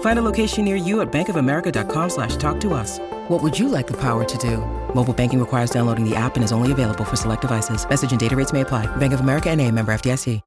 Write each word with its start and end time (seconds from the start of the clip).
Find 0.00 0.18
a 0.18 0.22
location 0.22 0.64
near 0.64 0.74
you 0.74 1.00
at 1.02 1.12
bankofamerica.com 1.12 2.10
slash 2.10 2.34
talk 2.34 2.60
to 2.62 2.74
us. 2.74 2.98
What 3.28 3.40
would 3.40 3.56
you 3.56 3.68
like 3.68 3.86
the 3.86 4.00
power 4.00 4.24
to 4.24 4.38
do? 4.38 4.56
Mobile 4.92 5.14
banking 5.14 5.38
requires 5.38 5.70
downloading 5.70 6.04
the 6.04 6.16
app 6.16 6.34
and 6.34 6.42
is 6.42 6.50
only 6.50 6.72
available 6.72 7.04
for 7.04 7.14
select 7.14 7.42
devices. 7.42 7.88
Message 7.88 8.10
and 8.10 8.18
data 8.18 8.34
rates 8.34 8.52
may 8.52 8.62
apply. 8.62 8.86
Bank 8.96 9.12
of 9.12 9.20
America 9.20 9.48
and 9.48 9.60
a 9.60 9.70
member 9.70 9.92
FDIC. 9.92 10.40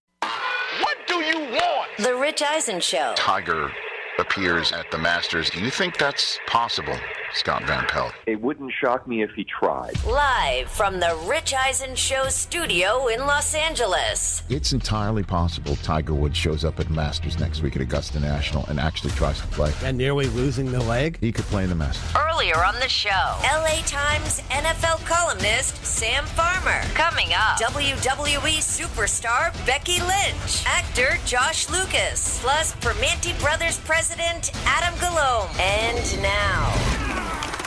What 0.81 0.97
do 1.07 1.15
you 1.15 1.39
want? 1.39 1.89
The 1.97 2.15
Rich 2.15 2.41
Eisen 2.41 2.81
Show. 2.81 3.13
Tiger 3.15 3.71
appears 4.21 4.71
at 4.71 4.89
the 4.91 4.97
Masters. 4.97 5.49
Do 5.49 5.59
you 5.59 5.71
think 5.71 5.97
that's 5.97 6.39
possible? 6.47 6.97
Scott 7.33 7.63
Van 7.63 7.85
Pelt. 7.85 8.13
It 8.25 8.41
wouldn't 8.41 8.73
shock 8.73 9.07
me 9.07 9.23
if 9.23 9.31
he 9.31 9.45
tried. 9.45 9.93
Live 10.05 10.69
from 10.69 10.99
the 10.99 11.17
Rich 11.25 11.53
Eisen 11.53 11.95
Show 11.95 12.27
studio 12.27 13.07
in 13.07 13.21
Los 13.21 13.55
Angeles. 13.55 14.43
It's 14.49 14.73
entirely 14.73 15.23
possible 15.23 15.77
Tiger 15.77 16.13
Woods 16.13 16.37
shows 16.37 16.65
up 16.65 16.79
at 16.79 16.89
Masters 16.89 17.39
next 17.39 17.61
week 17.61 17.75
at 17.75 17.81
Augusta 17.81 18.19
National 18.19 18.65
and 18.67 18.79
actually 18.79 19.11
tries 19.11 19.39
to 19.39 19.47
play. 19.47 19.71
And 19.83 19.97
nearly 19.97 20.27
losing 20.27 20.71
the 20.71 20.81
leg? 20.81 21.17
He 21.21 21.31
could 21.31 21.45
play 21.45 21.63
in 21.63 21.69
the 21.69 21.75
Masters. 21.75 22.03
Earlier 22.15 22.63
on 22.65 22.75
the 22.75 22.89
show, 22.89 23.37
LA 23.43 23.81
Times 23.85 24.41
NFL 24.49 25.05
columnist 25.05 25.85
Sam 25.85 26.25
Farmer. 26.25 26.81
Coming 26.95 27.29
up, 27.33 27.59
WWE 27.61 28.57
superstar 28.59 29.53
Becky 29.65 30.01
Lynch. 30.01 30.65
Actor 30.65 31.17
Josh 31.25 31.69
Lucas. 31.69 32.39
Plus, 32.41 32.75
Primanti 32.75 33.39
Brothers 33.39 33.77
president 33.79 34.10
Adam 34.19 34.93
Galome. 34.99 35.59
And 35.59 36.21
now. 36.21 36.73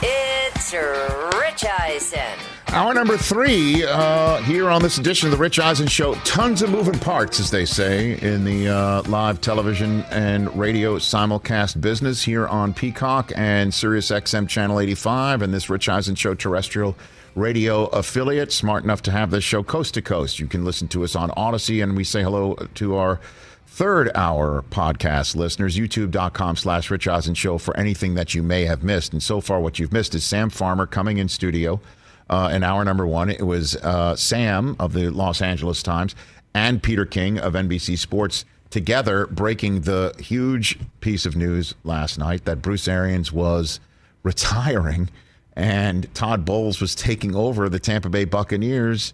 It's 0.03 0.73
Rich 0.73 1.65
Eisen. 1.65 2.19
Hour 2.67 2.93
number 2.93 3.17
three 3.17 3.83
uh, 3.83 4.37
here 4.43 4.69
on 4.69 4.81
this 4.81 4.97
edition 4.97 5.27
of 5.27 5.31
the 5.31 5.37
Rich 5.37 5.59
Eisen 5.59 5.87
Show. 5.87 6.13
Tons 6.25 6.61
of 6.61 6.69
moving 6.69 6.99
parts, 6.99 7.39
as 7.39 7.49
they 7.49 7.65
say, 7.65 8.19
in 8.19 8.43
the 8.43 8.67
uh, 8.67 9.01
live 9.03 9.41
television 9.41 10.01
and 10.11 10.55
radio 10.55 10.97
simulcast 10.97 11.81
business 11.81 12.23
here 12.23 12.47
on 12.47 12.73
Peacock 12.73 13.31
and 13.35 13.73
Sirius 13.73 14.11
XM 14.11 14.47
Channel 14.47 14.79
85 14.79 15.41
and 15.41 15.53
this 15.53 15.69
Rich 15.69 15.89
Eisen 15.89 16.15
Show 16.15 16.35
terrestrial 16.35 16.95
radio 17.33 17.85
affiliate. 17.87 18.51
Smart 18.51 18.83
enough 18.83 19.01
to 19.03 19.11
have 19.11 19.31
this 19.31 19.43
show 19.43 19.63
coast 19.63 19.95
to 19.95 20.01
coast. 20.01 20.39
You 20.39 20.47
can 20.47 20.63
listen 20.63 20.87
to 20.89 21.03
us 21.03 21.15
on 21.15 21.29
Audacy, 21.31 21.81
and 21.81 21.95
we 21.95 22.03
say 22.03 22.21
hello 22.21 22.55
to 22.75 22.95
our 22.95 23.19
third 23.75 24.09
hour 24.15 24.63
podcast 24.71 25.35
listeners, 25.35 25.75
youtube.com 25.75 26.55
slash 26.55 26.89
Rich 26.89 27.09
Eisen 27.09 27.33
Show 27.35 27.57
for 27.57 27.75
anything 27.75 28.15
that 28.15 28.33
you 28.33 28.41
may 28.41 28.63
have 28.63 28.83
missed. 28.83 29.11
And 29.11 29.21
so 29.21 29.41
far, 29.41 29.59
what 29.59 29.79
you've 29.79 29.91
missed 29.91 30.15
is 30.15 30.23
Sam 30.23 30.49
Farmer 30.49 30.85
coming 30.85 31.17
in 31.17 31.27
studio 31.27 31.81
uh, 32.29 32.51
in 32.53 32.63
hour 32.63 32.85
number 32.85 33.05
one. 33.05 33.29
It 33.29 33.45
was 33.45 33.75
uh, 33.75 34.15
Sam 34.15 34.77
of 34.79 34.93
the 34.93 35.09
Los 35.09 35.41
Angeles 35.41 35.83
Times 35.83 36.15
and 36.53 36.81
Peter 36.81 37.05
King 37.05 37.37
of 37.37 37.51
NBC 37.51 37.97
Sports 37.97 38.45
together 38.69 39.27
breaking 39.27 39.81
the 39.81 40.15
huge 40.19 40.79
piece 41.01 41.25
of 41.25 41.35
news 41.35 41.75
last 41.83 42.17
night 42.17 42.45
that 42.45 42.61
Bruce 42.61 42.87
Arians 42.87 43.33
was 43.33 43.81
retiring 44.23 45.09
and 45.57 46.07
Todd 46.15 46.45
Bowles 46.45 46.79
was 46.79 46.95
taking 46.95 47.35
over 47.35 47.67
the 47.67 47.79
Tampa 47.79 48.07
Bay 48.07 48.23
Buccaneers 48.23 49.13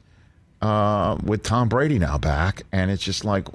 uh, 0.62 1.18
with 1.24 1.42
Tom 1.42 1.68
Brady 1.68 1.98
now 1.98 2.20
back. 2.20 2.62
And 2.72 2.92
it's 2.92 3.04
just 3.04 3.26
like, 3.26 3.48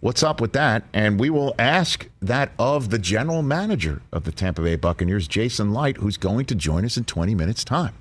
What's 0.00 0.22
up 0.22 0.40
with 0.40 0.52
that? 0.52 0.84
And 0.92 1.18
we 1.18 1.30
will 1.30 1.54
ask 1.58 2.08
that 2.20 2.52
of 2.58 2.90
the 2.90 2.98
general 2.98 3.42
manager 3.42 4.02
of 4.12 4.24
the 4.24 4.32
Tampa 4.32 4.62
Bay 4.62 4.76
Buccaneers, 4.76 5.26
Jason 5.26 5.72
Licht, 5.72 5.98
who's 5.98 6.18
going 6.18 6.44
to 6.46 6.54
join 6.54 6.84
us 6.84 6.96
in 6.96 7.04
20 7.04 7.34
minutes' 7.34 7.64
time 7.64 7.94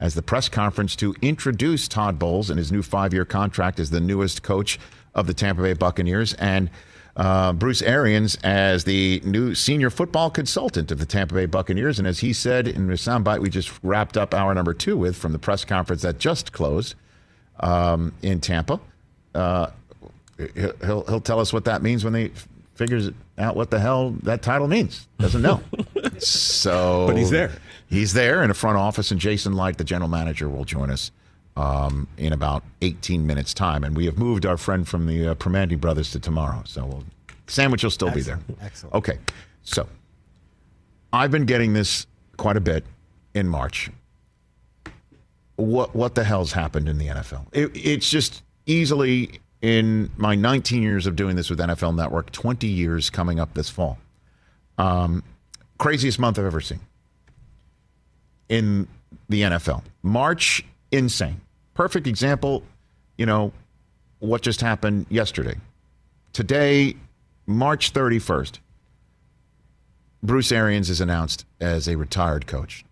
as 0.00 0.14
the 0.14 0.22
press 0.22 0.48
conference 0.48 0.96
to 0.96 1.14
introduce 1.20 1.86
Todd 1.86 2.18
Bowles 2.18 2.50
and 2.50 2.58
his 2.58 2.72
new 2.72 2.82
five 2.82 3.12
year 3.12 3.24
contract 3.24 3.78
as 3.78 3.90
the 3.90 4.00
newest 4.00 4.42
coach 4.42 4.78
of 5.14 5.26
the 5.26 5.34
Tampa 5.34 5.62
Bay 5.62 5.74
Buccaneers 5.74 6.34
and 6.34 6.70
uh, 7.16 7.52
Bruce 7.52 7.82
Arians 7.82 8.36
as 8.42 8.84
the 8.84 9.20
new 9.24 9.54
senior 9.54 9.90
football 9.90 10.30
consultant 10.30 10.90
of 10.90 10.98
the 10.98 11.06
Tampa 11.06 11.34
Bay 11.34 11.46
Buccaneers. 11.46 11.98
And 11.98 12.08
as 12.08 12.20
he 12.20 12.32
said 12.32 12.66
in 12.66 12.86
the 12.86 12.94
soundbite 12.94 13.40
we 13.40 13.50
just 13.50 13.70
wrapped 13.82 14.16
up 14.16 14.34
hour 14.34 14.54
number 14.54 14.74
two 14.74 14.96
with 14.96 15.16
from 15.16 15.32
the 15.32 15.38
press 15.38 15.64
conference 15.64 16.02
that 16.02 16.18
just 16.18 16.52
closed 16.52 16.94
um, 17.60 18.12
in 18.22 18.40
Tampa, 18.40 18.80
uh, 19.34 19.68
he'll 20.36 21.04
he'll 21.04 21.20
tell 21.20 21.40
us 21.40 21.52
what 21.52 21.64
that 21.64 21.82
means 21.82 22.04
when 22.04 22.14
he 22.14 22.32
figures 22.74 23.10
out 23.38 23.56
what 23.56 23.70
the 23.70 23.78
hell 23.78 24.10
that 24.22 24.42
title 24.42 24.68
means. 24.68 25.06
Doesn't 25.18 25.42
know. 25.42 25.60
so, 26.18 27.06
but 27.06 27.16
he's 27.16 27.30
there. 27.30 27.52
He's 27.88 28.12
there 28.12 28.42
in 28.42 28.50
a 28.50 28.54
front 28.54 28.76
office, 28.76 29.10
and 29.10 29.20
Jason 29.20 29.54
Licht, 29.54 29.78
the 29.78 29.84
general 29.84 30.08
manager, 30.08 30.48
will 30.48 30.64
join 30.64 30.90
us 30.90 31.10
um, 31.56 32.08
in 32.16 32.32
about 32.32 32.64
18 32.82 33.26
minutes' 33.26 33.54
time. 33.54 33.84
And 33.84 33.96
we 33.96 34.06
have 34.06 34.18
moved 34.18 34.46
our 34.46 34.56
friend 34.56 34.86
from 34.86 35.06
the 35.06 35.28
uh, 35.28 35.34
Primanti 35.34 35.80
brothers 35.80 36.10
to 36.12 36.20
tomorrow, 36.20 36.62
so 36.64 36.84
we'll, 36.86 37.04
sandwich 37.46 37.84
will 37.84 37.90
still 37.90 38.08
Excellent. 38.08 38.46
be 38.46 38.54
there. 38.54 38.66
Excellent. 38.66 38.94
Okay, 38.94 39.18
so 39.62 39.86
I've 41.12 41.30
been 41.30 41.46
getting 41.46 41.72
this 41.72 42.06
quite 42.36 42.56
a 42.56 42.60
bit 42.60 42.84
in 43.34 43.48
March. 43.48 43.90
What 45.56 45.94
what 45.94 46.16
the 46.16 46.24
hell's 46.24 46.52
happened 46.52 46.88
in 46.88 46.98
the 46.98 47.06
NFL? 47.06 47.46
It, 47.52 47.70
it's 47.74 48.10
just 48.10 48.42
easily 48.66 49.40
in 49.64 50.10
my 50.18 50.34
19 50.34 50.82
years 50.82 51.06
of 51.06 51.16
doing 51.16 51.36
this 51.36 51.48
with 51.48 51.58
NFL 51.58 51.96
Network, 51.96 52.30
20 52.32 52.66
years 52.66 53.08
coming 53.08 53.40
up 53.40 53.54
this 53.54 53.70
fall. 53.70 53.96
Um, 54.76 55.22
craziest 55.78 56.18
month 56.18 56.38
I've 56.38 56.44
ever 56.44 56.60
seen 56.60 56.80
in 58.50 58.86
the 59.30 59.40
NFL. 59.40 59.82
March, 60.02 60.62
insane. 60.92 61.40
Perfect 61.72 62.06
example, 62.06 62.62
you 63.16 63.24
know, 63.24 63.52
what 64.18 64.42
just 64.42 64.60
happened 64.60 65.06
yesterday. 65.08 65.54
Today, 66.34 66.94
March 67.46 67.94
31st, 67.94 68.58
Bruce 70.22 70.52
Arians 70.52 70.90
is 70.90 71.00
announced 71.00 71.46
as 71.58 71.88
a 71.88 71.96
retired 71.96 72.46
coach. 72.46 72.84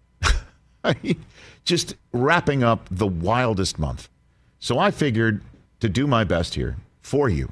just 1.66 1.96
wrapping 2.14 2.64
up 2.64 2.88
the 2.90 3.06
wildest 3.06 3.78
month. 3.78 4.08
So 4.58 4.78
I 4.78 4.90
figured 4.90 5.42
to 5.82 5.88
do 5.88 6.06
my 6.06 6.22
best 6.22 6.54
here 6.54 6.76
for 7.02 7.28
you, 7.28 7.50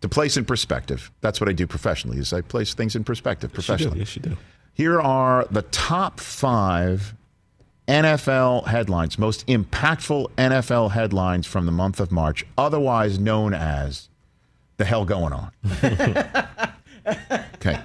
to 0.00 0.08
place 0.08 0.36
in 0.36 0.44
perspective. 0.44 1.10
That's 1.20 1.40
what 1.40 1.48
I 1.48 1.52
do 1.52 1.66
professionally. 1.66 2.18
Is 2.18 2.32
I 2.32 2.40
place 2.40 2.72
things 2.72 2.94
in 2.94 3.02
perspective 3.02 3.52
professionally. 3.52 3.98
Yes, 3.98 4.14
you 4.14 4.22
do. 4.22 4.30
Yes, 4.30 4.36
you 4.38 4.42
do. 4.44 4.48
Here 4.74 5.00
are 5.00 5.44
the 5.50 5.62
top 5.62 6.20
five 6.20 7.14
NFL 7.88 8.68
headlines, 8.68 9.18
most 9.18 9.44
impactful 9.48 10.30
NFL 10.38 10.92
headlines 10.92 11.48
from 11.48 11.66
the 11.66 11.72
month 11.72 11.98
of 11.98 12.12
March, 12.12 12.46
otherwise 12.56 13.18
known 13.18 13.52
as 13.54 14.08
the 14.76 14.84
hell 14.84 15.04
going 15.04 15.32
on. 15.32 15.50
okay. 17.54 17.80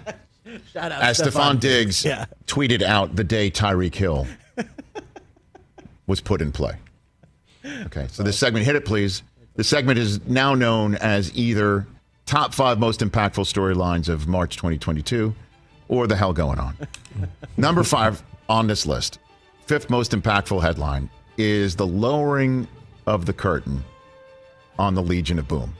Shout 0.71 0.91
out 0.91 1.01
As 1.01 1.19
Stefon 1.19 1.59
Diggs 1.59 2.05
Yeah. 2.05 2.25
tweeted 2.45 2.83
out 2.83 3.15
the 3.15 3.23
day 3.23 3.49
Tyreek 3.49 3.95
Hill 3.95 4.27
was 6.05 6.21
put 6.21 6.43
in 6.43 6.51
play. 6.51 6.75
Okay, 7.65 8.07
so 8.11 8.21
this 8.21 8.37
segment, 8.37 8.65
hit 8.65 8.75
it 8.75 8.85
please. 8.85 9.23
The 9.55 9.63
segment 9.63 9.99
is 9.99 10.25
now 10.25 10.55
known 10.55 10.95
as 10.95 11.35
either 11.37 11.85
top 12.25 12.53
five 12.53 12.79
most 12.79 13.01
impactful 13.01 13.45
storylines 13.45 14.09
of 14.09 14.27
March 14.27 14.55
2022 14.55 15.35
or 15.89 16.07
the 16.07 16.15
hell 16.15 16.33
going 16.33 16.57
on. 16.57 16.75
Number 17.57 17.83
five 17.83 18.23
on 18.49 18.65
this 18.65 18.85
list, 18.85 19.19
fifth 19.65 19.89
most 19.89 20.11
impactful 20.11 20.61
headline, 20.61 21.09
is 21.37 21.75
the 21.75 21.85
lowering 21.85 22.67
of 23.05 23.25
the 23.25 23.33
curtain 23.33 23.83
on 24.79 24.95
the 24.95 25.03
Legion 25.03 25.37
of 25.37 25.47
Boom. 25.47 25.73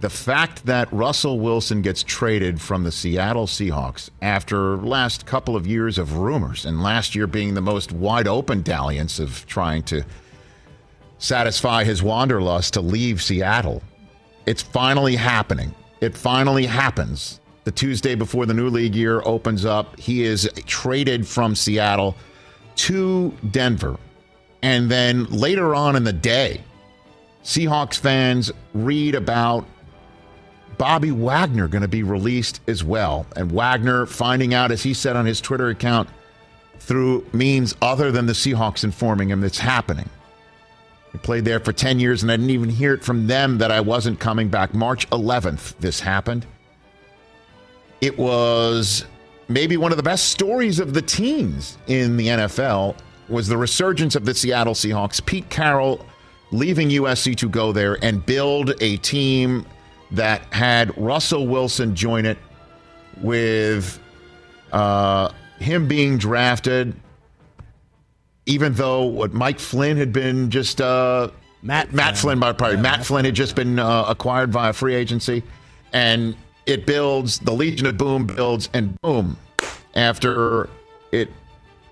The 0.00 0.10
fact 0.10 0.66
that 0.66 0.92
Russell 0.92 1.40
Wilson 1.40 1.80
gets 1.80 2.02
traded 2.02 2.60
from 2.60 2.84
the 2.84 2.92
Seattle 2.92 3.46
Seahawks 3.46 4.10
after 4.20 4.76
last 4.76 5.24
couple 5.24 5.56
of 5.56 5.66
years 5.66 5.96
of 5.96 6.18
rumors, 6.18 6.66
and 6.66 6.82
last 6.82 7.14
year 7.14 7.26
being 7.26 7.54
the 7.54 7.62
most 7.62 7.92
wide 7.92 8.28
open 8.28 8.60
dalliance 8.60 9.18
of 9.18 9.46
trying 9.46 9.82
to 9.84 10.04
satisfy 11.18 11.84
his 11.84 12.02
wanderlust 12.02 12.74
to 12.74 12.80
leave 12.80 13.22
Seattle. 13.22 13.82
It's 14.46 14.62
finally 14.62 15.16
happening. 15.16 15.74
It 16.00 16.16
finally 16.16 16.66
happens. 16.66 17.40
The 17.64 17.72
Tuesday 17.72 18.14
before 18.14 18.46
the 18.46 18.54
new 18.54 18.68
league 18.68 18.94
year 18.94 19.22
opens 19.24 19.64
up, 19.64 19.98
he 19.98 20.22
is 20.22 20.48
traded 20.66 21.26
from 21.26 21.54
Seattle 21.54 22.14
to 22.76 23.34
Denver. 23.50 23.96
And 24.62 24.90
then 24.90 25.24
later 25.26 25.74
on 25.74 25.96
in 25.96 26.04
the 26.04 26.12
day, 26.12 26.60
Seahawks 27.42 27.98
fans 27.98 28.52
read 28.74 29.14
about 29.14 29.66
Bobby 30.78 31.10
Wagner 31.10 31.68
going 31.68 31.82
to 31.82 31.88
be 31.88 32.02
released 32.02 32.60
as 32.68 32.84
well. 32.84 33.26
And 33.34 33.50
Wagner 33.50 34.06
finding 34.06 34.54
out, 34.54 34.70
as 34.70 34.82
he 34.82 34.94
said 34.94 35.16
on 35.16 35.26
his 35.26 35.40
Twitter 35.40 35.68
account, 35.68 36.08
through 36.78 37.26
means 37.32 37.74
other 37.80 38.12
than 38.12 38.26
the 38.26 38.32
Seahawks 38.32 38.84
informing 38.84 39.30
him 39.30 39.40
that's 39.40 39.58
happening. 39.58 40.08
I 41.16 41.18
played 41.18 41.46
there 41.46 41.60
for 41.60 41.72
10 41.72 41.98
years 41.98 42.22
and 42.22 42.30
I 42.30 42.36
didn't 42.36 42.50
even 42.50 42.68
hear 42.68 42.92
it 42.92 43.02
from 43.02 43.26
them 43.26 43.56
that 43.56 43.70
I 43.70 43.80
wasn't 43.80 44.20
coming 44.20 44.50
back. 44.50 44.74
March 44.74 45.08
11th, 45.08 45.74
this 45.78 45.98
happened. 45.98 46.44
It 48.02 48.18
was 48.18 49.06
maybe 49.48 49.78
one 49.78 49.92
of 49.92 49.96
the 49.96 50.02
best 50.02 50.28
stories 50.28 50.78
of 50.78 50.92
the 50.92 51.00
teens 51.00 51.78
in 51.86 52.18
the 52.18 52.26
NFL 52.26 52.98
was 53.30 53.48
the 53.48 53.56
resurgence 53.56 54.14
of 54.14 54.26
the 54.26 54.34
Seattle 54.34 54.74
Seahawks. 54.74 55.24
Pete 55.24 55.48
Carroll 55.48 56.04
leaving 56.50 56.90
USC 56.90 57.34
to 57.36 57.48
go 57.48 57.72
there 57.72 57.96
and 58.02 58.24
build 58.26 58.74
a 58.82 58.98
team 58.98 59.64
that 60.10 60.42
had 60.52 60.94
Russell 60.98 61.46
Wilson 61.46 61.94
join 61.96 62.26
it 62.26 62.36
with 63.22 63.98
uh, 64.70 65.30
him 65.60 65.88
being 65.88 66.18
drafted, 66.18 66.94
even 68.46 68.72
though 68.74 69.02
what 69.02 69.32
Mike 69.32 69.58
Flynn 69.58 69.96
had 69.96 70.12
been 70.12 70.50
just 70.50 70.80
uh, 70.80 71.28
Matt 71.62 71.92
Matt 71.92 72.16
Flynn, 72.16 72.38
by 72.38 72.52
probably 72.52 72.76
Yeah, 72.76 72.82
Matt 72.82 72.98
Matt 72.98 73.06
Flynn 73.06 73.24
had 73.24 73.34
just 73.34 73.56
been 73.56 73.78
uh, 73.78 74.04
acquired 74.08 74.52
via 74.52 74.72
free 74.72 74.94
agency, 74.94 75.42
and 75.92 76.36
it 76.64 76.86
builds 76.86 77.38
the 77.40 77.52
Legion 77.52 77.86
of 77.86 77.98
Boom 77.98 78.26
builds, 78.26 78.68
and 78.72 79.00
boom, 79.00 79.36
after 79.94 80.68
it 81.12 81.28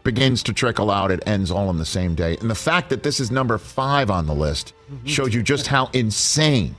begins 0.05 0.43
to 0.45 0.53
trickle 0.53 0.91
out, 0.91 1.11
it 1.11 1.23
ends 1.27 1.51
all 1.51 1.69
on 1.69 1.79
the 1.79 1.85
same 1.85 2.15
day. 2.15 2.37
And 2.41 2.51
the 2.51 2.55
fact 2.55 2.91
that 2.91 3.03
this 3.03 3.19
is 3.21 3.31
number 3.31 3.59
five 3.59 4.11
on 4.11 4.27
the 4.27 4.35
list 4.35 4.75
shows 5.07 5.35
you 5.35 5.43
just 5.43 5.67
how 5.67 5.87
insane 5.95 6.77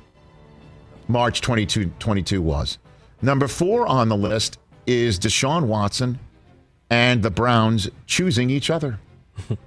March 1.07 1.41
22, 1.41 1.91
22 1.99 2.41
was. 2.41 2.77
Number 3.21 3.47
four 3.47 3.87
on 3.87 4.09
the 4.09 4.17
list 4.17 4.59
is 4.85 5.17
Deshaun 5.19 5.63
Watson 5.63 6.19
and 6.91 7.23
the 7.23 7.31
Browns 7.31 7.89
choosing 8.05 8.49
each 8.49 8.69
other. 8.69 8.99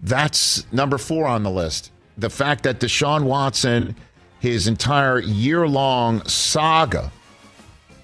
That's 0.00 0.70
number 0.72 0.98
four 0.98 1.26
on 1.26 1.42
the 1.42 1.50
list. 1.50 1.90
The 2.16 2.30
fact 2.30 2.64
that 2.64 2.80
Deshaun 2.80 3.24
Watson, 3.24 3.96
his 4.40 4.66
entire 4.68 5.20
year 5.20 5.66
long 5.66 6.24
saga 6.26 7.12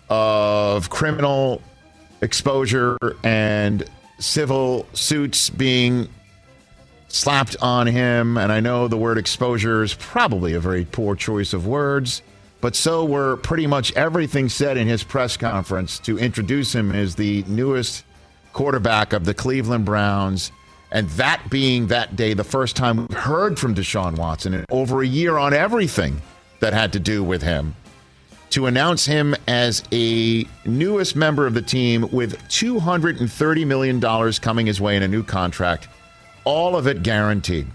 of 0.08 0.90
criminal 0.90 1.62
exposure 2.20 2.98
and 3.22 3.84
civil 4.18 4.86
suits 4.92 5.50
being 5.50 6.08
slapped 7.08 7.56
on 7.62 7.86
him. 7.86 8.36
And 8.36 8.50
I 8.50 8.60
know 8.60 8.88
the 8.88 8.96
word 8.96 9.18
exposure 9.18 9.82
is 9.82 9.94
probably 9.94 10.54
a 10.54 10.60
very 10.60 10.84
poor 10.84 11.14
choice 11.14 11.52
of 11.52 11.66
words, 11.66 12.22
but 12.60 12.74
so 12.74 13.04
were 13.04 13.36
pretty 13.38 13.66
much 13.66 13.92
everything 13.92 14.48
said 14.48 14.76
in 14.76 14.88
his 14.88 15.04
press 15.04 15.36
conference 15.36 15.98
to 16.00 16.18
introduce 16.18 16.74
him 16.74 16.92
as 16.92 17.14
the 17.14 17.44
newest 17.46 18.04
quarterback 18.52 19.12
of 19.12 19.24
the 19.24 19.34
Cleveland 19.34 19.84
Browns. 19.84 20.50
And 20.94 21.10
that 21.10 21.50
being 21.50 21.88
that 21.88 22.14
day, 22.14 22.34
the 22.34 22.44
first 22.44 22.76
time 22.76 23.08
we 23.08 23.14
heard 23.16 23.58
from 23.58 23.74
Deshaun 23.74 24.16
Watson 24.16 24.54
in 24.54 24.64
over 24.70 25.02
a 25.02 25.06
year 25.06 25.36
on 25.36 25.52
everything 25.52 26.22
that 26.60 26.72
had 26.72 26.92
to 26.92 27.00
do 27.00 27.22
with 27.24 27.42
him 27.42 27.74
to 28.50 28.66
announce 28.66 29.04
him 29.04 29.34
as 29.48 29.82
a 29.90 30.46
newest 30.64 31.16
member 31.16 31.48
of 31.48 31.54
the 31.54 31.60
team 31.60 32.08
with 32.12 32.38
$230 32.44 33.66
million 33.66 34.32
coming 34.34 34.66
his 34.66 34.80
way 34.80 34.96
in 34.96 35.02
a 35.02 35.08
new 35.08 35.24
contract, 35.24 35.88
all 36.44 36.76
of 36.76 36.86
it 36.86 37.02
guaranteed. 37.02 37.66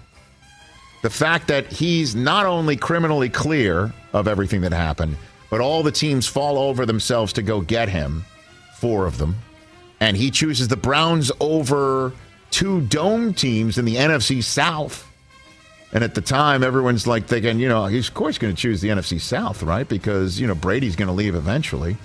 The 1.01 1.09
fact 1.09 1.49
that 1.49 1.67
he's 1.67 2.15
not 2.15 2.45
only 2.45 2.77
criminally 2.77 3.27
clear 3.27 3.93
of 4.13 4.29
everything 4.29 4.61
that 4.61 4.71
happened, 4.71 5.17
but 5.49 5.59
all 5.59 5.83
the 5.83 5.91
teams 5.91 6.25
fall 6.25 6.57
over 6.57 6.85
themselves 6.85 7.33
to 7.33 7.41
go 7.41 7.59
get 7.59 7.89
him, 7.89 8.23
four 8.77 9.05
of 9.05 9.17
them, 9.17 9.35
and 9.99 10.15
he 10.15 10.31
chooses 10.31 10.69
the 10.69 10.77
Browns 10.77 11.33
over 11.41 12.13
two 12.51 12.81
dome 12.81 13.33
teams 13.33 13.77
in 13.77 13.85
the 13.85 13.95
NFC 13.95 14.43
South. 14.43 15.05
And 15.91 16.03
at 16.03 16.13
the 16.13 16.21
time, 16.21 16.63
everyone's 16.63 17.07
like 17.07 17.25
thinking, 17.25 17.59
you 17.59 17.67
know, 17.67 17.85
he's 17.87 18.07
of 18.09 18.13
course 18.13 18.37
going 18.37 18.53
to 18.53 18.61
choose 18.61 18.81
the 18.81 18.89
NFC 18.89 19.19
South, 19.19 19.63
right? 19.63 19.87
Because, 19.87 20.39
you 20.39 20.45
know, 20.45 20.55
Brady's 20.55 20.95
going 20.95 21.07
to 21.07 21.13
leave 21.13 21.35
eventually. 21.35 21.97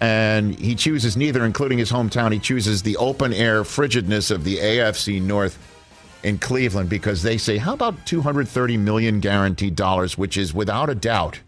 And 0.00 0.58
he 0.58 0.74
chooses 0.74 1.16
neither, 1.16 1.44
including 1.44 1.78
his 1.78 1.90
hometown. 1.90 2.32
He 2.32 2.38
chooses 2.38 2.82
the 2.82 2.96
open 2.98 3.32
air 3.32 3.62
frigidness 3.64 4.30
of 4.30 4.44
the 4.44 4.58
AFC 4.58 5.22
North 5.22 5.58
in 6.22 6.38
Cleveland 6.38 6.90
because 6.90 7.22
they 7.22 7.38
say, 7.38 7.56
how 7.56 7.74
about 7.74 8.06
230 8.06 8.76
million 8.78 9.20
guaranteed 9.20 9.76
dollars, 9.76 10.18
which 10.18 10.36
is 10.36 10.52
without 10.52 10.90
a 10.90 10.94
doubt 10.94 11.40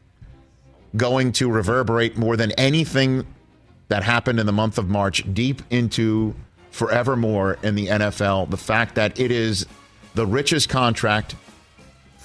going 0.96 1.32
to 1.32 1.50
reverberate 1.50 2.16
more 2.16 2.36
than 2.36 2.52
anything 2.52 3.26
that 3.88 4.02
happened 4.02 4.38
in 4.38 4.46
the 4.46 4.52
month 4.52 4.78
of 4.78 4.88
March 4.88 5.24
deep 5.34 5.62
into 5.70 6.34
forevermore 6.70 7.58
in 7.62 7.74
the 7.74 7.86
NFL. 7.86 8.50
The 8.50 8.56
fact 8.56 8.94
that 8.96 9.18
it 9.18 9.30
is 9.30 9.66
the 10.14 10.26
richest 10.26 10.68
contract 10.68 11.34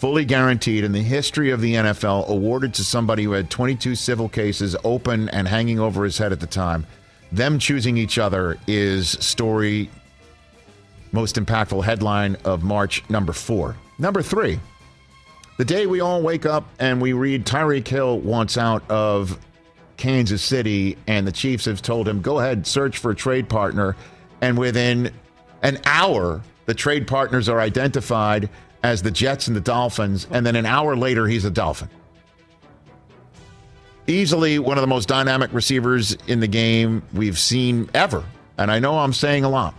fully 0.04 0.25
guaranteed 0.25 0.84
in 0.84 0.92
the 0.92 1.01
history 1.01 1.50
of 1.50 1.62
the 1.62 1.75
NFL, 1.75 2.28
awarded 2.28 2.74
to 2.74 2.84
somebody 2.84 3.24
who 3.24 3.31
had 3.31 3.50
22 3.50 3.95
civil 3.95 4.28
cases 4.28 4.75
open 4.84 5.30
and 5.30 5.48
hanging 5.48 5.80
over 5.80 6.04
his 6.04 6.18
head 6.18 6.34
at 6.34 6.42
the 6.42 6.45
time. 6.45 6.86
Them 7.31 7.57
choosing 7.57 7.95
each 7.95 8.18
other 8.18 8.57
is 8.68 9.12
story 9.12 9.90
most 11.13 11.38
impactful 11.38 11.86
headline 11.86 12.36
of 12.44 12.63
March 12.63 13.07
number 13.10 13.31
four. 13.31 13.78
Number 13.98 14.22
three, 14.22 14.60
the 15.57 15.63
day 15.63 15.88
we 15.88 16.01
all 16.01 16.22
wake 16.22 16.45
up 16.45 16.68
and 16.80 17.01
we 17.01 17.13
read 17.13 17.45
Tyreek 17.45 17.88
Hill 17.88 18.19
wants 18.19 18.57
out 18.57 18.84
of 18.90 19.40
Kansas 19.95 20.42
City, 20.42 20.98
and 21.07 21.25
the 21.25 21.31
Chiefs 21.31 21.63
have 21.63 21.81
told 21.81 22.10
him, 22.10 22.22
go 22.22 22.40
ahead, 22.40 22.68
search 22.68 22.98
for 22.98 23.12
a 23.12 23.16
trade 23.16 23.48
partner. 23.48 23.95
And 24.44 24.57
within 24.57 25.10
an 25.62 25.80
hour, 25.86 26.42
the 26.66 26.74
trade 26.74 27.07
partners 27.07 27.48
are 27.48 27.62
identified 27.62 28.50
as 28.84 29.01
the 29.01 29.10
Jets 29.10 29.48
and 29.48 29.56
the 29.56 29.62
Dolphins. 29.62 30.28
And 30.31 30.45
then 30.45 30.57
an 30.57 30.66
hour 30.66 30.98
later, 30.98 31.28
he's 31.28 31.45
a 31.45 31.50
Dolphin. 31.50 31.88
Easily 34.06 34.59
one 34.59 34.78
of 34.78 34.81
the 34.81 34.88
most 34.88 35.07
dynamic 35.07 35.54
receivers 35.54 36.18
in 36.28 36.42
the 36.42 36.47
game 36.47 37.04
we've 37.14 37.40
seen 37.40 37.90
ever. 37.94 38.26
And 38.57 38.69
I 38.69 38.80
know 38.80 39.00
I'm 39.00 39.14
saying 39.14 39.45
a 39.45 39.50
lot, 39.50 39.76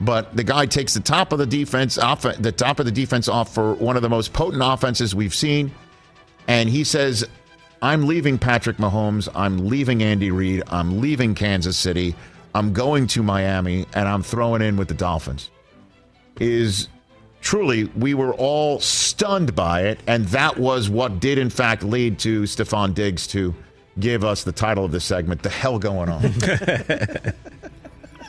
but 0.00 0.34
the 0.34 0.42
guy 0.42 0.64
takes 0.64 0.94
the 0.94 1.00
top 1.00 1.30
of 1.32 1.38
the 1.38 1.44
defense 1.44 1.98
off 1.98 2.22
the 2.22 2.50
top 2.50 2.80
of 2.80 2.86
the 2.86 2.92
defense 2.92 3.28
off 3.28 3.52
for 3.52 3.74
one 3.74 3.96
of 3.96 4.02
the 4.02 4.08
most 4.08 4.32
potent 4.32 4.62
offenses 4.64 5.14
we've 5.14 5.34
seen. 5.34 5.70
And 6.48 6.66
he 6.66 6.82
says, 6.82 7.28
I'm 7.82 8.06
leaving 8.06 8.38
Patrick 8.38 8.78
Mahomes. 8.78 9.28
I'm 9.34 9.68
leaving 9.68 10.02
Andy 10.02 10.30
Reid. 10.30 10.62
I'm 10.68 11.02
leaving 11.02 11.34
Kansas 11.34 11.76
City. 11.76 12.16
I'm 12.54 12.72
going 12.72 13.06
to 13.08 13.22
Miami 13.22 13.86
and 13.94 14.08
I'm 14.08 14.22
throwing 14.22 14.62
in 14.62 14.76
with 14.76 14.88
the 14.88 14.94
Dolphins. 14.94 15.50
Is 16.40 16.88
truly, 17.40 17.84
we 17.84 18.14
were 18.14 18.32
all 18.34 18.80
stunned 18.80 19.54
by 19.54 19.82
it. 19.82 20.00
And 20.06 20.26
that 20.28 20.58
was 20.58 20.88
what 20.88 21.20
did, 21.20 21.38
in 21.38 21.50
fact, 21.50 21.82
lead 21.82 22.18
to 22.20 22.42
Stefon 22.42 22.94
Diggs 22.94 23.26
to 23.28 23.54
give 23.98 24.24
us 24.24 24.44
the 24.44 24.52
title 24.52 24.84
of 24.84 24.92
this 24.92 25.04
segment, 25.04 25.42
The 25.42 25.50
Hell 25.50 25.78
Going 25.78 26.08
On. 26.08 26.22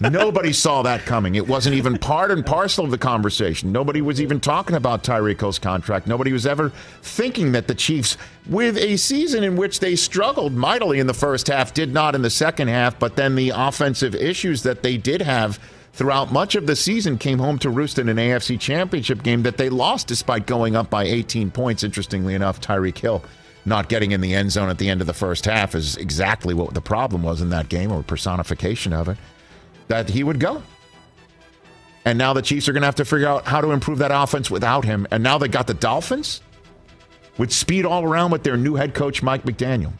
Nobody 0.01 0.53
saw 0.53 0.81
that 0.83 1.05
coming. 1.05 1.35
It 1.35 1.47
wasn't 1.47 1.75
even 1.75 1.97
part 1.97 2.31
and 2.31 2.45
parcel 2.45 2.85
of 2.85 2.91
the 2.91 2.97
conversation. 2.97 3.71
Nobody 3.71 4.01
was 4.01 4.21
even 4.21 4.39
talking 4.39 4.75
about 4.75 5.03
Tyreek 5.03 5.39
Hill's 5.39 5.59
contract. 5.59 6.07
Nobody 6.07 6.33
was 6.33 6.45
ever 6.45 6.71
thinking 7.01 7.51
that 7.53 7.67
the 7.67 7.75
Chiefs, 7.75 8.17
with 8.47 8.77
a 8.77 8.97
season 8.97 9.43
in 9.43 9.55
which 9.55 9.79
they 9.79 9.95
struggled 9.95 10.53
mightily 10.53 11.00
in 11.00 11.07
the 11.07 11.13
first 11.13 11.47
half, 11.47 11.73
did 11.73 11.93
not 11.93 12.15
in 12.15 12.21
the 12.21 12.29
second 12.29 12.67
half, 12.67 12.97
but 13.00 13.15
then 13.15 13.35
the 13.35 13.51
offensive 13.55 14.15
issues 14.15 14.63
that 14.63 14.83
they 14.83 14.97
did 14.97 15.21
have 15.21 15.59
throughout 15.93 16.31
much 16.31 16.55
of 16.55 16.65
the 16.65 16.75
season 16.75 17.17
came 17.17 17.39
home 17.39 17.59
to 17.59 17.69
roost 17.69 18.00
in 18.00 18.09
an 18.09 18.17
AFC 18.17 18.59
championship 18.59 19.21
game 19.21 19.43
that 19.43 19.57
they 19.57 19.69
lost 19.69 20.07
despite 20.07 20.47
going 20.47 20.75
up 20.75 20.89
by 20.89 21.03
18 21.03 21.51
points. 21.51 21.83
Interestingly 21.83 22.33
enough, 22.33 22.59
Tyreek 22.59 22.97
Hill 22.97 23.23
not 23.65 23.89
getting 23.89 24.12
in 24.12 24.21
the 24.21 24.33
end 24.33 24.51
zone 24.51 24.69
at 24.69 24.77
the 24.77 24.89
end 24.89 25.01
of 25.01 25.07
the 25.07 25.13
first 25.13 25.45
half 25.45 25.73
is 25.75 25.95
exactly 25.97 26.53
what 26.53 26.73
the 26.73 26.81
problem 26.81 27.23
was 27.23 27.41
in 27.41 27.50
that 27.50 27.69
game 27.69 27.91
or 27.91 28.03
personification 28.03 28.91
of 28.91 29.07
it 29.07 29.17
that 29.88 30.10
he 30.10 30.24
would 30.24 30.40
go. 30.40 30.63
And 32.06 32.18
now 32.18 32.34
the 32.34 32.42
Chiefs 32.42 32.68
are 32.68 32.74
going 32.74 32.82
to 32.82 32.88
have 32.88 32.96
to 32.96 33.06
figure 33.06 33.28
out 33.28 33.46
how 33.46 33.62
to 33.62 33.72
improve 33.72 34.00
that 34.00 34.12
offense 34.13 34.52
without 34.52 34.84
him. 34.84 35.08
And 35.12 35.24
now 35.24 35.38
they 35.38 35.48
got 35.48 35.68
the 35.68 35.74
Dolphins 35.74 36.42
with 37.38 37.52
speed 37.52 37.86
all 37.86 38.04
around 38.04 38.32
with 38.32 38.44
their 38.44 38.58
new 38.58 38.75
head 38.75 38.94
coach, 38.94 39.24
Mike 39.24 39.44
McDaniel, 39.44 39.94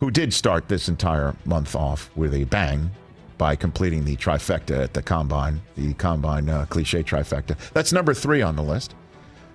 who 0.00 0.10
did 0.10 0.32
start 0.34 0.68
this 0.68 0.88
entire 0.88 1.34
month 1.44 1.74
off 1.74 2.10
with 2.14 2.34
a 2.34 2.44
bang 2.44 2.90
by 3.38 3.56
completing 3.56 4.04
the 4.04 4.16
trifecta 4.16 4.84
at 4.84 4.94
the 4.94 5.02
combine, 5.02 5.60
the 5.76 5.94
combine 5.94 6.48
uh, 6.48 6.66
cliche 6.66 7.02
trifecta. 7.02 7.56
That's 7.72 7.92
number 7.92 8.14
three 8.14 8.42
on 8.42 8.54
the 8.54 8.62
list. 8.62 8.94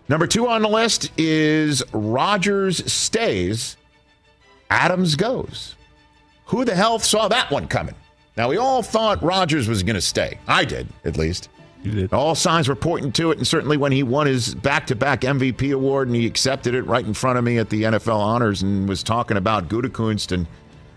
Number 0.10 0.26
two 0.26 0.48
on 0.48 0.64
the 0.64 0.70
list 0.70 1.12
is 1.18 1.84
Rodgers 1.94 2.92
stays, 2.92 3.78
Adams 4.72 5.16
goes. 5.16 5.76
Who 6.46 6.66
the 6.66 6.76
hell 6.76 6.98
saw 6.98 7.28
that 7.28 7.52
one 7.52 7.68
coming? 7.68 7.96
Now, 8.40 8.48
we 8.48 8.56
all 8.56 8.82
thought 8.82 9.22
Rodgers 9.22 9.68
was 9.68 9.84
going 9.84 9.98
to 9.98 10.02
stay. 10.02 10.40
I 10.48 10.64
did, 10.64 10.88
at 11.04 11.18
least. 11.18 11.50
You 11.84 11.92
did. 11.92 12.14
All 12.14 12.36
signs 12.36 12.70
were 12.70 12.76
pointing 12.76 13.12
to 13.12 13.32
it, 13.32 13.38
and 13.38 13.46
certainly 13.46 13.76
when 13.76 13.92
he 13.92 14.02
won 14.02 14.28
his 14.28 14.56
back-to-back 14.56 15.24
MVP 15.24 15.74
award 15.74 16.08
and 16.08 16.16
he 16.16 16.26
accepted 16.26 16.74
it 16.74 16.84
right 16.84 17.06
in 17.06 17.14
front 17.14 17.38
of 17.38 17.44
me 17.44 17.58
at 17.58 17.70
the 17.70 17.84
NFL 17.84 18.18
honors 18.18 18.62
and 18.62 18.88
was 18.88 19.04
talking 19.04 19.36
about 19.36 19.68
Gutekunst 19.68 20.32
and 20.32 20.48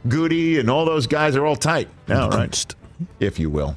Goody 0.07 0.61
and 0.61 0.71
all 0.71 0.85
those 0.85 1.09
guys 1.09 1.35
are 1.35 1.45
all 1.45 1.57
tight 1.57 1.89
now, 2.07 2.29
right? 2.29 2.75
If 3.19 3.41
you 3.41 3.51
will. 3.51 3.75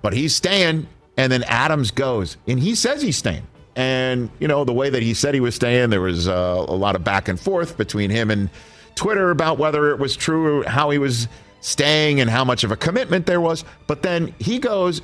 But 0.00 0.12
he's 0.12 0.36
staying, 0.36 0.86
and 1.16 1.32
then 1.32 1.42
Adams 1.48 1.90
goes, 1.90 2.36
and 2.46 2.60
he 2.60 2.76
says 2.76 3.02
he's 3.02 3.16
staying. 3.16 3.48
And 3.74 4.30
you 4.38 4.46
know 4.46 4.62
the 4.62 4.72
way 4.72 4.90
that 4.90 5.02
he 5.02 5.12
said 5.14 5.34
he 5.34 5.40
was 5.40 5.56
staying, 5.56 5.90
there 5.90 6.02
was 6.02 6.28
uh, 6.28 6.64
a 6.68 6.76
lot 6.76 6.94
of 6.94 7.02
back 7.02 7.26
and 7.26 7.38
forth 7.38 7.76
between 7.76 8.10
him 8.10 8.30
and 8.30 8.48
Twitter 8.94 9.32
about 9.32 9.58
whether 9.58 9.90
it 9.90 9.98
was 9.98 10.14
true, 10.14 10.60
or 10.60 10.68
how 10.68 10.90
he 10.90 10.98
was 10.98 11.26
staying, 11.60 12.20
and 12.20 12.28
how 12.30 12.44
much 12.44 12.64
of 12.64 12.72
a 12.72 12.76
commitment 12.76 13.26
there 13.26 13.40
was. 13.40 13.64
But 13.86 14.02
then 14.02 14.34
he 14.38 14.58
goes, 14.58 15.02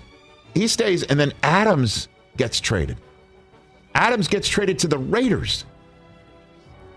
he 0.54 0.68
stays, 0.68 1.02
and 1.02 1.20
then 1.20 1.32
Adams 1.42 2.08
gets 2.36 2.60
traded. 2.60 2.96
Adams 3.94 4.28
gets 4.28 4.48
traded 4.48 4.78
to 4.80 4.88
the 4.88 4.98
Raiders. 4.98 5.64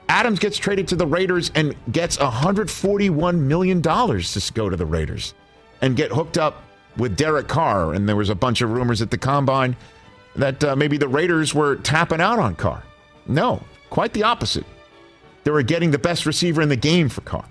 Adams 0.10 0.40
gets 0.40 0.58
traded 0.58 0.88
to 0.88 0.96
the 0.96 1.06
Raiders 1.06 1.52
and 1.56 1.76
gets 1.92 2.18
$141 2.18 3.40
million 3.40 3.82
to 3.82 4.54
go 4.54 4.70
to 4.70 4.76
the 4.76 4.86
Raiders 4.86 5.34
and 5.82 5.96
get 5.96 6.12
hooked 6.12 6.38
up 6.38 6.64
with 6.98 7.16
Derek 7.16 7.48
Carr. 7.48 7.94
And 7.94 8.10
there 8.10 8.16
was 8.16 8.30
a 8.30 8.36
bunch 8.36 8.62
of 8.62 8.72
rumors 8.72 9.02
at 9.02 9.12
the 9.12 9.18
combine 9.18 9.76
that 10.36 10.64
uh, 10.64 10.76
maybe 10.76 10.98
the 10.98 11.08
Raiders 11.08 11.54
were 11.54 11.76
tapping 11.78 12.22
out 12.22 12.40
on 12.40 12.56
Carr. 12.56 12.84
No, 13.28 13.62
quite 13.90 14.14
the 14.14 14.24
opposite. 14.24 14.66
They 15.44 15.52
were 15.52 15.64
getting 15.64 15.92
the 15.92 16.00
best 16.00 16.26
receiver 16.26 16.62
in 16.62 16.70
the 16.70 16.76
game 16.76 17.08
for 17.08 17.22
Carr. 17.22 17.46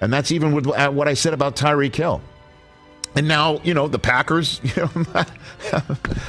And 0.00 0.12
that's 0.12 0.30
even 0.32 0.52
with 0.52 0.66
uh, 0.66 0.90
what 0.90 1.08
I 1.08 1.14
said 1.14 1.34
about 1.34 1.56
Tyreek 1.56 1.94
Hill. 1.94 2.20
And 3.16 3.26
now, 3.26 3.60
you 3.64 3.74
know, 3.74 3.88
the 3.88 3.98
Packers, 3.98 4.60
you 4.76 4.82
know, 4.82 4.90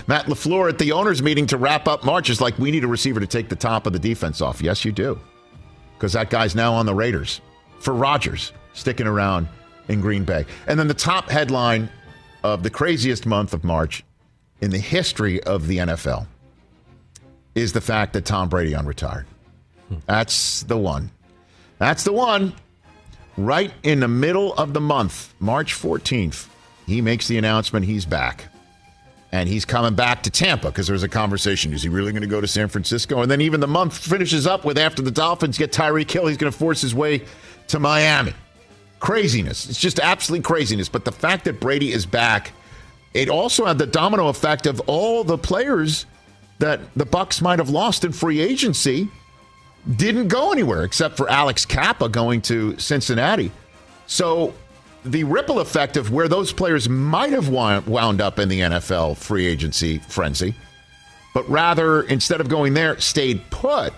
Matt 0.08 0.26
LaFleur 0.26 0.70
at 0.70 0.80
the 0.80 0.92
owners 0.92 1.22
meeting 1.22 1.46
to 1.48 1.58
wrap 1.58 1.88
up 1.88 2.04
March 2.04 2.30
is 2.30 2.42
like, 2.42 2.58
we 2.58 2.72
need 2.72 2.84
a 2.84 2.88
receiver 2.88 3.20
to 3.20 3.28
take 3.28 3.50
the 3.50 3.56
top 3.56 3.86
of 3.86 3.94
the 3.94 4.00
defense 4.00 4.42
off. 4.42 4.62
Yes, 4.62 4.86
you 4.86 4.92
do. 4.92 5.20
Because 5.96 6.14
that 6.14 6.30
guy's 6.30 6.56
now 6.56 6.74
on 6.74 6.86
the 6.86 6.96
Raiders 6.96 7.42
for 7.80 7.94
Rodgers, 7.94 8.54
sticking 8.74 9.08
around 9.08 9.48
in 9.88 10.02
Green 10.02 10.24
Bay. 10.24 10.46
And 10.68 10.80
then 10.80 10.88
the 10.88 10.94
top 10.94 11.30
headline 11.30 11.90
of 12.44 12.64
the 12.64 12.70
craziest 12.70 13.26
month 13.26 13.54
of 13.54 13.64
March 13.64 14.04
in 14.62 14.72
the 14.72 14.80
history 14.80 15.44
of 15.44 15.68
the 15.68 15.78
NFL 15.78 16.28
is 17.56 17.74
the 17.74 17.82
fact 17.82 18.14
that 18.14 18.26
Tom 18.26 18.50
Brady 18.50 18.72
unretired. 18.72 19.26
That's 20.06 20.64
the 20.64 20.78
one. 20.78 21.12
That's 21.80 22.04
the 22.04 22.14
one. 22.14 22.54
Right 23.39 23.72
in 23.84 24.01
the 24.01 24.08
middle 24.10 24.53
of 24.55 24.74
the 24.74 24.81
month, 24.81 25.34
March 25.39 25.74
14th, 25.74 26.50
he 26.86 27.00
makes 27.01 27.29
the 27.29 27.38
announcement 27.38 27.86
he's 27.86 28.03
back. 28.03 28.50
And 29.31 29.48
he's 29.48 29.63
coming 29.63 29.96
back 29.96 30.24
to 30.24 30.29
Tampa 30.29 30.67
because 30.67 30.88
there 30.88 30.93
was 30.93 31.03
a 31.03 31.08
conversation. 31.08 31.72
Is 31.72 31.81
he 31.81 31.88
really 31.88 32.12
going 32.12 32.22
to 32.22 32.27
go 32.27 32.41
to 32.41 32.48
San 32.48 32.67
Francisco? 32.67 33.22
And 33.22 33.31
then 33.31 33.39
even 33.39 33.62
the 33.62 33.67
month 33.67 33.98
finishes 33.98 34.46
up 34.46 34.65
with 34.65 34.77
after 34.77 35.01
the 35.01 35.10
Dolphins 35.10 35.58
get 35.58 35.72
Tyreek 35.72 36.12
Hill, 36.12 36.27
he's 36.27 36.36
going 36.36 36.51
to 36.51 36.58
force 36.58 36.81
his 36.81 36.93
way 36.93 37.24
to 37.69 37.79
Miami. 37.79 38.34
Craziness. 39.00 39.69
It's 39.69 39.79
just 39.79 40.01
absolute 40.01 40.43
craziness. 40.43 40.89
But 40.89 41.05
the 41.05 41.13
fact 41.13 41.46
that 41.46 41.62
Brady 41.62 41.93
is 41.93 42.05
back, 42.05 42.51
it 43.13 43.29
also 43.29 43.63
had 43.63 43.77
the 43.77 43.88
domino 43.88 44.27
effect 44.27 44.65
of 44.65 44.81
all 44.81 45.24
the 45.24 45.38
players 45.38 46.08
that 46.58 46.81
the 46.98 47.05
Bucks 47.05 47.41
might 47.41 47.60
have 47.60 47.69
lost 47.69 48.03
in 48.03 48.12
free 48.12 48.41
agency 48.41 49.08
didn't 49.96 50.28
go 50.28 50.52
anywhere 50.52 50.84
except 50.84 51.18
for 51.18 51.30
Alex 51.30 51.66
Cappa 51.66 52.10
going 52.10 52.42
to 52.44 52.78
Cincinnati. 52.78 53.52
So 54.08 54.54
the 55.06 55.24
ripple 55.24 55.60
effect 55.60 55.98
of 55.98 56.12
where 56.12 56.28
those 56.28 56.52
players 56.52 56.90
might 56.90 57.32
have 57.32 57.50
wound 57.50 58.22
up 58.22 58.40
in 58.40 58.50
the 58.50 58.60
NFL 58.60 59.18
free 59.18 59.46
agency 59.46 60.00
frenzy, 60.00 60.56
but 61.34 61.50
rather 61.50 62.02
instead 62.04 62.42
of 62.42 62.50
going 62.50 62.74
there, 62.74 63.00
stayed 63.00 63.42
put 63.50 63.94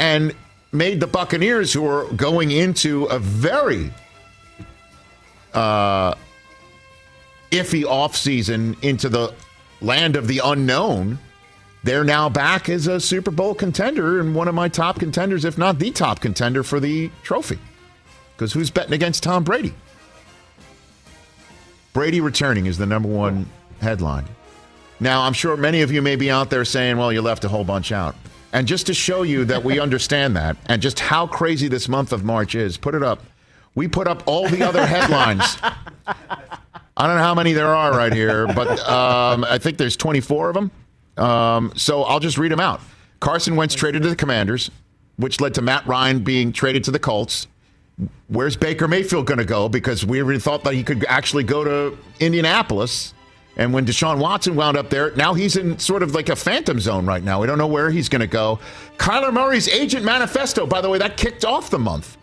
and 0.00 0.34
made 0.72 1.00
the 1.00 1.06
Buccaneers, 1.06 1.72
who 1.72 1.86
are 1.86 2.04
going 2.12 2.50
into 2.50 3.04
a 3.04 3.18
very 3.18 3.90
uh, 5.54 6.14
iffy 7.50 7.84
offseason 7.84 8.82
into 8.82 9.08
the 9.08 9.32
land 9.80 10.16
of 10.16 10.26
the 10.26 10.40
unknown, 10.44 11.18
they're 11.88 12.04
now 12.04 12.28
back 12.28 12.68
as 12.68 12.86
a 12.86 13.00
Super 13.00 13.30
Bowl 13.30 13.54
contender 13.54 14.20
and 14.20 14.34
one 14.34 14.46
of 14.46 14.54
my 14.54 14.68
top 14.68 14.98
contenders, 14.98 15.46
if 15.46 15.56
not 15.56 15.78
the 15.78 15.90
top 15.90 16.20
contender 16.20 16.62
for 16.62 16.80
the 16.80 17.10
trophy. 17.22 17.58
Because 18.36 18.52
who's 18.52 18.70
betting 18.70 18.92
against 18.92 19.22
Tom 19.22 19.42
Brady? 19.42 19.72
Brady 21.94 22.20
returning 22.20 22.66
is 22.66 22.76
the 22.76 22.84
number 22.84 23.08
one 23.08 23.48
headline. 23.80 24.26
Now, 25.00 25.22
I'm 25.22 25.32
sure 25.32 25.56
many 25.56 25.80
of 25.80 25.90
you 25.90 26.02
may 26.02 26.14
be 26.14 26.30
out 26.30 26.50
there 26.50 26.66
saying, 26.66 26.98
well, 26.98 27.10
you 27.10 27.22
left 27.22 27.44
a 27.44 27.48
whole 27.48 27.64
bunch 27.64 27.90
out. 27.90 28.14
And 28.52 28.68
just 28.68 28.86
to 28.88 28.94
show 28.94 29.22
you 29.22 29.46
that 29.46 29.64
we 29.64 29.80
understand 29.80 30.36
that 30.36 30.58
and 30.66 30.82
just 30.82 31.00
how 31.00 31.26
crazy 31.26 31.68
this 31.68 31.88
month 31.88 32.12
of 32.12 32.22
March 32.22 32.54
is, 32.54 32.76
put 32.76 32.94
it 32.94 33.02
up. 33.02 33.22
We 33.74 33.88
put 33.88 34.06
up 34.06 34.24
all 34.26 34.46
the 34.46 34.62
other 34.62 34.84
headlines. 34.84 35.56
I 36.98 37.06
don't 37.06 37.16
know 37.16 37.22
how 37.22 37.34
many 37.34 37.54
there 37.54 37.74
are 37.74 37.92
right 37.92 38.12
here, 38.12 38.46
but 38.46 38.78
um, 38.86 39.44
I 39.44 39.56
think 39.56 39.78
there's 39.78 39.96
24 39.96 40.50
of 40.50 40.54
them. 40.54 40.70
Um, 41.18 41.72
so 41.76 42.04
I'll 42.04 42.20
just 42.20 42.38
read 42.38 42.52
them 42.52 42.60
out. 42.60 42.80
Carson 43.20 43.56
Wentz 43.56 43.74
traded 43.74 44.02
to 44.02 44.08
the 44.08 44.16
Commanders, 44.16 44.70
which 45.16 45.40
led 45.40 45.54
to 45.54 45.62
Matt 45.62 45.86
Ryan 45.86 46.20
being 46.20 46.52
traded 46.52 46.84
to 46.84 46.90
the 46.90 46.98
Colts. 46.98 47.46
Where's 48.28 48.56
Baker 48.56 48.86
Mayfield 48.86 49.26
going 49.26 49.38
to 49.38 49.44
go? 49.44 49.68
Because 49.68 50.06
we 50.06 50.22
really 50.22 50.40
thought 50.40 50.62
that 50.64 50.74
he 50.74 50.84
could 50.84 51.04
actually 51.06 51.42
go 51.42 51.64
to 51.64 51.98
Indianapolis. 52.20 53.12
And 53.56 53.72
when 53.72 53.84
Deshaun 53.84 54.20
Watson 54.20 54.54
wound 54.54 54.76
up 54.76 54.88
there, 54.88 55.10
now 55.16 55.34
he's 55.34 55.56
in 55.56 55.80
sort 55.80 56.04
of 56.04 56.14
like 56.14 56.28
a 56.28 56.36
phantom 56.36 56.78
zone 56.78 57.06
right 57.06 57.24
now. 57.24 57.40
We 57.40 57.48
don't 57.48 57.58
know 57.58 57.66
where 57.66 57.90
he's 57.90 58.08
going 58.08 58.20
to 58.20 58.28
go. 58.28 58.60
Kyler 58.98 59.32
Murray's 59.32 59.68
agent 59.68 60.04
manifesto, 60.04 60.64
by 60.64 60.80
the 60.80 60.88
way, 60.88 60.98
that 60.98 61.16
kicked 61.16 61.44
off 61.44 61.68
the 61.68 61.78
month 61.78 62.16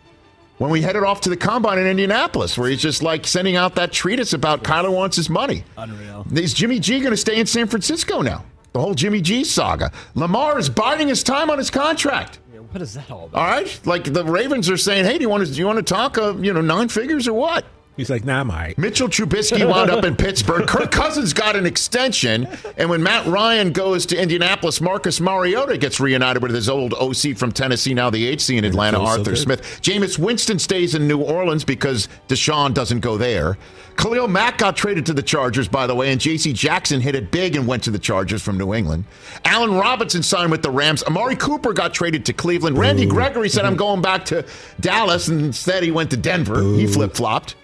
when 0.57 0.71
we 0.71 0.81
headed 0.81 1.03
off 1.03 1.19
to 1.21 1.29
the 1.29 1.35
combine 1.35 1.77
in 1.77 1.87
Indianapolis, 1.87 2.57
where 2.57 2.69
he's 2.69 2.81
just 2.81 3.03
like 3.03 3.27
sending 3.27 3.57
out 3.57 3.75
that 3.75 3.91
treatise 3.91 4.31
about 4.31 4.63
Kyler 4.63 4.93
wants 4.93 5.17
his 5.17 5.29
money. 5.29 5.65
Unreal. 5.77 6.25
Is 6.33 6.53
Jimmy 6.53 6.79
G 6.79 6.99
going 6.99 7.11
to 7.11 7.17
stay 7.17 7.37
in 7.37 7.45
San 7.45 7.67
Francisco 7.67 8.21
now? 8.21 8.45
The 8.75 8.81
whole 8.81 8.93
Jimmy 8.93 9.21
G 9.21 9.45
saga. 9.45 9.89
Lamar 10.15 10.59
is 10.59 10.67
biding 10.67 11.07
his 11.07 11.23
time 11.23 11.49
on 11.49 11.57
his 11.57 11.71
contract. 11.71 12.39
Yeah, 12.53 12.59
What 12.59 12.81
is 12.81 12.93
that 12.95 13.09
all 13.09 13.27
about? 13.27 13.39
All 13.39 13.47
right, 13.47 13.79
like 13.85 14.03
the 14.11 14.25
Ravens 14.25 14.69
are 14.69 14.75
saying, 14.75 15.05
hey, 15.05 15.17
do 15.17 15.21
you 15.21 15.29
want 15.29 15.47
to 15.47 15.53
do 15.53 15.57
you 15.57 15.65
want 15.65 15.77
to 15.77 15.93
talk, 15.93 16.17
uh, 16.17 16.35
you 16.35 16.51
know, 16.51 16.59
nine 16.59 16.89
figures 16.89 17.25
or 17.25 17.31
what? 17.35 17.63
He's 17.97 18.09
like, 18.09 18.25
nah, 18.25 18.43
Mike. 18.43 18.77
Mitchell 18.77 19.07
Trubisky 19.07 19.67
wound 19.69 19.89
up 19.89 20.03
in 20.03 20.15
Pittsburgh. 20.15 20.67
Kirk 20.67 20.91
Cousins 20.91 21.31
got 21.31 21.55
an 21.55 21.65
extension. 21.65 22.47
And 22.77 22.89
when 22.89 23.01
Matt 23.01 23.25
Ryan 23.25 23.71
goes 23.71 24.05
to 24.07 24.21
Indianapolis, 24.21 24.81
Marcus 24.81 25.21
Mariota 25.21 25.77
gets 25.77 25.99
reunited 25.99 26.43
with 26.43 26.53
his 26.53 26.67
old 26.67 26.93
OC 26.93 27.37
from 27.37 27.53
Tennessee, 27.53 27.93
now 27.93 28.09
the 28.09 28.35
HC 28.35 28.51
in 28.51 28.65
Atlanta, 28.65 28.97
so 28.97 29.05
Arthur 29.05 29.31
good. 29.31 29.37
Smith. 29.37 29.61
Jameis 29.81 30.19
Winston 30.19 30.59
stays 30.59 30.93
in 30.93 31.07
New 31.07 31.21
Orleans 31.21 31.63
because 31.63 32.09
Deshaun 32.27 32.73
doesn't 32.73 32.99
go 32.99 33.17
there. 33.17 33.57
Khalil 33.97 34.27
Mack 34.27 34.57
got 34.57 34.75
traded 34.75 35.05
to 35.05 35.13
the 35.13 35.23
Chargers, 35.23 35.69
by 35.69 35.87
the 35.87 35.95
way, 35.95 36.11
and 36.11 36.19
J.C. 36.19 36.51
Jackson 36.51 36.99
hit 36.99 37.15
it 37.15 37.31
big 37.31 37.55
and 37.55 37.65
went 37.65 37.83
to 37.83 37.91
the 37.91 37.99
Chargers 37.99 38.41
from 38.41 38.57
New 38.57 38.73
England. 38.73 39.05
Allen 39.45 39.73
Robinson 39.73 40.21
signed 40.21 40.51
with 40.51 40.61
the 40.61 40.69
Rams. 40.69 41.01
Amari 41.03 41.37
Cooper 41.37 41.71
got 41.71 41.93
traded 41.93 42.25
to 42.25 42.33
Cleveland. 42.33 42.77
Randy 42.77 43.05
Gregory 43.05 43.47
said, 43.47 43.63
I'm 43.63 43.71
mm-hmm. 43.71 43.77
going 43.77 44.01
back 44.01 44.25
to 44.25 44.45
Dallas, 44.81 45.29
and 45.29 45.39
instead 45.41 45.81
he 45.81 45.91
went 45.91 46.09
to 46.11 46.17
Denver. 46.17 46.61
He 46.61 46.87
flip 46.87 47.15
flopped. 47.15 47.55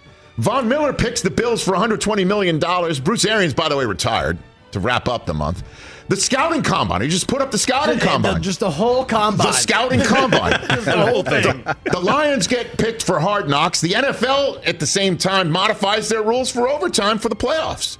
Von 0.41 0.67
Miller 0.67 0.91
picks 0.91 1.21
the 1.21 1.29
Bills 1.29 1.63
for 1.63 1.73
$120 1.73 2.25
million. 2.25 2.57
Bruce 3.03 3.25
Arians, 3.25 3.53
by 3.53 3.69
the 3.69 3.77
way, 3.77 3.85
retired 3.85 4.39
to 4.71 4.79
wrap 4.79 5.07
up 5.07 5.27
the 5.27 5.35
month. 5.35 5.61
The 6.07 6.15
scouting 6.15 6.63
combine. 6.63 7.01
He 7.01 7.09
just 7.09 7.27
put 7.27 7.43
up 7.43 7.51
the 7.51 7.59
scouting 7.59 7.99
combine. 8.07 8.41
Just 8.41 8.59
the 8.59 8.71
whole 8.71 9.05
combine. 9.05 9.45
The 9.45 9.53
scouting 9.53 10.01
combine. 10.01 10.59
the 10.67 11.07
whole 11.07 11.21
thing. 11.21 11.63
the 11.91 11.99
Lions 11.99 12.47
get 12.47 12.75
picked 12.75 13.03
for 13.03 13.19
hard 13.19 13.49
knocks. 13.49 13.81
The 13.81 13.91
NFL, 13.91 14.67
at 14.67 14.79
the 14.79 14.87
same 14.87 15.15
time, 15.15 15.51
modifies 15.51 16.09
their 16.09 16.23
rules 16.23 16.51
for 16.51 16.67
overtime 16.67 17.19
for 17.19 17.29
the 17.29 17.35
playoffs. 17.35 17.99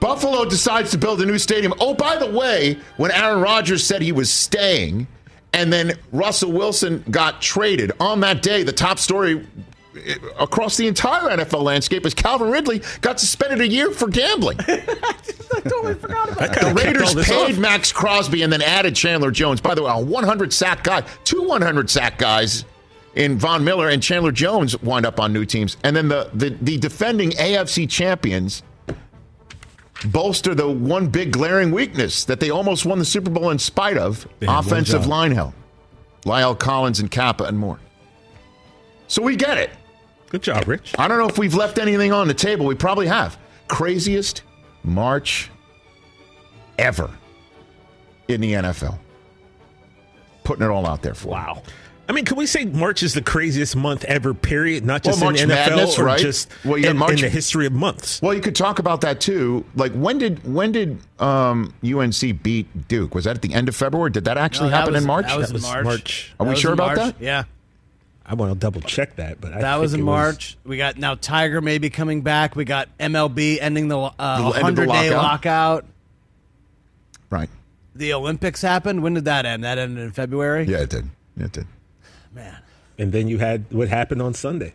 Buffalo 0.00 0.44
decides 0.44 0.90
to 0.90 0.98
build 0.98 1.22
a 1.22 1.24
new 1.24 1.38
stadium. 1.38 1.72
Oh, 1.80 1.94
by 1.94 2.18
the 2.18 2.30
way, 2.30 2.78
when 2.98 3.10
Aaron 3.10 3.40
Rodgers 3.40 3.82
said 3.82 4.02
he 4.02 4.12
was 4.12 4.30
staying, 4.30 5.06
and 5.54 5.72
then 5.72 5.98
Russell 6.12 6.52
Wilson 6.52 7.02
got 7.10 7.40
traded 7.40 7.92
on 7.98 8.20
that 8.20 8.42
day, 8.42 8.62
the 8.62 8.72
top 8.72 8.98
story 8.98 9.46
Uh, 9.94 10.14
across 10.38 10.76
the 10.76 10.86
entire 10.86 11.36
NFL 11.36 11.62
landscape 11.62 12.04
is 12.04 12.14
Calvin 12.14 12.50
Ridley 12.50 12.82
got 13.00 13.20
suspended 13.20 13.60
a 13.60 13.68
year 13.68 13.90
for 13.92 14.08
gambling. 14.08 14.58
totally 15.68 15.94
forgot 15.94 16.32
about 16.32 16.54
The 16.54 16.72
Raiders 16.74 17.14
paid 17.26 17.58
Maxx 17.58 17.92
Crosby 17.92 18.42
and 18.42 18.52
then 18.52 18.62
added 18.62 18.96
Chandler 18.96 19.30
Jones. 19.30 19.60
By 19.60 19.74
the 19.74 19.82
way, 19.82 19.92
a 19.92 20.00
100 20.00 20.52
sack 20.52 20.84
guy, 20.84 21.02
two 21.24 21.42
100 21.42 21.88
sack 21.88 22.18
guys 22.18 22.64
in 23.14 23.38
Von 23.38 23.64
Miller 23.64 23.88
and 23.88 24.02
Chandler 24.02 24.32
Jones 24.32 24.80
wind 24.82 25.06
up 25.06 25.20
on 25.20 25.32
new 25.32 25.44
teams. 25.44 25.76
And 25.84 25.94
then 25.94 26.08
the, 26.08 26.30
the, 26.34 26.50
the 26.50 26.78
defending 26.78 27.30
AFC 27.30 27.88
champions 27.88 28.62
bolster 30.06 30.54
the 30.54 30.68
one 30.68 31.08
big 31.08 31.32
glaring 31.32 31.70
weakness 31.70 32.24
that 32.24 32.40
they 32.40 32.50
almost 32.50 32.84
won 32.84 32.98
the 32.98 33.04
Super 33.04 33.30
Bowl 33.30 33.50
in 33.50 33.58
spite 33.58 33.96
of 33.96 34.26
They 34.40 34.46
offensive 34.48 35.06
line 35.06 35.32
help. 35.32 35.54
La'el 36.24 36.58
Collins 36.58 37.00
and 37.00 37.10
Cappa 37.10 37.44
and 37.44 37.58
more. 37.58 37.78
So 39.08 39.22
we 39.22 39.36
get 39.36 39.58
it. 39.58 39.70
Good 40.34 40.42
job, 40.42 40.66
Rich. 40.66 40.96
I 40.98 41.06
don't 41.06 41.18
know 41.18 41.28
if 41.28 41.38
we've 41.38 41.54
left 41.54 41.78
anything 41.78 42.12
on 42.12 42.26
the 42.26 42.34
table. 42.34 42.66
We 42.66 42.74
probably 42.74 43.06
have. 43.06 43.38
Craziest 43.68 44.42
March 44.82 45.48
ever 46.76 47.08
in 48.26 48.40
the 48.40 48.54
NFL. 48.54 48.98
Putting 50.42 50.66
it 50.66 50.70
all 50.70 50.86
out 50.88 51.02
there 51.02 51.14
for 51.14 51.28
you. 51.28 51.34
Wow. 51.34 51.62
I 52.08 52.12
mean, 52.12 52.24
can 52.24 52.36
we 52.36 52.46
say 52.46 52.64
March 52.64 53.04
is 53.04 53.14
the 53.14 53.22
craziest 53.22 53.76
month 53.76 54.02
ever? 54.06 54.34
Period. 54.34 54.84
Not 54.84 55.04
just 55.04 55.20
Well, 55.20 55.30
in 55.30 55.36
the 55.36 55.54
NFL 55.54 55.68
Madness, 55.68 55.98
or 56.00 56.04
right? 56.06 56.18
just 56.18 56.50
Well, 56.64 56.78
you 56.78 56.82
got 56.82 56.90
in, 56.90 56.96
March- 56.96 57.12
in 57.12 57.20
the 57.20 57.28
history 57.28 57.66
of 57.66 57.72
months. 57.72 58.20
Well, 58.20 58.34
you 58.34 58.40
could 58.40 58.56
talk 58.56 58.80
about 58.80 59.02
that 59.02 59.20
too. 59.20 59.64
Like 59.76 59.92
when 59.92 60.18
did 60.18 60.52
when 60.52 60.72
did 60.72 60.98
um, 61.20 61.72
UNC 61.84 62.42
beat 62.42 62.88
Duke? 62.88 63.14
Was 63.14 63.22
that 63.26 63.36
at 63.36 63.42
the 63.42 63.54
end 63.54 63.68
of 63.68 63.76
February? 63.76 64.10
Did 64.10 64.24
that 64.24 64.36
actually 64.36 64.70
No, 64.70 64.70
that 64.72 64.76
happen 64.78 64.94
was- 64.94 65.02
in 65.04 65.06
March? 65.06 65.26
That 65.28 65.38
was, 65.38 65.46
That 65.50 65.54
was 65.54 65.64
in 65.64 65.70
March. 65.70 65.84
March. 65.84 66.34
Are 66.40 66.46
we 66.48 66.56
sure 66.56 66.72
about 66.72 66.96
March. 66.96 66.98
that? 66.98 67.22
Yeah. 67.24 67.44
I 68.26 68.34
want 68.34 68.52
to 68.52 68.58
double 68.58 68.80
check 68.80 69.16
that, 69.16 69.40
but 69.40 69.52
I 69.52 69.60
That 69.60 69.72
think 69.72 69.82
was 69.82 69.94
in 69.94 70.00
it 70.00 70.04
March. 70.04 70.56
We 70.64 70.76
got 70.78 70.96
now 70.96 71.14
Tiger 71.14 71.60
maybe 71.60 71.90
coming 71.90 72.22
back. 72.22 72.56
We 72.56 72.64
got 72.64 72.88
MLB 72.98 73.58
ending 73.60 73.88
the 73.88 73.96
The 73.98 74.12
uh, 74.18 74.36
the 74.38 74.44
100 74.44 74.88
day 74.88 75.10
lockout. 75.10 75.22
lockout. 75.22 75.84
Right. 77.30 77.50
The 77.94 78.12
Olympics 78.14 78.62
happened. 78.62 79.02
When 79.02 79.14
did 79.14 79.26
that 79.26 79.44
end? 79.46 79.64
That 79.64 79.78
ended 79.78 80.02
in 80.04 80.12
February. 80.12 80.64
Yeah, 80.64 80.78
it 80.78 80.90
did. 80.90 81.08
It 81.36 81.52
did. 81.52 81.66
Man. 82.34 82.58
and 82.98 83.12
then 83.12 83.28
you 83.28 83.38
had 83.38 83.64
what 83.70 83.88
happened 83.88 84.22
on 84.22 84.34
Sunday. 84.34 84.72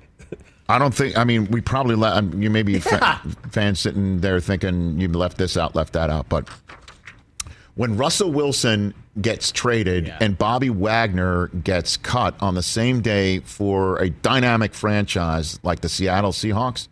I 0.70 0.77
don't 0.77 0.94
think. 0.94 1.18
I 1.18 1.24
mean, 1.24 1.48
we 1.50 1.62
probably 1.62 1.96
let 1.96 2.13
um, 2.13 2.41
you 2.41 2.50
maybe 2.51 2.79
fa- 2.79 3.20
fans 3.50 3.79
sitting 3.79 4.20
there 4.20 4.39
thinking 4.39 5.00
you 5.00 5.08
left 5.08 5.38
this 5.39 5.58
out, 5.58 5.75
left 5.75 5.94
that 5.94 6.10
out. 6.12 6.29
But 6.29 6.48
when 7.75 7.98
Russell 7.98 8.32
Wilson 8.32 8.94
gets 9.22 9.52
traded 9.52 10.08
Yeah. 10.08 10.18
and 10.22 10.38
Bobby 10.38 10.70
Wagner 10.70 11.48
gets 11.48 11.98
cut 11.98 12.36
on 12.40 12.56
the 12.56 12.64
same 12.64 13.02
day 13.02 13.40
for 13.40 13.98
a 13.98 14.10
dynamic 14.10 14.74
franchise 14.74 15.60
like 15.64 15.82
the 15.82 15.90
Seattle 15.90 16.32
Seahawks, 16.32 16.88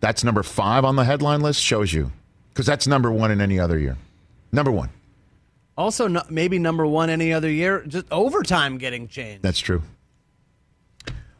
that's 0.00 0.24
number 0.24 0.42
five 0.42 0.84
on 0.84 0.96
the 0.96 1.04
headline 1.04 1.40
list. 1.40 1.60
Shows 1.62 1.92
you 1.92 2.10
because 2.48 2.66
that's 2.66 2.86
number 2.86 3.10
one 3.12 3.30
in 3.30 3.40
any 3.40 3.58
other 3.60 3.78
year. 3.78 3.96
Number 4.50 4.70
one. 4.70 4.90
Also, 5.78 6.06
no, 6.06 6.22
maybe 6.28 6.58
number 6.58 6.86
one 6.86 7.08
any 7.08 7.32
other 7.32 7.50
year. 7.50 7.82
Just 7.86 8.06
overtime 8.10 8.76
getting 8.78 9.08
changed. 9.08 9.42
That's 9.42 9.58
true. 9.60 9.82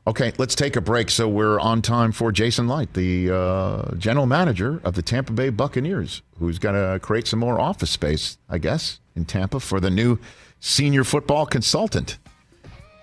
Okay, 0.04 0.32
let's 0.37 0.56
take 0.56 0.75
a 0.75 0.80
break. 0.80 1.11
So 1.11 1.28
we're 1.28 1.61
on 1.61 1.80
time 1.80 2.11
for 2.11 2.32
Jason 2.32 2.66
Licht, 2.66 2.94
the 2.94 3.30
uh, 3.30 3.94
general 3.94 4.26
manager 4.26 4.80
of 4.82 4.94
the 4.94 5.02
Tampa 5.02 5.32
Bay 5.32 5.49
Buccaneers, 5.50 6.23
who's 6.40 6.59
going 6.59 6.75
to 6.75 6.99
create 6.99 7.28
some 7.28 7.38
more 7.38 7.61
office 7.61 7.90
space, 7.90 8.37
I 8.49 8.59
guess, 8.59 8.99
in 9.14 9.25
Tampa 9.26 9.61
for 9.61 9.78
the 9.78 9.90
new 9.90 10.18
senior 10.59 11.04
football 11.04 11.47
consultant. 11.47 12.18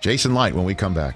Jason 0.01 0.33
Licht, 0.33 0.55
when 0.55 0.65
we 0.65 0.75
come 0.75 0.93
back. 0.93 1.15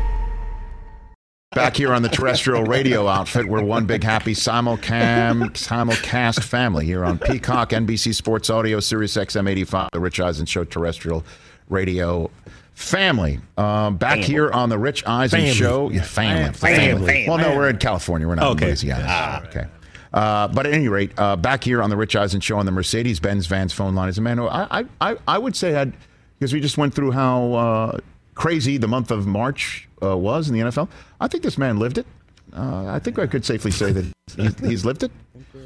Back 1.53 1.75
here 1.75 1.93
on 1.93 2.01
the 2.01 2.07
terrestrial 2.07 2.63
radio 2.63 3.09
outfit, 3.09 3.45
we're 3.45 3.61
one 3.61 3.85
big 3.85 4.05
happy 4.05 4.33
simulcam, 4.33 5.49
simulcast 5.51 6.43
family 6.43 6.85
here 6.85 7.03
on 7.03 7.19
Peacock, 7.19 7.71
NBC 7.71 8.15
Sports 8.15 8.49
Audio, 8.49 8.79
Sirius 8.79 9.17
XM 9.17 9.49
85, 9.49 9.89
the 9.91 9.99
Rich 9.99 10.21
Eisen 10.21 10.45
Show 10.45 10.63
terrestrial 10.63 11.25
radio 11.67 12.31
family. 12.73 13.41
Um, 13.57 13.97
back 13.97 14.19
here 14.19 14.49
on 14.49 14.69
the 14.69 14.77
Rich 14.79 15.03
Eisen 15.05 15.39
Family. 15.41 15.53
Show. 15.53 15.89
Yeah, 15.89 16.03
family. 16.03 16.53
Family. 16.53 17.25
Well, 17.27 17.37
no, 17.37 17.53
we're 17.53 17.67
in 17.69 17.79
California. 17.79 18.29
We're 18.29 18.35
not 18.35 18.45
Okay. 18.51 18.63
in 18.63 18.69
Louisiana. 18.69 19.43
okay. 19.49 19.65
Uh, 20.13 20.47
but 20.47 20.65
at 20.65 20.73
any 20.73 20.87
rate, 20.87 21.11
uh, 21.17 21.35
back 21.35 21.65
here 21.65 21.83
on 21.83 21.89
the 21.89 21.97
Rich 21.97 22.15
Eisen 22.15 22.39
Show 22.39 22.59
on 22.59 22.65
the 22.65 22.71
Mercedes 22.71 23.19
Benz 23.19 23.47
Vans 23.47 23.73
phone 23.73 23.93
line 23.93 24.07
is 24.07 24.17
a 24.17 24.21
man 24.21 24.37
who 24.37 24.47
I, 24.47 24.79
I, 24.79 24.85
I, 25.01 25.17
I 25.27 25.37
would 25.37 25.57
say 25.57 25.73
had, 25.73 25.91
because 26.39 26.53
we 26.53 26.61
just 26.61 26.77
went 26.77 26.93
through 26.93 27.11
how 27.11 27.53
uh, 27.53 27.97
crazy 28.35 28.77
the 28.77 28.87
month 28.87 29.11
of 29.11 29.27
March 29.27 29.87
uh, 30.01 30.17
was 30.17 30.49
in 30.49 30.55
the 30.55 30.61
NFL. 30.61 30.87
I 31.19 31.27
think 31.27 31.43
this 31.43 31.57
man 31.57 31.77
lived 31.77 31.97
it. 31.97 32.05
Uh, 32.53 32.85
I 32.87 32.99
think 32.99 33.17
I 33.17 33.27
could 33.27 33.45
safely 33.45 33.71
say 33.71 33.91
that 33.91 34.05
he's, 34.35 34.59
he's 34.69 34.85
lived 34.85 35.03
it. 35.03 35.11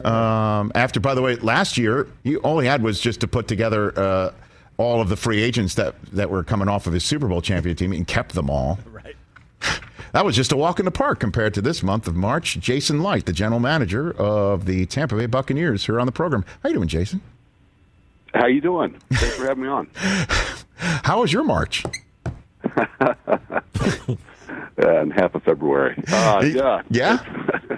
Um, 0.05 0.71
after, 0.75 0.99
by 0.99 1.15
the 1.15 1.21
way, 1.21 1.35
last 1.37 1.77
year, 1.77 2.07
he, 2.23 2.35
all 2.37 2.59
he 2.59 2.67
had 2.67 2.83
was 2.83 2.99
just 2.99 3.21
to 3.21 3.27
put 3.27 3.47
together 3.47 3.97
uh, 3.97 4.31
all 4.77 5.01
of 5.01 5.09
the 5.09 5.15
free 5.15 5.41
agents 5.41 5.75
that, 5.75 5.95
that 6.11 6.29
were 6.29 6.43
coming 6.43 6.67
off 6.67 6.85
of 6.85 6.93
his 6.93 7.03
Super 7.03 7.27
Bowl 7.27 7.41
champion 7.41 7.75
team 7.75 7.91
and 7.91 8.07
kept 8.07 8.33
them 8.33 8.49
all. 8.49 8.79
Right. 8.91 9.15
That 10.11 10.23
was 10.23 10.33
just 10.33 10.53
a 10.53 10.55
walk 10.55 10.79
in 10.79 10.85
the 10.85 10.91
park 10.91 11.19
compared 11.19 11.53
to 11.55 11.61
this 11.61 11.83
month 11.83 12.07
of 12.07 12.15
March. 12.15 12.57
Jason 12.61 13.03
Licht, 13.03 13.25
the 13.25 13.33
general 13.33 13.59
manager 13.59 14.11
of 14.11 14.65
the 14.65 14.85
Tampa 14.85 15.17
Bay 15.17 15.25
Buccaneers, 15.25 15.85
here 15.85 15.99
on 15.99 16.05
the 16.05 16.13
program. 16.13 16.45
How 16.63 16.69
you 16.69 16.75
doing, 16.75 16.87
Jason? 16.87 17.19
How 18.33 18.45
you 18.45 18.61
doing? 18.61 18.97
Thanks 19.11 19.35
for 19.35 19.45
having 19.45 19.63
me 19.63 19.69
on. 19.69 19.89
How 20.77 21.19
was 21.19 21.33
your 21.33 21.43
March? 21.43 21.83
In 24.77 25.11
half 25.11 25.33
of 25.35 25.43
February. 25.43 25.95
Uh, 26.07 26.43
yeah. 26.45 26.81
Yeah? 26.89 27.77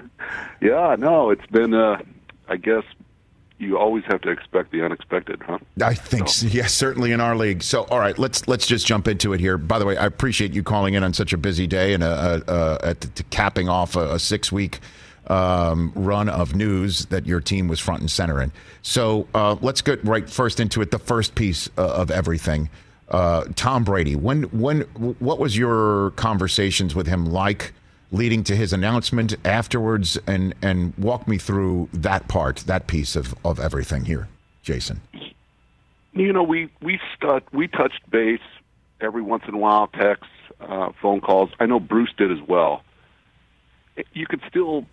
Yeah, 0.60 0.96
no, 0.98 1.30
it's 1.30 1.46
been, 1.46 1.72
uh, 1.72 2.02
I 2.48 2.56
guess 2.56 2.82
you 3.58 3.78
always 3.78 4.04
have 4.06 4.20
to 4.22 4.30
expect 4.30 4.72
the 4.72 4.84
unexpected, 4.84 5.40
huh? 5.44 5.58
I 5.82 5.94
think 5.94 6.28
so. 6.28 6.46
yes, 6.46 6.72
certainly 6.72 7.12
in 7.12 7.20
our 7.20 7.36
league. 7.36 7.62
So, 7.62 7.84
all 7.84 7.98
right, 7.98 8.18
let's 8.18 8.46
let's 8.48 8.66
just 8.66 8.86
jump 8.86 9.08
into 9.08 9.32
it 9.32 9.40
here. 9.40 9.58
By 9.58 9.78
the 9.78 9.86
way, 9.86 9.96
I 9.96 10.06
appreciate 10.06 10.52
you 10.54 10.62
calling 10.62 10.94
in 10.94 11.02
on 11.02 11.12
such 11.12 11.32
a 11.32 11.36
busy 11.36 11.66
day 11.66 11.94
and 11.94 12.02
uh, 12.02 12.78
at 12.82 13.00
the, 13.00 13.22
capping 13.30 13.68
off 13.68 13.96
a, 13.96 14.14
a 14.14 14.18
six 14.18 14.52
week 14.52 14.80
um, 15.28 15.92
run 15.94 16.28
of 16.28 16.54
news 16.54 17.06
that 17.06 17.26
your 17.26 17.40
team 17.40 17.68
was 17.68 17.80
front 17.80 18.00
and 18.00 18.10
center 18.10 18.40
in. 18.40 18.52
So 18.82 19.28
uh, 19.34 19.56
let's 19.60 19.82
get 19.82 20.04
right 20.04 20.28
first 20.28 20.60
into 20.60 20.80
it. 20.80 20.90
The 20.90 20.98
first 20.98 21.34
piece 21.34 21.68
uh, 21.76 21.82
of 21.86 22.10
everything, 22.10 22.70
uh, 23.10 23.44
Tom 23.54 23.84
Brady. 23.84 24.16
When 24.16 24.44
when 24.44 24.82
what 25.18 25.38
was 25.38 25.56
your 25.56 26.10
conversations 26.12 26.94
with 26.94 27.06
him 27.06 27.26
like? 27.26 27.72
leading 28.10 28.42
to 28.42 28.56
his 28.56 28.72
announcement 28.72 29.36
afterwards 29.44 30.18
and 30.26 30.54
and 30.62 30.94
walk 30.96 31.28
me 31.28 31.36
through 31.36 31.86
that 31.92 32.26
part 32.26 32.56
that 32.60 32.86
piece 32.86 33.14
of 33.14 33.34
of 33.44 33.60
everything 33.60 34.06
here 34.06 34.26
jason 34.62 34.98
You 36.18 36.32
know, 36.32 36.42
we 36.42 36.68
we 36.82 36.98
we 37.52 37.68
touched 37.68 38.10
base 38.10 38.40
every 39.00 39.22
once 39.22 39.44
in 39.46 39.54
a 39.54 39.58
while, 39.58 39.86
texts, 39.86 40.26
uh, 40.60 40.90
phone 41.00 41.20
calls. 41.20 41.50
I 41.60 41.66
know 41.66 41.78
Bruce 41.78 42.12
did 42.16 42.32
as 42.32 42.42
well. 42.48 42.82
You 44.12 44.26
could 44.26 44.42
still 44.48 44.84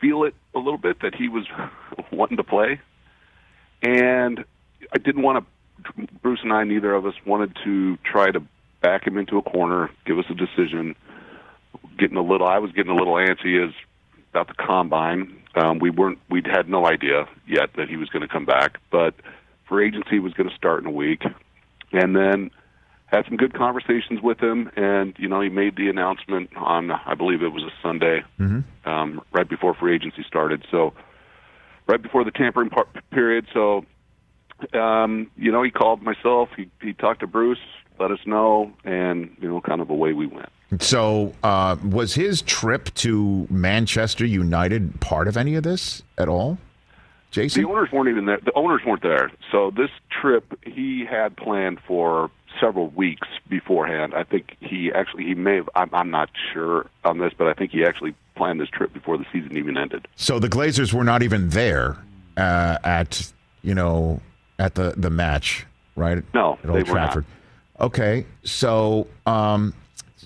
feel 0.00 0.24
it 0.24 0.34
a 0.54 0.58
little 0.58 0.78
bit 0.78 1.00
that 1.00 1.14
he 1.14 1.28
was 1.28 1.44
wanting 2.10 2.38
to 2.38 2.44
play, 2.44 2.80
and 3.82 4.44
I 4.94 4.98
didn't 4.98 5.22
want 5.22 5.44
to. 5.44 5.50
Bruce 6.22 6.40
and 6.42 6.52
I, 6.52 6.64
neither 6.64 6.94
of 6.94 7.06
us 7.06 7.14
wanted 7.24 7.56
to 7.64 7.96
try 7.98 8.30
to 8.30 8.40
back 8.80 9.06
him 9.06 9.18
into 9.18 9.38
a 9.38 9.42
corner, 9.42 9.90
give 10.04 10.18
us 10.18 10.26
a 10.30 10.34
decision. 10.34 10.94
Getting 11.98 12.16
a 12.16 12.22
little, 12.22 12.46
I 12.46 12.58
was 12.58 12.72
getting 12.72 12.92
a 12.92 12.96
little 12.96 13.14
antsy 13.14 13.66
as 13.66 13.72
about 14.30 14.48
the 14.48 14.54
combine. 14.54 15.42
Um, 15.54 15.78
we 15.78 15.90
weren't, 15.90 16.18
we'd 16.28 16.46
had 16.46 16.68
no 16.68 16.86
idea 16.86 17.26
yet 17.46 17.70
that 17.76 17.88
he 17.88 17.96
was 17.96 18.08
going 18.10 18.22
to 18.22 18.28
come 18.28 18.44
back, 18.44 18.78
but 18.90 19.14
free 19.68 19.88
agency 19.88 20.18
was 20.18 20.34
going 20.34 20.48
to 20.48 20.54
start 20.54 20.82
in 20.82 20.86
a 20.86 20.90
week, 20.92 21.22
and 21.92 22.14
then 22.14 22.50
had 23.06 23.24
some 23.26 23.36
good 23.36 23.54
conversations 23.54 24.20
with 24.22 24.38
him. 24.40 24.70
And 24.76 25.14
you 25.18 25.28
know, 25.28 25.40
he 25.40 25.48
made 25.48 25.76
the 25.76 25.88
announcement 25.88 26.50
on, 26.56 26.90
I 26.90 27.14
believe 27.14 27.42
it 27.42 27.48
was 27.48 27.62
a 27.62 27.72
Sunday, 27.82 28.22
um, 28.84 29.22
right 29.32 29.48
before 29.48 29.74
free 29.74 29.94
agency 29.94 30.24
started. 30.28 30.64
So 30.70 30.92
right 31.86 32.02
before 32.02 32.24
the 32.24 32.30
tampering 32.30 32.68
part, 32.68 32.88
period. 33.10 33.46
So, 33.54 33.84
um, 34.72 35.30
you 35.36 35.52
know, 35.52 35.62
he 35.62 35.70
called 35.70 36.02
myself. 36.02 36.48
He 36.56 36.68
he 36.80 36.92
talked 36.92 37.20
to 37.20 37.26
Bruce, 37.26 37.58
let 37.98 38.10
us 38.10 38.20
know, 38.26 38.72
and 38.84 39.36
you 39.40 39.48
know, 39.48 39.60
kind 39.60 39.80
of 39.80 39.90
away 39.90 40.12
we 40.12 40.26
went. 40.26 40.48
So, 40.80 41.32
uh, 41.42 41.76
was 41.84 42.14
his 42.14 42.42
trip 42.42 42.92
to 42.94 43.46
Manchester 43.50 44.26
United 44.26 45.00
part 45.00 45.28
of 45.28 45.36
any 45.36 45.54
of 45.54 45.62
this 45.62 46.02
at 46.18 46.28
all, 46.28 46.58
Jason? 47.30 47.62
The 47.62 47.68
owners 47.68 47.92
weren't 47.92 48.08
even 48.08 48.26
there. 48.26 48.40
The 48.44 48.52
owners 48.54 48.80
weren't 48.84 49.02
there. 49.02 49.30
So 49.52 49.70
this 49.70 49.90
trip 50.10 50.58
he 50.64 51.04
had 51.08 51.36
planned 51.36 51.78
for 51.86 52.30
several 52.60 52.88
weeks 52.88 53.28
beforehand. 53.48 54.14
I 54.14 54.24
think 54.24 54.56
he 54.60 54.90
actually 54.92 55.24
he 55.24 55.34
may 55.34 55.56
have. 55.56 55.68
I'm, 55.74 55.90
I'm 55.92 56.10
not 56.10 56.30
sure 56.52 56.86
on 57.04 57.18
this, 57.18 57.32
but 57.36 57.46
I 57.46 57.54
think 57.54 57.70
he 57.70 57.84
actually 57.84 58.14
planned 58.34 58.60
this 58.60 58.68
trip 58.68 58.92
before 58.92 59.18
the 59.18 59.26
season 59.32 59.56
even 59.56 59.76
ended. 59.76 60.08
So 60.16 60.38
the 60.38 60.48
Glazers 60.48 60.92
were 60.92 61.04
not 61.04 61.22
even 61.22 61.50
there 61.50 61.96
uh, 62.36 62.78
at 62.82 63.32
you 63.62 63.74
know 63.74 64.20
at 64.58 64.74
the 64.74 64.94
the 64.96 65.10
match, 65.10 65.66
right? 65.94 66.22
No, 66.34 66.58
at 66.62 66.70
Old 66.70 66.78
they 66.78 66.82
were 66.82 66.98
not. 66.98 67.12
Trafford. 67.12 67.24
Okay, 67.78 68.26
so 68.42 69.06
um, 69.26 69.74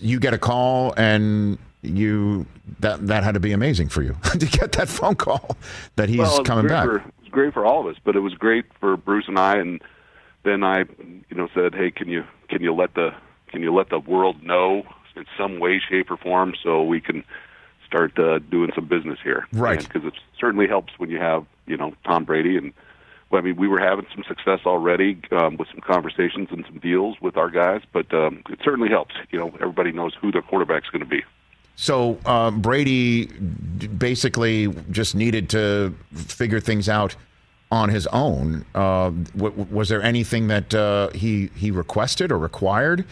you 0.01 0.21
get 0.21 0.35
a 0.35 0.39
call 0.39 0.95
and 0.97 1.59
you 1.83 2.47
that 2.81 3.07
that 3.07 3.25
had 3.25 3.35
to 3.35 3.41
be 3.41 3.53
amazing 3.53 3.89
for 3.89 4.03
you 4.03 4.17
to 4.33 4.47
get 4.47 4.73
that 4.73 4.89
phone 4.89 5.15
call 5.15 5.57
that 5.97 6.09
he's 6.09 6.19
well, 6.19 6.45
coming 6.45 6.69
back. 6.69 6.87
For, 6.87 6.97
it 6.97 7.05
was 7.21 7.29
great 7.31 7.55
for 7.55 7.65
all 7.65 7.81
of 7.81 7.87
us, 7.95 8.01
but 8.05 8.17
it 8.17 8.21
was 8.21 8.35
great 8.35 8.67
for 8.79 8.97
Bruce 8.97 9.27
and 9.29 9.39
I. 9.39 9.57
And 9.57 9.83
then 10.45 10.63
I, 10.63 10.81
you 11.29 11.37
know, 11.37 11.49
said, 11.55 11.75
"Hey, 11.75 11.91
can 11.91 12.09
you 12.09 12.25
can 12.49 12.63
you 12.63 12.75
let 12.75 12.95
the 12.95 13.11
can 13.49 13.63
you 13.63 13.75
let 13.75 13.89
the 13.89 13.99
world 13.99 14.43
know 14.43 14.83
in 15.17 15.25
some 15.37 15.59
way, 15.59 15.81
shape, 15.81 16.11
or 16.11 16.17
form 16.17 16.55
so 16.63 16.83
we 16.83 17.01
can 17.01 17.25
start 17.87 18.17
uh, 18.19 18.39
doing 18.39 18.71
some 18.75 18.87
business 18.87 19.19
here?" 19.23 19.47
Right. 19.53 19.81
Because 19.81 20.05
it 20.05 20.15
certainly 20.39 20.69
helps 20.69 20.93
when 20.99 21.11
you 21.11 21.19
have 21.19 21.47
you 21.67 21.77
know 21.77 21.95
Tom 22.05 22.25
Brady 22.25 22.57
and. 22.57 22.73
I 23.33 23.41
mean, 23.41 23.57
we 23.57 23.69
were 23.69 23.79
having 23.79 24.07
some 24.15 24.25
success 24.27 24.61
already 24.67 25.21
um, 25.31 25.57
with 25.57 25.69
some 25.69 25.81
conversations 25.81 26.49
and 26.51 26.65
some 26.67 26.79
deals 26.79 27.17
with 27.21 27.37
our 27.37 27.49
guys, 27.51 27.83
but 27.93 28.13
um, 28.13 28.43
it 28.49 28.59
certainly 28.65 28.89
helps. 28.89 29.15
You 29.31 29.39
know, 29.39 29.49
everybody 29.61 29.93
knows 29.93 30.15
who 30.21 30.33
their 30.33 30.43
quarterback's 30.43 30.89
going 30.91 31.05
to 31.05 31.09
be. 31.09 31.23
So 31.77 32.19
uh, 32.27 32.51
Brady 32.51 33.27
basically 33.27 34.69
just 34.91 35.15
needed 35.15 35.49
to 35.51 35.95
figure 36.13 36.61
things 36.61 36.89
out 36.89 37.17
on 37.71 37.89
his 37.89 38.07
own. 38.09 38.67
Uh, 38.75 39.11
w- 39.37 39.67
was 39.71 39.89
there 39.89 40.03
anything 40.03 40.49
that 40.49 40.75
uh, 40.75 41.11
he 41.11 41.51
he 41.55 41.71
requested 41.71 42.33
or 42.33 42.39
required 42.39 43.05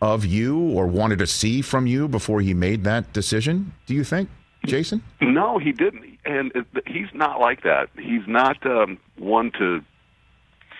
of 0.00 0.24
you 0.24 0.58
or 0.58 0.86
wanted 0.86 1.18
to 1.18 1.26
see 1.26 1.60
from 1.60 1.86
you 1.86 2.08
before 2.08 2.40
he 2.40 2.54
made 2.54 2.84
that 2.84 3.12
decision? 3.12 3.72
Do 3.86 3.94
you 3.94 4.04
think, 4.04 4.28
Jason? 4.66 5.02
No, 5.20 5.58
he 5.58 5.72
didn't, 5.72 6.18
and 6.24 6.52
it- 6.54 6.66
he's 6.86 7.08
not 7.14 7.40
like 7.40 7.62
that. 7.62 7.88
He's 7.98 8.26
not 8.26 8.64
um, 8.66 8.98
one 9.16 9.50
to 9.52 9.82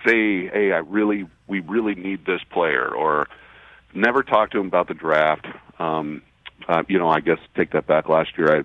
say, 0.05 0.47
"Hey, 0.47 0.71
I 0.73 0.77
really, 0.79 1.25
we 1.47 1.59
really 1.61 1.95
need 1.95 2.25
this 2.25 2.41
player," 2.51 2.87
or 2.87 3.27
never 3.93 4.21
talk 4.23 4.51
to 4.51 4.59
him 4.59 4.67
about 4.67 4.87
the 4.87 4.93
draft. 4.93 5.47
Um, 5.79 6.21
uh, 6.67 6.83
you 6.87 6.99
know, 6.99 7.09
I 7.09 7.19
guess 7.21 7.39
take 7.55 7.71
that 7.71 7.87
back. 7.87 8.09
Last 8.09 8.37
year, 8.37 8.59
I 8.59 8.63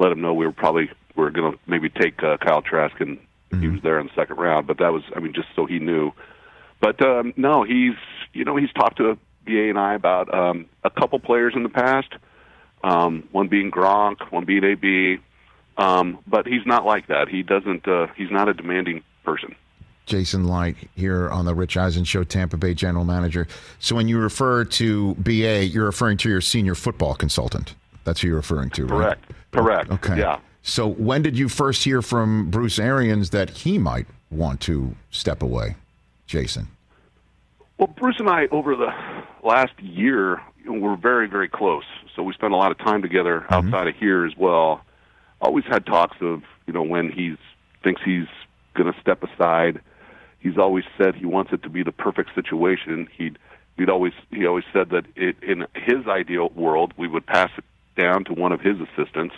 let 0.00 0.12
him 0.12 0.20
know 0.20 0.34
we 0.34 0.46
were 0.46 0.52
probably 0.52 0.90
we 1.16 1.24
were 1.24 1.30
going 1.30 1.52
to 1.52 1.58
maybe 1.66 1.88
take 1.88 2.22
uh, 2.22 2.36
Kyle 2.36 2.62
Trask, 2.62 3.00
and 3.00 3.18
he 3.60 3.68
was 3.68 3.80
there 3.82 3.98
in 3.98 4.06
the 4.06 4.12
second 4.14 4.36
round. 4.36 4.66
But 4.66 4.78
that 4.78 4.92
was, 4.92 5.02
I 5.16 5.20
mean, 5.20 5.32
just 5.32 5.48
so 5.56 5.64
he 5.66 5.78
knew. 5.78 6.12
But 6.80 7.00
um, 7.00 7.32
no, 7.36 7.62
he's 7.62 7.94
you 8.34 8.44
know 8.44 8.54
he's 8.56 8.72
talked 8.72 8.98
to 8.98 9.16
BA 9.46 9.70
and 9.70 9.78
I 9.78 9.94
about 9.94 10.32
um, 10.34 10.66
a 10.84 10.90
couple 10.90 11.18
players 11.20 11.54
in 11.56 11.62
the 11.62 11.68
past. 11.70 12.12
Um, 12.86 13.28
one 13.32 13.48
being 13.48 13.70
Gronk, 13.70 14.30
one 14.30 14.44
being 14.44 14.62
AB. 14.62 15.18
Um, 15.76 16.18
but 16.26 16.46
he's 16.46 16.64
not 16.64 16.86
like 16.86 17.08
that. 17.08 17.28
He 17.28 17.42
doesn't. 17.42 17.86
Uh, 17.86 18.06
he's 18.16 18.30
not 18.30 18.48
a 18.48 18.54
demanding 18.54 19.02
person. 19.24 19.54
Jason 20.06 20.46
Licht 20.46 20.86
here 20.94 21.28
on 21.30 21.44
the 21.44 21.54
Rich 21.54 21.76
Eisen 21.76 22.04
Show, 22.04 22.22
Tampa 22.22 22.56
Bay 22.56 22.74
General 22.74 23.04
Manager. 23.04 23.48
So 23.80 23.96
when 23.96 24.06
you 24.06 24.18
refer 24.18 24.64
to 24.64 25.14
BA, 25.16 25.64
you're 25.66 25.84
referring 25.84 26.16
to 26.18 26.28
your 26.28 26.40
senior 26.40 26.76
football 26.76 27.14
consultant. 27.14 27.74
That's 28.04 28.20
who 28.20 28.28
you're 28.28 28.36
referring 28.36 28.70
to, 28.70 28.86
right? 28.86 29.18
Correct. 29.18 29.32
Correct. 29.50 29.90
Okay. 29.90 30.20
Yeah. 30.20 30.38
So 30.62 30.86
when 30.86 31.22
did 31.22 31.36
you 31.36 31.48
first 31.48 31.82
hear 31.82 32.02
from 32.02 32.50
Bruce 32.50 32.78
Arians 32.78 33.30
that 33.30 33.50
he 33.50 33.78
might 33.78 34.06
want 34.30 34.60
to 34.62 34.94
step 35.10 35.42
away, 35.42 35.74
Jason? 36.28 36.68
Well, 37.78 37.88
Bruce 37.88 38.16
and 38.20 38.28
I, 38.28 38.46
over 38.52 38.76
the 38.76 38.92
last 39.42 39.78
year, 39.80 40.40
we're 40.66 40.96
very, 40.96 41.28
very 41.28 41.48
close. 41.48 41.84
So 42.16 42.22
we 42.22 42.32
spend 42.32 42.54
a 42.54 42.56
lot 42.56 42.72
of 42.72 42.78
time 42.78 43.02
together 43.02 43.44
outside 43.50 43.86
of 43.86 43.94
here 43.94 44.24
as 44.24 44.32
well. 44.36 44.80
Always 45.40 45.64
had 45.66 45.84
talks 45.84 46.16
of, 46.22 46.42
you 46.66 46.72
know, 46.72 46.82
when 46.82 47.12
he's 47.12 47.36
thinks 47.84 48.00
he's 48.02 48.26
going 48.74 48.92
to 48.92 48.98
step 49.00 49.22
aside. 49.22 49.80
He's 50.40 50.58
always 50.58 50.84
said 50.98 51.14
he 51.14 51.26
wants 51.26 51.52
it 51.52 51.62
to 51.62 51.68
be 51.68 51.82
the 51.82 51.92
perfect 51.92 52.34
situation. 52.34 53.06
He'd 53.16 53.38
he'd 53.76 53.90
always 53.90 54.14
he 54.30 54.46
always 54.46 54.64
said 54.72 54.90
that 54.90 55.04
it, 55.14 55.36
in 55.42 55.66
his 55.74 56.06
ideal 56.08 56.48
world, 56.54 56.94
we 56.96 57.06
would 57.06 57.26
pass 57.26 57.50
it 57.58 57.64
down 58.00 58.24
to 58.24 58.32
one 58.32 58.52
of 58.52 58.60
his 58.60 58.76
assistants, 58.80 59.34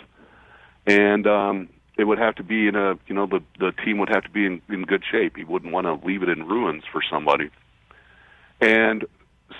and 0.87 1.27
um, 1.27 1.69
it 1.97 2.05
would 2.05 2.17
have 2.17 2.35
to 2.35 2.43
be 2.43 2.67
in 2.67 2.75
a 2.75 2.95
you 3.07 3.15
know 3.15 3.25
the 3.25 3.41
the 3.59 3.71
team 3.83 3.97
would 3.97 4.09
have 4.09 4.23
to 4.23 4.29
be 4.29 4.45
in, 4.45 4.61
in 4.69 4.83
good 4.83 5.03
shape. 5.09 5.35
He 5.35 5.43
wouldn't 5.43 5.73
want 5.73 5.85
to 5.85 6.05
leave 6.05 6.23
it 6.23 6.29
in 6.29 6.47
ruins 6.47 6.83
for 6.91 7.01
somebody. 7.09 7.49
And 8.61 9.05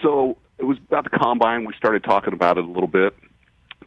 so 0.02 0.38
it 0.60 0.66
was 0.66 0.78
about 0.78 1.06
the 1.06 1.18
combine. 1.18 1.66
We 1.66 1.74
started 1.74 2.04
talking 2.04 2.34
about 2.34 2.58
it 2.58 2.66
a 2.66 2.68
little 2.68 2.88
bit, 2.88 3.16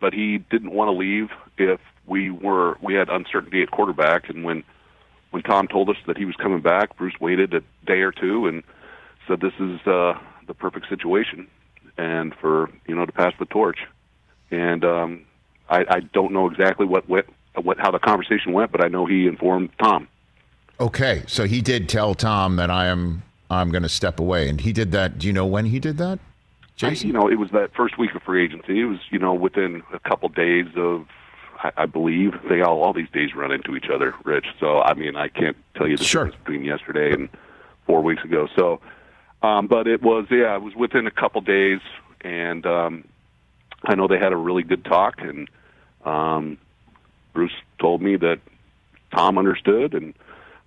but 0.00 0.12
he 0.12 0.38
didn't 0.38 0.72
want 0.72 0.88
to 0.88 0.92
leave 0.92 1.28
if 1.58 1.80
we 2.06 2.30
were 2.30 2.76
we 2.80 2.94
had 2.94 3.08
uncertainty 3.08 3.62
at 3.62 3.70
quarterback. 3.70 4.28
And 4.28 4.44
when 4.44 4.64
when 5.30 5.42
Tom 5.42 5.68
told 5.68 5.88
us 5.90 5.96
that 6.06 6.16
he 6.16 6.24
was 6.24 6.34
coming 6.36 6.60
back, 6.60 6.96
Bruce 6.96 7.14
waited 7.20 7.54
a 7.54 7.60
day 7.86 8.00
or 8.00 8.10
two 8.10 8.46
and 8.46 8.62
said, 9.28 9.40
"This 9.40 9.52
is 9.60 9.86
uh, 9.86 10.18
the 10.46 10.54
perfect 10.54 10.88
situation, 10.88 11.46
and 11.98 12.34
for 12.34 12.70
you 12.86 12.94
know 12.94 13.06
to 13.06 13.12
pass 13.12 13.34
the 13.38 13.46
torch." 13.46 13.78
And 14.50 14.84
um, 14.84 15.22
I, 15.68 15.84
I 15.88 16.00
don't 16.00 16.32
know 16.32 16.48
exactly 16.48 16.86
what, 16.86 17.08
what 17.08 17.26
what 17.62 17.78
how 17.78 17.90
the 17.90 17.98
conversation 17.98 18.52
went, 18.52 18.72
but 18.72 18.82
I 18.82 18.88
know 18.88 19.06
he 19.06 19.26
informed 19.26 19.70
Tom. 19.78 20.08
Okay, 20.80 21.22
so 21.26 21.44
he 21.44 21.60
did 21.60 21.88
tell 21.88 22.14
Tom 22.14 22.56
that 22.56 22.70
I 22.70 22.86
am 22.86 23.22
I'm 23.50 23.70
going 23.70 23.82
to 23.82 23.88
step 23.88 24.18
away, 24.18 24.48
and 24.48 24.60
he 24.60 24.72
did 24.72 24.90
that. 24.92 25.18
Do 25.18 25.26
you 25.26 25.32
know 25.32 25.46
when 25.46 25.66
he 25.66 25.78
did 25.78 25.98
that, 25.98 26.18
Jason? 26.76 27.06
I, 27.06 27.08
you 27.08 27.12
know, 27.12 27.28
it 27.28 27.38
was 27.38 27.50
that 27.50 27.74
first 27.74 27.98
week 27.98 28.14
of 28.14 28.22
free 28.22 28.44
agency. 28.44 28.80
It 28.80 28.84
was, 28.84 28.98
you 29.10 29.18
know, 29.18 29.34
within 29.34 29.82
a 29.92 29.98
couple 29.98 30.28
days 30.28 30.66
of, 30.76 31.06
I, 31.62 31.72
I 31.76 31.86
believe 31.86 32.34
they 32.48 32.60
all 32.62 32.82
all 32.82 32.92
these 32.92 33.10
days 33.12 33.34
run 33.34 33.52
into 33.52 33.76
each 33.76 33.88
other, 33.92 34.14
Rich. 34.24 34.46
So 34.58 34.80
I 34.80 34.94
mean, 34.94 35.16
I 35.16 35.28
can't 35.28 35.56
tell 35.76 35.86
you 35.86 35.96
the 35.96 36.04
Sure. 36.04 36.24
difference 36.26 36.44
between 36.44 36.64
yesterday 36.64 37.12
and 37.12 37.28
four 37.86 38.02
weeks 38.02 38.24
ago. 38.24 38.48
So, 38.56 38.80
um, 39.42 39.66
but 39.66 39.86
it 39.86 40.02
was, 40.02 40.26
yeah, 40.30 40.54
it 40.54 40.62
was 40.62 40.74
within 40.74 41.06
a 41.06 41.10
couple 41.10 41.40
days, 41.40 41.80
and 42.20 42.64
um, 42.66 43.04
I 43.84 43.94
know 43.94 44.08
they 44.08 44.18
had 44.18 44.32
a 44.32 44.36
really 44.36 44.62
good 44.62 44.84
talk, 44.84 45.20
and 45.20 45.48
um, 46.04 46.58
Bruce 47.32 47.52
told 47.80 48.02
me 48.02 48.16
that 48.16 48.40
Tom 49.14 49.38
understood, 49.38 49.94
and 49.94 50.14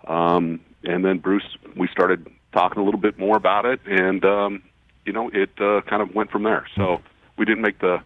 um, 0.07 0.59
and 0.83 1.03
then 1.03 1.17
Bruce, 1.17 1.57
we 1.75 1.87
started 1.87 2.27
talking 2.53 2.81
a 2.81 2.85
little 2.85 2.99
bit 2.99 3.17
more 3.17 3.35
about 3.37 3.65
it, 3.65 3.79
and 3.85 4.23
um, 4.23 4.63
you 5.05 5.13
know, 5.13 5.29
it 5.33 5.51
uh, 5.59 5.81
kind 5.81 6.01
of 6.01 6.13
went 6.13 6.31
from 6.31 6.43
there. 6.43 6.67
So 6.75 7.01
we 7.37 7.45
didn't 7.45 7.61
make 7.61 7.79
the 7.79 8.01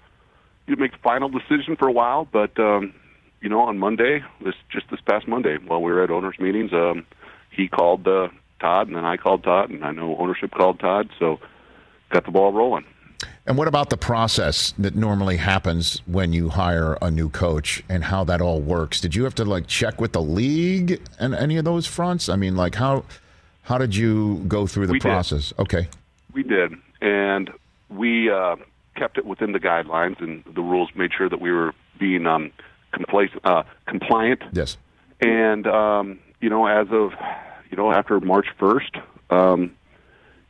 didn't 0.67 0.79
make 0.81 0.91
the 0.91 0.99
final 0.99 1.29
decision 1.29 1.75
for 1.77 1.87
a 1.87 1.91
while, 1.91 2.25
but 2.31 2.57
um, 2.59 2.93
you 3.41 3.49
know, 3.49 3.61
on 3.61 3.79
Monday, 3.79 4.23
this 4.43 4.55
just 4.69 4.89
this 4.91 4.99
past 5.01 5.27
Monday, 5.27 5.57
while 5.57 5.81
we 5.81 5.91
were 5.91 6.03
at 6.03 6.11
owners 6.11 6.35
meetings, 6.39 6.73
um, 6.73 7.05
he 7.51 7.67
called 7.67 8.07
uh, 8.07 8.29
Todd, 8.59 8.87
and 8.87 8.95
then 8.95 9.05
I 9.05 9.17
called 9.17 9.43
Todd, 9.43 9.69
and 9.69 9.83
I 9.83 9.91
know 9.91 10.15
ownership 10.17 10.51
called 10.51 10.79
Todd, 10.79 11.09
so 11.17 11.39
got 12.09 12.25
the 12.25 12.31
ball 12.31 12.51
rolling. 12.51 12.85
And 13.45 13.57
what 13.57 13.67
about 13.67 13.89
the 13.89 13.97
process 13.97 14.73
that 14.77 14.95
normally 14.95 15.37
happens 15.37 16.01
when 16.05 16.33
you 16.33 16.49
hire 16.49 16.97
a 17.01 17.09
new 17.09 17.29
coach 17.29 17.83
and 17.89 18.03
how 18.03 18.23
that 18.25 18.41
all 18.41 18.61
works? 18.61 19.01
Did 19.01 19.15
you 19.15 19.23
have 19.23 19.35
to 19.35 19.45
like 19.45 19.67
check 19.67 19.99
with 19.99 20.13
the 20.13 20.21
league 20.21 21.01
and 21.19 21.33
any 21.33 21.57
of 21.57 21.65
those 21.65 21.87
fronts? 21.87 22.29
I 22.29 22.35
mean, 22.35 22.55
like 22.55 22.75
how 22.75 23.05
how 23.63 23.77
did 23.77 23.95
you 23.95 24.43
go 24.47 24.67
through 24.67 24.87
the 24.87 24.93
We 24.93 24.99
did. 24.99 25.09
process? 25.09 25.53
Okay. 25.57 25.87
We 26.31 26.43
did, 26.43 26.73
and 27.01 27.49
we 27.89 28.29
uh, 28.31 28.55
kept 28.95 29.17
it 29.17 29.25
within 29.25 29.51
the 29.51 29.59
guidelines 29.59 30.21
and 30.21 30.43
the 30.53 30.61
rules. 30.61 30.89
Made 30.95 31.11
sure 31.17 31.29
that 31.29 31.41
we 31.41 31.51
were 31.51 31.73
being 31.99 32.25
um, 32.27 32.51
complacent, 32.91 33.41
uh, 33.45 33.63
compliant, 33.87 34.41
Yes. 34.51 34.77
and 35.19 35.67
um, 35.67 36.19
you 36.41 36.49
know, 36.49 36.65
as 36.65 36.87
of 36.91 37.11
you 37.69 37.77
know, 37.77 37.91
after 37.91 38.19
March 38.19 38.47
first, 38.57 38.95
um, 39.29 39.71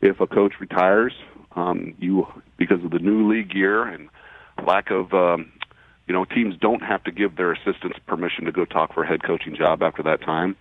if 0.00 0.20
a 0.20 0.26
coach 0.26 0.54
retires, 0.60 1.12
um, 1.56 1.94
you 1.98 2.26
because 2.56 2.82
of 2.84 2.90
the 2.90 2.98
new 2.98 3.30
league 3.30 3.54
year 3.54 3.84
and 3.84 4.08
lack 4.66 4.90
of 4.90 5.12
um, 5.14 5.52
you 6.06 6.14
know, 6.14 6.24
teams 6.24 6.56
don't 6.60 6.82
have 6.82 7.04
to 7.04 7.12
give 7.12 7.36
their 7.36 7.52
assistants 7.52 7.98
permission 8.06 8.44
to 8.44 8.52
go 8.52 8.64
talk 8.64 8.92
for 8.94 9.04
a 9.04 9.06
head 9.06 9.22
coaching 9.22 9.54
job 9.54 9.80
after 9.82 10.02
that 10.02 10.20
time. 10.22 10.56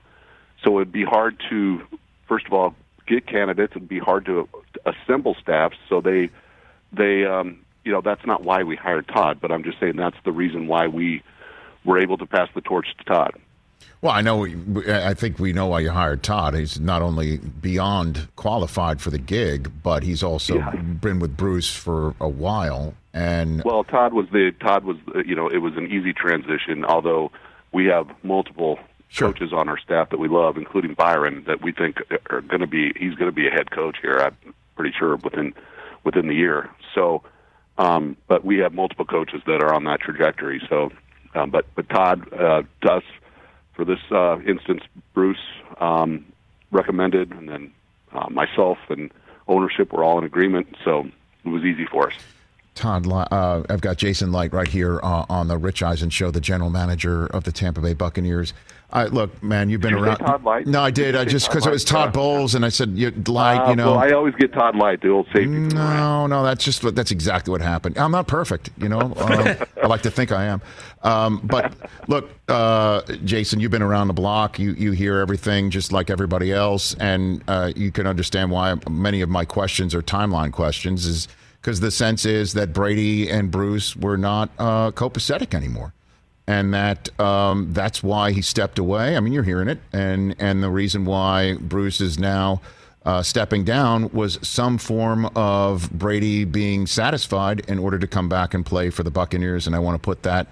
So 0.64 0.78
it'd 0.78 0.92
be 0.92 1.04
hard 1.04 1.42
to, 1.50 1.82
first 2.28 2.46
of 2.46 2.54
all, 2.54 2.76
get 3.10 3.28
candidates. 3.28 3.74
It'd 3.76 3.90
be 3.90 4.00
hard 4.00 4.26
to 4.26 4.48
assemble 4.86 5.36
staffs. 5.42 5.78
So 5.90 6.00
they, 6.02 6.30
they, 6.94 7.26
um, 7.26 7.60
you 7.84 7.92
know, 7.92 8.02
that's 8.02 8.26
not 8.26 8.44
why 8.44 8.64
we 8.64 8.76
hired 8.76 9.08
Todd. 9.08 9.40
But 9.42 9.52
I'm 9.52 9.64
just 9.64 9.80
saying 9.80 9.96
that's 9.98 10.18
the 10.24 10.32
reason 10.32 10.68
why 10.68 10.88
we 10.88 11.24
were 11.84 12.00
able 12.00 12.18
to 12.18 12.26
pass 12.26 12.50
the 12.54 12.62
torch 12.62 12.88
to 12.98 13.04
Todd. 13.04 13.34
Well, 14.02 14.14
I 14.14 14.22
know. 14.22 14.46
I 14.88 15.14
think 15.14 15.40
we 15.40 15.52
know 15.52 15.68
why 15.68 15.82
you 15.82 15.90
hired 15.90 16.24
Todd. 16.24 16.54
He's 16.54 16.80
not 16.80 17.02
only 17.02 17.38
beyond 17.38 18.30
qualified 18.38 19.02
for 19.02 19.10
the 19.10 19.18
gig, 19.18 19.70
but 19.84 20.04
he's 20.04 20.24
also 20.24 20.56
Yeah. 20.58 20.72
been 20.76 21.20
with 21.20 21.36
Bruce 21.36 21.76
for 21.76 22.16
a 22.22 22.28
while. 22.30 22.94
And 23.14 23.62
Well, 23.66 23.84
Todd 23.84 24.14
was 24.14 24.28
the 24.32 24.52
Todd 24.62 24.86
was 24.86 24.98
you 25.26 25.36
know 25.36 25.48
it 25.50 25.58
was 25.58 25.76
an 25.76 25.88
easy 25.88 26.14
transition. 26.14 26.86
Although 26.86 27.32
we 27.74 27.88
have 27.88 28.08
multiple 28.24 28.80
Sure. 29.10 29.34
coaches 29.34 29.52
on 29.52 29.68
our 29.68 29.78
staff 29.80 30.12
that 30.12 30.20
we 30.20 30.28
love, 30.28 30.56
including 30.56 30.94
Byron, 30.94 31.44
that 31.48 31.64
we 31.64 31.72
think 31.72 31.98
are 32.30 32.42
going 32.42 32.62
to 32.62 32.68
be 32.68 32.94
he's 32.96 33.16
going 33.16 33.30
to 33.30 33.36
be 33.36 33.48
a 33.48 33.52
head 33.52 33.72
coach 33.72 33.98
here. 34.02 34.20
I'm 34.20 34.54
pretty 34.76 34.94
sure 34.98 35.16
within 35.18 35.54
within 36.04 36.28
the 36.28 36.36
year. 36.36 36.70
So, 36.94 37.24
um, 37.80 38.18
but 38.28 38.46
we 38.46 38.60
have 38.60 38.74
multiple 38.74 39.06
coaches 39.06 39.42
that 39.48 39.64
are 39.64 39.74
on 39.74 39.84
that 39.86 40.00
trajectory. 40.00 40.62
So, 40.70 40.92
um, 41.34 41.50
but 41.50 41.66
but 41.76 41.90
Todd 41.90 42.32
uh, 42.34 42.64
does 42.82 43.04
for 43.74 43.84
this 43.84 44.00
uh, 44.12 44.40
instance, 44.42 44.84
Bruce 45.14 45.38
um, 45.80 46.26
recommended, 46.72 47.32
and 47.32 47.50
then 47.50 47.74
uh, 48.12 48.30
myself 48.30 48.78
and 48.90 49.12
ownership 49.48 49.92
were 49.92 50.04
all 50.04 50.20
in 50.20 50.24
agreement. 50.24 50.76
So 50.84 51.08
it 51.46 51.50
was 51.50 51.64
easy 51.64 51.86
for 51.86 52.12
us. 52.12 52.14
Todd, 52.80 53.06
uh, 53.12 53.64
I've 53.70 53.82
got 53.82 53.98
Jason 53.98 54.32
Licht 54.32 54.54
right 54.54 54.68
here 54.68 55.02
uh, 55.04 55.26
on 55.30 55.50
the 55.50 55.58
Rich 55.58 55.84
Eisen 55.84 56.10
show, 56.10 56.32
the 56.32 56.40
general 56.40 56.70
manager 56.70 57.26
of 57.28 57.44
the 57.44 57.52
Tampa 57.52 57.82
Bay 57.82 57.94
Buccaneers. 57.94 58.54
Uh, 58.92 59.08
look, 59.12 59.44
man, 59.44 59.70
you've 59.70 59.82
been 59.82 59.92
Did 59.94 60.00
you 60.00 60.06
around. 60.06 60.18
Todd 60.18 60.44
Licht? 60.46 60.66
No, 60.68 60.82
I 60.82 60.90
did. 60.90 61.12
Did 61.12 61.16
I 61.18 61.26
just 61.26 61.48
because 61.52 61.68
it 61.68 61.70
was 61.72 61.84
Todd. 61.84 62.14
Bowles, 62.14 62.56
and 62.56 62.64
I 62.66 62.70
said 62.70 62.92
you, 62.98 63.12
Licht. 63.12 63.28
Uh, 63.30 63.66
you 63.70 63.76
know, 63.76 63.92
well, 63.92 64.00
I 64.00 64.12
always 64.12 64.34
get 64.36 64.54
Todd 64.54 64.76
Lyght, 64.76 65.02
the 65.02 65.10
old 65.10 65.26
safety. 65.28 65.44
from 65.44 65.70
the 65.70 65.76
Rams. 65.76 66.00
No, 66.00 66.28
no, 66.28 66.44
that's 66.44 66.64
just 66.64 66.84
what- 66.84 66.96
that's 66.96 67.12
exactly 67.12 67.52
what 67.52 67.62
happened. 67.62 67.98
I'm 67.98 68.12
not 68.12 68.28
perfect, 68.28 68.70
you 68.78 68.88
know. 68.90 69.14
Uh, 69.18 69.56
I 69.84 69.88
like 69.88 70.02
to 70.04 70.10
think 70.12 70.32
I 70.32 70.46
am, 70.46 70.62
um, 71.04 71.42
but 71.44 71.74
look, 72.08 72.30
uh, 72.48 73.02
Jason, 73.26 73.60
you've 73.60 73.72
been 73.72 73.82
around 73.84 74.08
the 74.08 74.14
block. 74.14 74.58
You 74.58 74.72
you 74.72 74.92
hear 74.94 75.18
everything 75.18 75.70
just 75.70 75.92
like 75.92 76.10
everybody 76.10 76.52
else, 76.54 76.96
and 76.96 77.44
uh, 77.50 77.72
you 77.76 77.92
can 77.92 78.08
understand 78.08 78.50
why 78.52 78.74
many 78.90 79.20
of 79.22 79.28
my 79.30 79.44
questions 79.44 79.94
are 79.94 80.02
timeline 80.02 80.52
questions. 80.54 81.06
Is 81.06 81.28
because 81.62 81.80
the 81.80 81.92
sense 81.92 82.26
is 82.26 82.54
that 82.54 82.74
Brady 82.74 83.30
and 83.30 83.52
Bruce 83.52 83.96
were 83.96 84.18
not 84.18 84.50
uh, 84.58 84.92
copacetic 84.92 85.54
anymore 85.54 85.94
and 86.50 86.74
that 86.74 87.20
um, 87.20 87.72
that's 87.74 88.02
why 88.02 88.32
he 88.32 88.42
stepped 88.42 88.80
away. 88.80 89.16
I 89.16 89.20
mean, 89.20 89.34
you're 89.34 89.44
hearing 89.44 89.68
it, 89.68 89.78
and 89.94 90.36
and 90.40 90.64
the 90.64 90.70
reason 90.72 91.06
why 91.06 91.54
Bruce 91.62 92.02
is 92.02 92.18
now 92.18 92.60
uh, 93.06 93.22
stepping 93.22 93.64
down 93.64 94.10
was 94.10 94.40
some 94.42 94.80
form 94.80 95.28
of 95.36 95.92
Brady 95.92 96.46
being 96.46 96.88
satisfied 96.88 97.62
in 97.68 97.78
order 97.78 98.00
to 98.00 98.08
come 98.08 98.30
back 98.30 98.56
and 98.56 98.66
play 98.66 98.90
for 98.90 99.04
the 99.04 99.12
Buccaneers. 99.12 99.68
And 99.68 99.76
I 99.76 99.80
want 99.80 99.94
to 99.94 100.04
put 100.04 100.24
that 100.24 100.48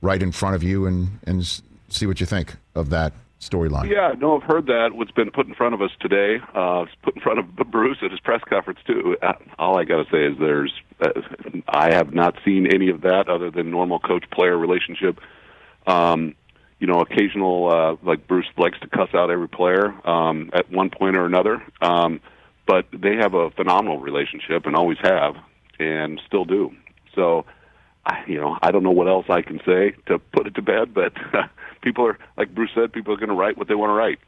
right 0.00 0.22
in 0.22 0.32
front 0.32 0.56
of 0.56 0.62
you 0.62 0.86
and 0.86 1.18
and 1.26 1.44
see 1.90 2.06
what 2.06 2.18
you 2.18 2.24
think 2.24 2.56
of 2.74 2.88
that 2.88 3.12
storyline. 3.42 3.90
Yeah, 3.90 4.14
no, 4.18 4.36
I've 4.36 4.42
heard 4.44 4.66
that. 4.66 4.90
What's 4.94 5.10
been 5.10 5.30
put 5.30 5.46
in 5.46 5.54
front 5.54 5.74
of 5.74 5.82
us 5.82 5.90
today, 6.00 6.38
uh, 6.54 6.86
put 7.02 7.16
in 7.16 7.22
front 7.22 7.38
of 7.38 7.56
Bruce 7.70 7.98
at 8.02 8.10
his 8.10 8.20
press 8.20 8.40
conference 8.48 8.80
too. 8.86 9.16
Uh, 9.20 9.32
all 9.58 9.78
I 9.78 9.84
got 9.84 10.04
to 10.04 10.10
say 10.10 10.24
is 10.24 10.38
there's, 10.38 10.72
uh, 11.00 11.20
I 11.68 11.92
have 11.92 12.14
not 12.14 12.36
seen 12.44 12.66
any 12.72 12.88
of 12.88 13.02
that 13.02 13.28
other 13.28 13.50
than 13.50 13.70
normal 13.70 13.98
coach-player 13.98 14.56
relationship. 14.56 15.18
Um, 15.86 16.34
you 16.78 16.86
know, 16.86 17.00
occasional 17.00 17.70
uh, 17.70 18.06
like 18.06 18.26
Bruce 18.26 18.46
likes 18.56 18.78
to 18.80 18.88
cuss 18.88 19.10
out 19.14 19.30
every 19.30 19.48
player 19.48 19.94
um, 20.08 20.50
at 20.52 20.70
one 20.70 20.90
point 20.90 21.16
or 21.16 21.26
another, 21.26 21.62
um, 21.80 22.20
but 22.66 22.86
they 22.92 23.16
have 23.16 23.34
a 23.34 23.50
phenomenal 23.50 23.98
relationship 23.98 24.66
and 24.66 24.76
always 24.76 24.98
have, 25.02 25.34
and 25.78 26.20
still 26.26 26.44
do. 26.44 26.72
So. 27.14 27.44
I, 28.04 28.24
you 28.26 28.40
know, 28.40 28.58
I 28.60 28.72
don't 28.72 28.82
know 28.82 28.90
what 28.90 29.06
else 29.06 29.26
I 29.28 29.42
can 29.42 29.60
say 29.64 29.94
to 30.06 30.18
put 30.18 30.48
it 30.48 30.56
to 30.56 30.62
bed, 30.62 30.92
but 30.92 31.12
people 31.82 32.06
are, 32.06 32.18
like 32.36 32.54
Bruce 32.54 32.70
said, 32.74 32.92
people 32.92 33.12
are 33.12 33.18
going 33.18 33.28
to 33.28 33.34
write 33.34 33.58
what 33.58 33.68
they 33.68 33.74
want 33.74 33.90
to 33.90 33.94
write. 33.94 34.18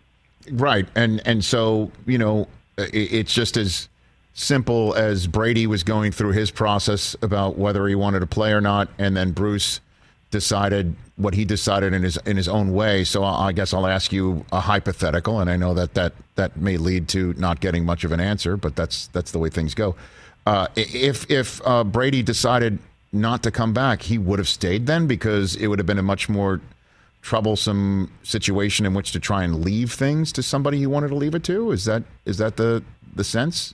Right, 0.50 0.86
and 0.94 1.22
and 1.26 1.44
so 1.44 1.90
you 2.06 2.18
know, 2.18 2.48
it's 2.76 3.32
just 3.32 3.56
as 3.56 3.88
simple 4.34 4.94
as 4.94 5.26
Brady 5.26 5.66
was 5.66 5.82
going 5.82 6.12
through 6.12 6.32
his 6.32 6.50
process 6.50 7.16
about 7.22 7.56
whether 7.56 7.86
he 7.86 7.94
wanted 7.94 8.20
to 8.20 8.26
play 8.26 8.52
or 8.52 8.60
not, 8.60 8.88
and 8.98 9.16
then 9.16 9.32
Bruce 9.32 9.80
decided 10.30 10.96
what 11.16 11.32
he 11.32 11.44
decided 11.44 11.94
in 11.94 12.02
his 12.02 12.18
in 12.26 12.36
his 12.36 12.48
own 12.48 12.74
way. 12.74 13.04
So 13.04 13.22
I 13.22 13.46
I 13.46 13.52
guess 13.52 13.72
I'll 13.72 13.86
ask 13.86 14.12
you 14.12 14.44
a 14.52 14.60
hypothetical, 14.60 15.40
and 15.40 15.48
I 15.48 15.56
know 15.56 15.72
that 15.74 15.94
that 15.94 16.12
that 16.34 16.56
may 16.56 16.76
lead 16.76 17.08
to 17.10 17.32
not 17.38 17.60
getting 17.60 17.86
much 17.86 18.04
of 18.04 18.12
an 18.12 18.20
answer, 18.20 18.56
but 18.56 18.76
that's 18.76 19.06
that's 19.08 19.30
the 19.30 19.38
way 19.38 19.48
things 19.48 19.72
go. 19.72 19.96
Uh, 20.46 20.66
if 20.76 21.30
if 21.30 21.66
uh, 21.66 21.84
Brady 21.84 22.22
decided 22.22 22.78
not 23.12 23.42
to 23.44 23.50
come 23.50 23.72
back, 23.72 24.02
he 24.02 24.18
would 24.18 24.38
have 24.38 24.48
stayed 24.48 24.86
then 24.86 25.06
because 25.06 25.56
it 25.56 25.68
would 25.68 25.78
have 25.78 25.86
been 25.86 25.98
a 25.98 26.02
much 26.02 26.28
more 26.28 26.60
troublesome 27.24 28.12
situation 28.22 28.84
in 28.84 28.92
which 28.92 29.10
to 29.12 29.18
try 29.18 29.42
and 29.42 29.64
leave 29.64 29.90
things 29.90 30.30
to 30.30 30.42
somebody 30.42 30.76
you 30.78 30.90
wanted 30.90 31.08
to 31.08 31.14
leave 31.14 31.34
it 31.34 31.42
to. 31.44 31.72
Is 31.72 31.86
that 31.86 32.02
is 32.26 32.36
that 32.36 32.56
the 32.58 32.84
the 33.16 33.24
sense? 33.24 33.72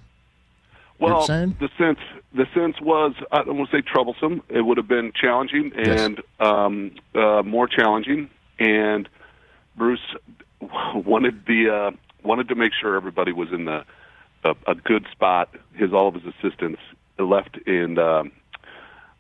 you're 1.01 1.11
Well, 1.11 1.23
saying? 1.23 1.57
the 1.59 1.69
sense 1.77 1.99
the 2.33 2.47
sense 2.55 2.81
was 2.81 3.13
I 3.33 3.43
don't 3.43 3.59
want 3.59 3.71
to 3.71 3.77
say 3.79 3.83
troublesome. 3.83 4.43
It 4.49 4.61
would 4.63 4.77
have 4.77 4.87
been 4.87 5.11
challenging 5.21 5.73
Yes. 5.77 6.01
and 6.01 6.23
um, 6.39 6.93
uh, 7.15 7.43
more 7.45 7.67
challenging. 7.67 8.31
And 8.61 9.09
Bruce 9.77 10.07
wanted 10.95 11.45
the 11.47 11.71
uh, 11.71 11.97
wanted 12.23 12.49
to 12.51 12.55
make 12.55 12.73
sure 12.81 12.95
everybody 12.95 13.33
was 13.33 13.49
in 13.53 13.65
the 13.65 13.85
a, 14.45 14.55
a 14.69 14.75
good 14.77 15.07
spot. 15.11 15.53
His 15.75 15.93
all 15.93 16.07
of 16.07 16.15
his 16.15 16.33
assistants 16.39 16.81
left 17.19 17.57
in 17.67 17.99
um, 17.99 18.31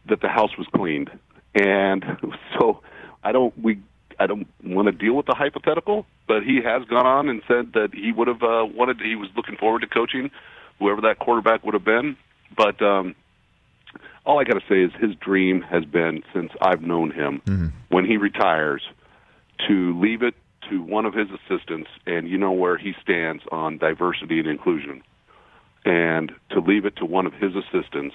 that 0.08 0.20
the 0.20 0.28
house 0.28 0.56
was 0.56 0.68
cleaned, 0.76 1.10
and 1.56 2.04
so 2.60 2.80
I 3.24 3.32
don't 3.32 3.58
we 3.60 3.80
I 4.20 4.26
don't 4.28 4.46
want 4.62 4.87
to 4.87 4.92
deal 4.92 5.14
with 5.14 5.26
the 5.26 5.35
hypothetical, 5.35 6.06
but 6.28 6.44
he 6.44 6.61
has 6.62 6.85
gone 6.85 7.06
on 7.06 7.28
and 7.28 7.42
said 7.48 7.72
that 7.72 7.88
he 7.92 8.12
would 8.12 8.28
have 8.28 8.42
uh, 8.42 8.64
wanted 8.72 9.00
he 9.00 9.16
was 9.16 9.28
looking 9.37 9.56
forward 9.56 9.80
to 9.80 9.88
coaching 9.88 10.30
whoever 10.78 11.00
that 11.00 11.18
quarterback 11.18 11.64
would 11.64 11.74
have 11.74 11.85
been, 11.85 12.16
but. 12.56 12.80
um 12.83 13.14
all 14.26 14.38
I 14.38 14.44
got 14.44 14.54
to 14.54 14.66
say 14.68 14.83
is 14.83 14.92
his 15.00 15.16
dream 15.16 15.62
has 15.62 15.85
been 15.85 16.22
since 16.35 16.52
I've 16.61 16.83
known 16.83 17.11
him 17.11 17.40
when 17.88 18.04
he 18.04 18.18
retires 18.18 18.83
to 19.66 19.98
leave 19.98 20.22
it 20.22 20.35
to 20.68 20.83
one 20.83 21.06
of 21.06 21.14
his 21.14 21.28
assistants, 21.30 21.88
and 22.06 22.28
you 22.28 22.38
know 22.38 22.52
where 22.52 22.76
he 22.76 22.92
stands 23.02 23.42
on 23.50 23.78
diversity 23.78 24.38
and 24.38 24.46
inclusion, 24.46 25.02
and 25.85 26.33
to 26.50 26.61
leave 26.61 26.85
it 26.85 26.96
to 26.96 27.06
one 27.06 27.26
of 27.26 27.33
his 27.33 27.52
assistants 27.56 28.14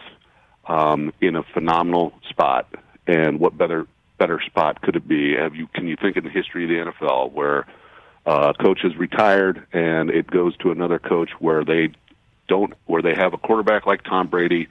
um, 0.67 1.11
in 1.21 1.35
a 1.35 1.43
phenomenal 1.43 2.13
spot. 2.29 2.67
And 3.07 3.39
what 3.39 3.57
better 3.57 3.87
better 4.17 4.39
spot 4.45 4.81
could 4.81 4.95
it 4.95 5.07
be? 5.07 5.35
Have 5.35 5.55
you 5.55 5.67
can 5.67 5.87
you 5.87 5.95
think 5.95 6.17
in 6.17 6.23
the 6.23 6.29
history 6.29 6.63
of 6.63 6.69
the 6.69 6.91
NFL 6.91 7.31
where 7.31 7.65
uh, 8.25 8.53
coach 8.53 8.83
is 8.83 8.95
retired 8.95 9.65
and 9.71 10.09
it 10.09 10.27
goes 10.27 10.55
to 10.57 10.71
another 10.71 10.99
coach 10.99 11.29
where 11.39 11.63
they 11.63 11.89
don't 12.47 12.73
where 12.85 13.01
they 13.01 13.15
have 13.15 13.33
a 13.33 13.37
quarterback 13.37 13.85
like 13.85 14.03
Tom 14.03 14.27
Brady 14.27 14.67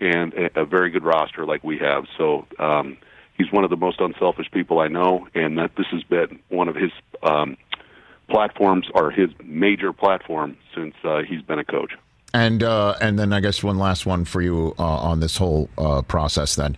and 0.00 0.32
a, 0.34 0.60
a 0.60 0.64
very 0.64 0.90
good 0.90 1.04
roster 1.04 1.44
like 1.44 1.62
we 1.62 1.78
have. 1.78 2.04
So 2.16 2.46
um, 2.58 2.96
he's 3.36 3.50
one 3.52 3.64
of 3.64 3.70
the 3.70 3.76
most 3.76 4.00
unselfish 4.00 4.50
people 4.50 4.80
I 4.80 4.88
know, 4.88 5.28
and 5.34 5.58
that 5.58 5.76
this 5.76 5.86
has 5.92 6.02
been 6.04 6.40
one 6.48 6.68
of 6.68 6.76
his 6.76 6.90
um, 7.22 7.56
platforms 8.28 8.86
or 8.94 9.10
his 9.10 9.30
major 9.44 9.92
platform 9.92 10.56
since 10.74 10.94
uh, 11.04 11.22
he's 11.22 11.42
been 11.42 11.58
a 11.58 11.64
coach. 11.64 11.92
And 12.32 12.62
uh, 12.62 12.94
and 13.00 13.18
then 13.18 13.32
I 13.32 13.40
guess 13.40 13.62
one 13.62 13.78
last 13.78 14.06
one 14.06 14.24
for 14.24 14.40
you 14.40 14.74
uh, 14.78 14.84
on 14.84 15.18
this 15.20 15.36
whole 15.36 15.68
uh, 15.76 16.02
process. 16.02 16.54
Then, 16.54 16.76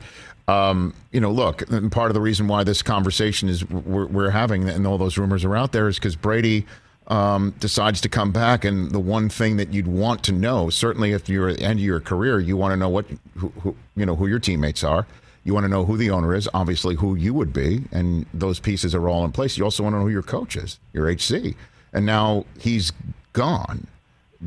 um, 0.49 0.95
you 1.13 1.21
know, 1.21 1.31
look, 1.31 1.69
and 1.71 1.91
part 1.91 2.11
of 2.11 2.15
the 2.15 2.21
reason 2.21 2.49
why 2.49 2.65
this 2.65 2.83
conversation 2.83 3.49
is 3.49 3.69
we're, 3.69 4.07
we're 4.07 4.31
having 4.31 4.69
and 4.69 4.87
all 4.87 4.99
those 4.99 5.19
rumors 5.19 5.45
are 5.45 5.57
out 5.57 5.73
there 5.73 5.89
is 5.89 5.97
because 5.97 6.17
Brady 6.17 6.67
um, 7.07 7.55
decides 7.61 8.01
to 8.03 8.09
come 8.09 8.33
back, 8.33 8.65
and 8.65 8.91
the 8.91 9.01
one 9.01 9.29
thing 9.29 9.57
that 9.57 9.73
you'd 9.73 9.87
want 9.87 10.23
to 10.25 10.33
know, 10.33 10.71
certainly 10.71 11.13
if 11.13 11.29
you're 11.29 11.49
at 11.49 11.59
the 11.59 11.65
end 11.65 11.79
of 11.79 11.85
your 11.85 12.01
career, 12.01 12.41
you 12.41 12.57
want 12.57 12.73
to 12.73 12.77
know 12.77 12.89
what 12.89 13.07
who, 13.37 13.49
who 13.61 13.77
you 13.97 14.07
know 14.07 14.17
who 14.17 14.27
your 14.27 14.39
teammates 14.39 14.83
are. 14.85 15.07
You 15.45 15.55
want 15.55 15.65
to 15.65 15.69
know 15.69 15.85
who 15.85 15.97
the 15.97 16.11
owner 16.11 16.35
is, 16.35 16.49
obviously 16.55 16.95
who 16.95 17.17
you 17.17 17.35
would 17.35 17.53
be, 17.53 17.83
and 17.91 18.27
those 18.33 18.61
pieces 18.61 18.95
are 18.95 19.09
all 19.09 19.25
in 19.25 19.33
place. 19.33 19.59
You 19.59 19.65
also 19.65 19.83
want 19.83 19.95
to 19.95 19.99
know 19.99 20.05
who 20.05 20.11
your 20.11 20.23
coach 20.23 20.55
is, 20.55 20.79
your 20.93 21.11
HC, 21.11 21.57
and 21.93 22.07
now 22.07 22.45
he's 22.61 22.93
gone 23.33 23.89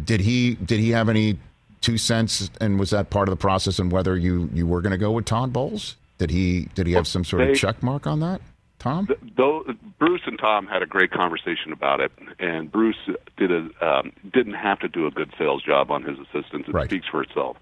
did 0.04 0.20
he 0.20 0.56
did 0.56 0.80
he 0.80 0.90
have 0.90 1.08
any 1.10 1.38
two 1.86 1.98
cents 2.00 2.50
and 2.60 2.80
was 2.80 2.90
that 2.90 3.12
part 3.12 3.30
of 3.30 3.32
the 3.32 3.40
process 3.40 3.78
and 3.78 3.92
whether 3.92 4.18
you 4.18 4.50
you 4.54 4.66
were 4.66 4.82
going 4.82 4.92
to 4.92 4.98
go 4.98 5.12
with 5.12 5.26
Todd 5.26 5.54
Bowles? 5.54 5.96
Did 6.18 6.32
he 6.32 6.68
did 6.74 6.88
he 6.88 6.94
have 6.94 7.06
some 7.08 7.24
sort 7.24 7.44
of 7.44 7.56
check 7.56 7.84
mark 7.84 8.08
on 8.08 8.20
that? 8.22 8.42
Tom? 8.80 9.06
Th- 9.08 9.20
Though 9.38 9.64
Bruce 10.00 10.22
and 10.26 10.40
Tom 10.40 10.66
had 10.66 10.82
a 10.82 10.86
great 10.88 11.12
conversation 11.12 11.72
about 11.72 12.00
it, 12.02 12.12
and 12.40 12.72
Bruce 12.72 12.98
did 13.38 13.52
a 13.52 13.70
um, 13.86 14.12
didn't 14.34 14.54
have 14.56 14.80
to 14.80 14.88
do 14.88 15.06
a 15.06 15.12
good 15.12 15.32
sales 15.38 15.62
job 15.62 15.92
on 15.92 16.04
his 16.04 16.18
assistants. 16.20 16.68
It 16.68 16.74
Right. 16.74 16.90
speaks 16.90 17.06
for 17.08 17.22
itself. 17.22 17.58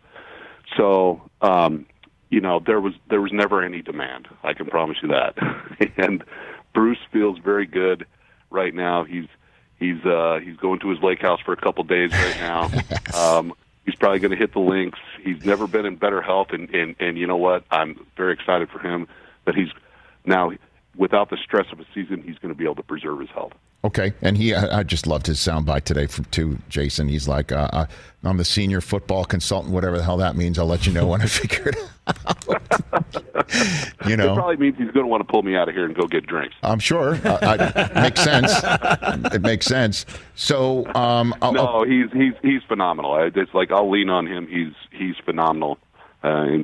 So, 0.77 1.21
um, 1.41 1.85
you 2.29 2.39
know, 2.39 2.61
there 2.65 2.79
was 2.79 2.93
there 3.09 3.21
was 3.21 3.31
never 3.33 3.61
any 3.61 3.81
demand. 3.81 4.27
I 4.43 4.53
can 4.53 4.67
promise 4.67 4.97
you 5.03 5.09
that. 5.09 5.35
and 5.97 6.23
Bruce 6.73 6.97
feels 7.11 7.39
very 7.39 7.65
good 7.65 8.05
right 8.49 8.73
now. 8.73 9.03
He's 9.03 9.27
he's 9.79 10.03
uh, 10.05 10.39
he's 10.43 10.55
going 10.57 10.79
to 10.79 10.89
his 10.89 11.01
lake 11.01 11.21
house 11.21 11.41
for 11.43 11.51
a 11.51 11.57
couple 11.57 11.83
days 11.83 12.11
right 12.11 12.37
now. 12.39 12.71
um, 13.39 13.53
he's 13.85 13.95
probably 13.95 14.19
going 14.19 14.31
to 14.31 14.37
hit 14.37 14.53
the 14.53 14.59
links. 14.59 14.99
He's 15.21 15.43
never 15.45 15.67
been 15.67 15.85
in 15.85 15.95
better 15.95 16.21
health, 16.21 16.47
and, 16.51 16.69
and 16.73 16.95
and 16.99 17.17
you 17.17 17.27
know 17.27 17.37
what? 17.37 17.63
I'm 17.71 18.05
very 18.17 18.33
excited 18.33 18.69
for 18.69 18.79
him 18.79 19.07
that 19.45 19.55
he's 19.55 19.69
now 20.25 20.51
without 20.95 21.29
the 21.29 21.37
stress 21.37 21.65
of 21.71 21.79
a 21.79 21.85
season, 21.93 22.21
he's 22.21 22.37
going 22.37 22.53
to 22.53 22.57
be 22.57 22.65
able 22.65 22.75
to 22.75 22.83
preserve 22.83 23.19
his 23.19 23.29
health. 23.29 23.53
Okay, 23.85 24.13
and 24.21 24.37
he, 24.37 24.53
I 24.53 24.83
just 24.83 25.07
loved 25.07 25.27
his 25.27 25.39
soundbite 25.39 25.83
today 25.83 26.07
from 26.07 26.23
to 26.25 26.57
Jason. 26.69 27.09
He's 27.09 27.27
like, 27.27 27.51
uh, 27.51 27.67
uh, 27.73 27.85
"I'm 28.23 28.37
the 28.37 28.45
senior 28.45 28.79
football 28.79 29.25
consultant, 29.25 29.73
whatever 29.73 29.97
the 29.97 30.03
hell 30.03 30.17
that 30.17 30.37
means. 30.37 30.57
I'll 30.57 30.65
let 30.65 30.87
you 30.87 30.93
know 30.93 31.05
when 31.05 31.21
I 31.21 31.25
figure 31.27 31.69
it 31.69 31.77
out." 32.07 33.15
you 34.05 34.13
It 34.13 34.17
know, 34.17 34.35
probably 34.35 34.57
means 34.57 34.77
he's 34.77 34.91
going 34.91 35.03
to 35.05 35.07
want 35.07 35.21
to 35.25 35.31
pull 35.31 35.43
me 35.43 35.55
out 35.55 35.67
of 35.69 35.75
here 35.75 35.85
and 35.85 35.95
go 35.95 36.05
get 36.07 36.25
drinks. 36.27 36.55
I'm 36.63 36.79
sure. 36.79 37.15
Uh, 37.25 37.37
I, 37.95 38.01
makes 38.01 38.21
sense. 38.21 38.51
It 39.33 39.41
makes 39.41 39.65
sense. 39.65 40.05
So, 40.35 40.85
um, 40.93 41.33
I'll- 41.41 41.57
I'll- 41.57 41.81
No, 41.81 41.83
he's 41.83 42.11
he's 42.13 42.33
he's 42.41 42.61
phenomenal. 42.67 43.17
It's 43.35 43.53
like 43.53 43.71
I'll 43.71 43.89
lean 43.89 44.09
on 44.09 44.27
him. 44.27 44.47
He's 44.47 44.73
he's 44.91 45.15
phenomenal. 45.25 45.77
Uh, 46.23 46.57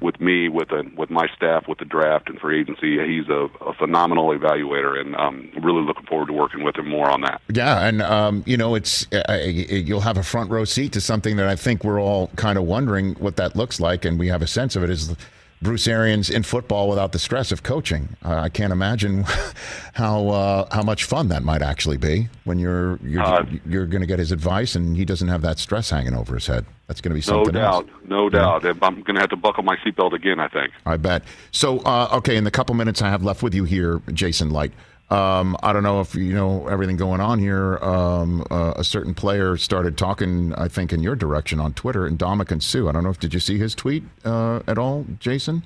with 0.00 0.20
me, 0.20 0.48
with 0.48 0.72
a, 0.72 0.82
with 0.96 1.08
my 1.08 1.28
staff, 1.36 1.68
with 1.68 1.78
the 1.78 1.84
draft 1.84 2.28
and 2.28 2.40
free 2.40 2.60
agency, 2.60 2.98
he's 3.06 3.28
a, 3.28 3.48
a 3.64 3.72
phenomenal 3.74 4.30
evaluator, 4.36 4.98
and 4.98 5.14
I'm 5.14 5.50
really 5.62 5.82
looking 5.82 6.06
forward 6.06 6.26
to 6.26 6.32
working 6.32 6.64
with 6.64 6.74
him 6.76 6.88
more 6.88 7.08
on 7.08 7.20
that. 7.20 7.40
Yeah, 7.52 7.86
and 7.86 8.02
um, 8.02 8.42
you 8.44 8.56
know, 8.56 8.74
it's 8.74 9.06
uh, 9.12 9.22
uh, 9.28 9.34
you'll 9.44 10.00
have 10.00 10.16
a 10.16 10.24
front 10.24 10.50
row 10.50 10.64
seat 10.64 10.92
to 10.94 11.00
something 11.00 11.36
that 11.36 11.46
I 11.46 11.54
think 11.54 11.84
we're 11.84 12.00
all 12.00 12.28
kind 12.34 12.58
of 12.58 12.64
wondering 12.64 13.14
what 13.16 13.36
that 13.36 13.54
looks 13.54 13.78
like, 13.78 14.04
and 14.04 14.18
we 14.18 14.26
have 14.28 14.42
a 14.42 14.48
sense 14.48 14.74
of 14.74 14.82
it. 14.82 14.90
Is 14.90 15.14
Bruce 15.64 15.88
Arians 15.88 16.28
in 16.30 16.42
football 16.44 16.88
without 16.88 17.12
the 17.12 17.18
stress 17.18 17.50
of 17.50 17.62
coaching? 17.62 18.16
Uh, 18.24 18.34
I 18.36 18.48
can't 18.50 18.72
imagine 18.72 19.24
how 19.94 20.28
uh, 20.28 20.68
how 20.74 20.82
much 20.82 21.04
fun 21.04 21.28
that 21.28 21.42
might 21.42 21.62
actually 21.62 21.96
be 21.96 22.28
when 22.44 22.58
you're 22.60 22.98
you're, 23.02 23.22
Uh, 23.24 23.44
you're 23.66 23.86
going 23.86 24.02
to 24.02 24.06
get 24.06 24.18
his 24.20 24.30
advice, 24.30 24.76
and 24.76 24.96
he 24.96 25.04
doesn't 25.04 25.28
have 25.28 25.42
that 25.42 25.58
stress 25.58 25.90
hanging 25.90 26.14
over 26.14 26.34
his 26.34 26.46
head. 26.46 26.66
That's 26.86 27.00
going 27.00 27.10
to 27.10 27.14
be 27.14 27.32
No 27.32 27.42
something 27.44 27.56
else. 27.60 27.86
doubt, 27.86 28.08
no 28.08 28.28
doubt. 28.28 28.64
I'm 28.82 29.02
going 29.02 29.14
to 29.14 29.20
have 29.20 29.30
to 29.30 29.36
buckle 29.36 29.64
my 29.64 29.76
seatbelt 29.76 30.12
again. 30.12 30.38
I 30.38 30.48
think. 30.48 30.72
I 30.84 30.98
bet. 30.98 31.22
So, 31.50 31.78
uh, 31.80 32.08
okay, 32.18 32.36
in 32.36 32.44
the 32.44 32.50
couple 32.50 32.74
minutes 32.74 33.00
I 33.00 33.08
have 33.08 33.24
left 33.24 33.42
with 33.42 33.54
you 33.54 33.64
here, 33.64 34.00
Jason 34.12 34.50
Licht. 34.50 34.74
Um, 35.10 35.56
I 35.62 35.72
don't 35.72 35.82
know 35.82 36.00
if 36.00 36.14
you 36.14 36.32
know 36.34 36.66
everything 36.68 36.96
going 36.96 37.20
on 37.20 37.38
here. 37.38 37.76
Um, 37.78 38.44
uh, 38.50 38.72
a 38.76 38.84
certain 38.84 39.14
player 39.14 39.56
started 39.56 39.96
talking, 39.98 40.54
I 40.54 40.68
think, 40.68 40.92
in 40.92 41.02
your 41.02 41.14
direction 41.14 41.60
on 41.60 41.74
Twitter, 41.74 42.06
and 42.06 42.18
Ndamukong 42.18 42.62
Suh. 42.62 42.88
I 42.88 42.92
don't 42.92 43.04
know 43.04 43.10
if 43.10 43.20
did 43.20 43.34
you 43.34 43.40
see 43.40 43.58
his 43.58 43.74
tweet 43.74 44.02
uh, 44.24 44.60
at 44.66 44.78
all, 44.78 45.04
Jason? 45.20 45.62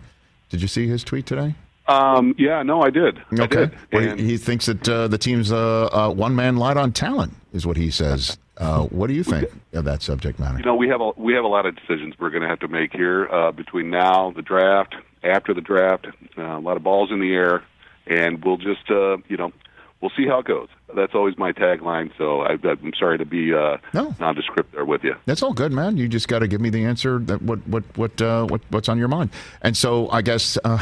Did 0.50 0.60
you 0.60 0.68
see 0.68 0.86
his 0.88 1.04
tweet 1.04 1.24
today? 1.26 1.54
Um, 1.86 2.34
yeah, 2.36 2.62
no, 2.62 2.82
I 2.82 2.90
did. 2.90 3.18
I 3.38 3.42
Okay. 3.44 3.56
did. 3.66 3.74
Well, 3.92 4.16
he, 4.16 4.24
he 4.24 4.36
thinks 4.36 4.66
that 4.66 4.86
uh, 4.88 5.08
the 5.08 5.16
team's 5.18 5.50
uh, 5.52 5.86
uh, 5.86 6.10
one 6.12 6.34
man 6.36 6.56
light 6.56 6.76
on 6.76 6.92
talent, 6.92 7.34
is 7.52 7.66
what 7.66 7.76
he 7.76 7.90
says. 7.90 8.36
Uh, 8.58 8.86
what 8.86 9.06
do 9.06 9.12
you 9.14 9.22
think 9.22 9.48
of 9.72 9.84
that 9.84 10.02
subject 10.02 10.40
matter? 10.40 10.58
You 10.58 10.64
know, 10.64 10.74
we 10.74 10.88
have 10.88 11.00
a 11.00 11.10
we 11.16 11.32
have 11.34 11.44
a 11.44 11.46
lot 11.46 11.64
of 11.64 11.76
decisions 11.76 12.14
we're 12.18 12.30
going 12.30 12.42
to 12.42 12.48
have 12.48 12.58
to 12.58 12.66
make 12.66 12.92
here 12.92 13.28
uh, 13.28 13.52
between 13.52 13.88
now, 13.88 14.32
the 14.32 14.42
draft, 14.42 14.96
after 15.22 15.54
the 15.54 15.60
draft. 15.60 16.08
Uh, 16.36 16.42
a 16.42 16.58
lot 16.58 16.76
of 16.76 16.82
balls 16.82 17.12
in 17.12 17.20
the 17.20 17.32
air, 17.32 17.62
and 18.08 18.44
we'll 18.44 18.56
just 18.56 18.90
uh, 18.90 19.18
you 19.28 19.36
know 19.36 19.52
we'll 20.00 20.10
see 20.16 20.26
how 20.26 20.38
it 20.40 20.46
goes. 20.46 20.68
That's 20.94 21.14
always 21.14 21.36
my 21.36 21.52
tagline. 21.52 22.10
So 22.16 22.40
I, 22.42 22.52
I'm 22.62 22.92
sorry 22.98 23.18
to 23.18 23.24
be 23.24 23.52
uh, 23.52 23.76
No. 23.92 24.14
nondescript 24.20 24.72
there 24.72 24.84
with 24.84 25.02
you. 25.04 25.14
That's 25.26 25.42
all 25.42 25.52
good, 25.52 25.72
man. 25.72 25.96
You 25.96 26.08
just 26.08 26.28
got 26.28 26.38
to 26.38 26.48
give 26.48 26.60
me 26.60 26.70
the 26.70 26.84
answer 26.84 27.18
that 27.20 27.42
what 27.42 27.58
what 27.68 27.84
what 27.96 28.20
uh, 28.22 28.46
what 28.46 28.60
what's 28.70 28.88
on 28.88 28.98
your 28.98 29.08
mind. 29.08 29.30
And 29.62 29.76
so 29.76 30.08
I 30.10 30.22
guess 30.22 30.56
uh, 30.64 30.78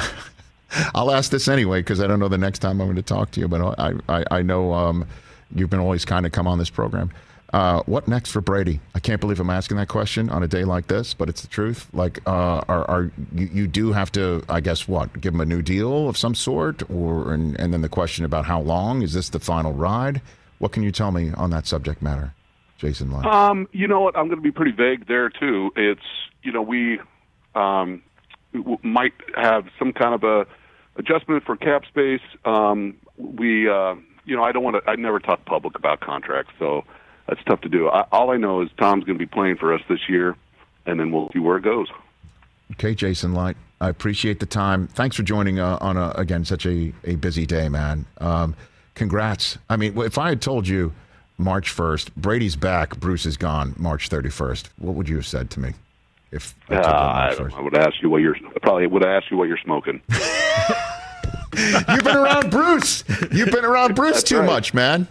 I'll 0.94 1.10
ask 1.10 1.30
this 1.30 1.48
anyway 1.48 1.80
because 1.80 2.00
I 2.00 2.06
don't 2.06 2.20
know 2.20 2.28
the 2.28 2.38
next 2.38 2.58
time 2.60 2.80
I'm 2.80 2.86
going 2.88 2.96
to 2.96 3.02
talk 3.02 3.30
to 3.32 3.40
you, 3.40 3.48
but 3.48 3.78
I 3.78 3.94
I, 4.08 4.24
I 4.30 4.42
know 4.42 4.72
um, 4.74 5.06
you've 5.54 5.70
been 5.70 5.80
always 5.80 6.04
kind 6.04 6.26
of 6.26 6.32
come 6.32 6.46
on 6.46 6.58
this 6.58 6.70
program. 6.70 7.10
Uh, 7.52 7.82
what 7.86 8.08
next 8.08 8.32
for 8.32 8.40
Brady? 8.40 8.80
I 8.94 8.98
can't 8.98 9.20
believe 9.20 9.38
I'm 9.38 9.50
asking 9.50 9.76
that 9.76 9.88
question 9.88 10.28
on 10.30 10.42
a 10.42 10.48
day 10.48 10.64
like 10.64 10.88
this, 10.88 11.14
but 11.14 11.28
it's 11.28 11.42
the 11.42 11.48
truth. 11.48 11.88
Like, 11.92 12.18
uh, 12.26 12.62
are, 12.68 12.90
are 12.90 13.10
you, 13.34 13.46
you 13.52 13.66
do 13.68 13.92
have 13.92 14.10
to? 14.12 14.42
I 14.48 14.60
guess 14.60 14.88
what? 14.88 15.20
Give 15.20 15.32
him 15.32 15.40
a 15.40 15.46
new 15.46 15.62
deal 15.62 16.08
of 16.08 16.16
some 16.16 16.34
sort, 16.34 16.88
or 16.90 17.32
and, 17.32 17.58
and 17.60 17.72
then 17.72 17.82
the 17.82 17.88
question 17.88 18.24
about 18.24 18.46
how 18.46 18.60
long 18.60 19.02
is 19.02 19.12
this 19.12 19.28
the 19.28 19.38
final 19.38 19.72
ride? 19.72 20.20
What 20.58 20.72
can 20.72 20.82
you 20.82 20.90
tell 20.90 21.12
me 21.12 21.32
on 21.36 21.50
that 21.50 21.66
subject 21.66 22.02
matter, 22.02 22.34
Jason? 22.78 23.12
Lyon? 23.12 23.26
Um, 23.26 23.68
you 23.72 23.86
know 23.86 24.00
what? 24.00 24.16
I'm 24.16 24.26
going 24.26 24.38
to 24.38 24.42
be 24.42 24.52
pretty 24.52 24.72
vague 24.72 25.06
there 25.06 25.28
too. 25.28 25.70
It's 25.76 26.00
you 26.42 26.50
know 26.50 26.62
we 26.62 26.98
um, 27.54 28.02
might 28.82 29.14
have 29.36 29.66
some 29.78 29.92
kind 29.92 30.14
of 30.14 30.24
a 30.24 30.46
adjustment 30.96 31.44
for 31.44 31.56
cap 31.56 31.84
space. 31.86 32.22
Um, 32.44 32.96
we 33.16 33.68
uh, 33.68 33.94
you 34.24 34.34
know 34.34 34.42
I 34.42 34.50
don't 34.50 34.64
want 34.64 34.84
to. 34.84 34.90
I 34.90 34.96
never 34.96 35.20
talk 35.20 35.44
public 35.44 35.76
about 35.76 36.00
contracts, 36.00 36.52
so 36.58 36.84
that's 37.28 37.42
tough 37.44 37.60
to 37.62 37.68
do. 37.68 37.88
I, 37.88 38.02
all 38.12 38.30
I 38.30 38.36
know 38.36 38.60
is 38.62 38.68
Tom's 38.78 39.04
going 39.04 39.18
to 39.18 39.24
be 39.24 39.30
playing 39.30 39.56
for 39.56 39.72
us 39.74 39.80
this 39.88 40.08
year, 40.08 40.36
and 40.86 40.98
then 41.00 41.10
we'll 41.12 41.30
see 41.32 41.38
where 41.38 41.56
it 41.56 41.62
goes. 41.62 41.88
Okay, 42.72 42.94
Jason 42.94 43.34
Licht, 43.34 43.58
I 43.80 43.88
appreciate 43.88 44.40
the 44.40 44.46
time. 44.46 44.88
Thanks 44.88 45.16
for 45.16 45.22
joining 45.22 45.58
uh, 45.60 45.78
on 45.80 45.96
a, 45.96 46.10
again 46.16 46.44
such 46.44 46.66
a, 46.66 46.92
a 47.04 47.14
busy 47.16 47.46
day, 47.46 47.68
man. 47.68 48.06
Um, 48.18 48.54
congrats. 48.94 49.58
I 49.70 49.76
mean, 49.76 49.96
if 50.00 50.18
I 50.18 50.30
had 50.30 50.40
told 50.42 50.66
you 50.66 50.92
March 51.38 51.70
first, 51.70 52.14
Brady's 52.16 52.56
back, 52.56 52.98
Bruce 52.98 53.26
is 53.26 53.36
gone, 53.36 53.74
March 53.78 54.08
thirty 54.08 54.30
first, 54.30 54.70
what 54.78 54.94
would 54.94 55.08
you 55.08 55.16
have 55.16 55.26
said 55.26 55.50
to 55.50 55.60
me? 55.60 55.74
If 56.32 56.54
I 56.68 56.74
Uh, 56.76 56.78
I, 56.80 57.26
March 57.26 57.36
don't 57.38 57.46
1st? 57.46 57.50
know. 57.52 57.56
I 57.56 57.60
would 57.62 57.76
ask 57.76 58.02
you 58.02 58.10
what 58.10 58.20
you're 58.22 58.36
probably 58.62 58.86
would 58.88 59.04
ask 59.06 59.30
you 59.30 59.36
what 59.36 59.46
you're 59.48 59.58
smoking. 59.64 60.00
You've 61.88 62.04
been 62.04 62.16
around 62.16 62.50
Bruce. 62.50 63.02
You've 63.32 63.50
been 63.50 63.64
around 63.64 63.94
Bruce 63.96 64.16
That's 64.16 64.24
too 64.28 64.38
right. 64.40 64.46
much, 64.46 64.74
man. 64.74 65.08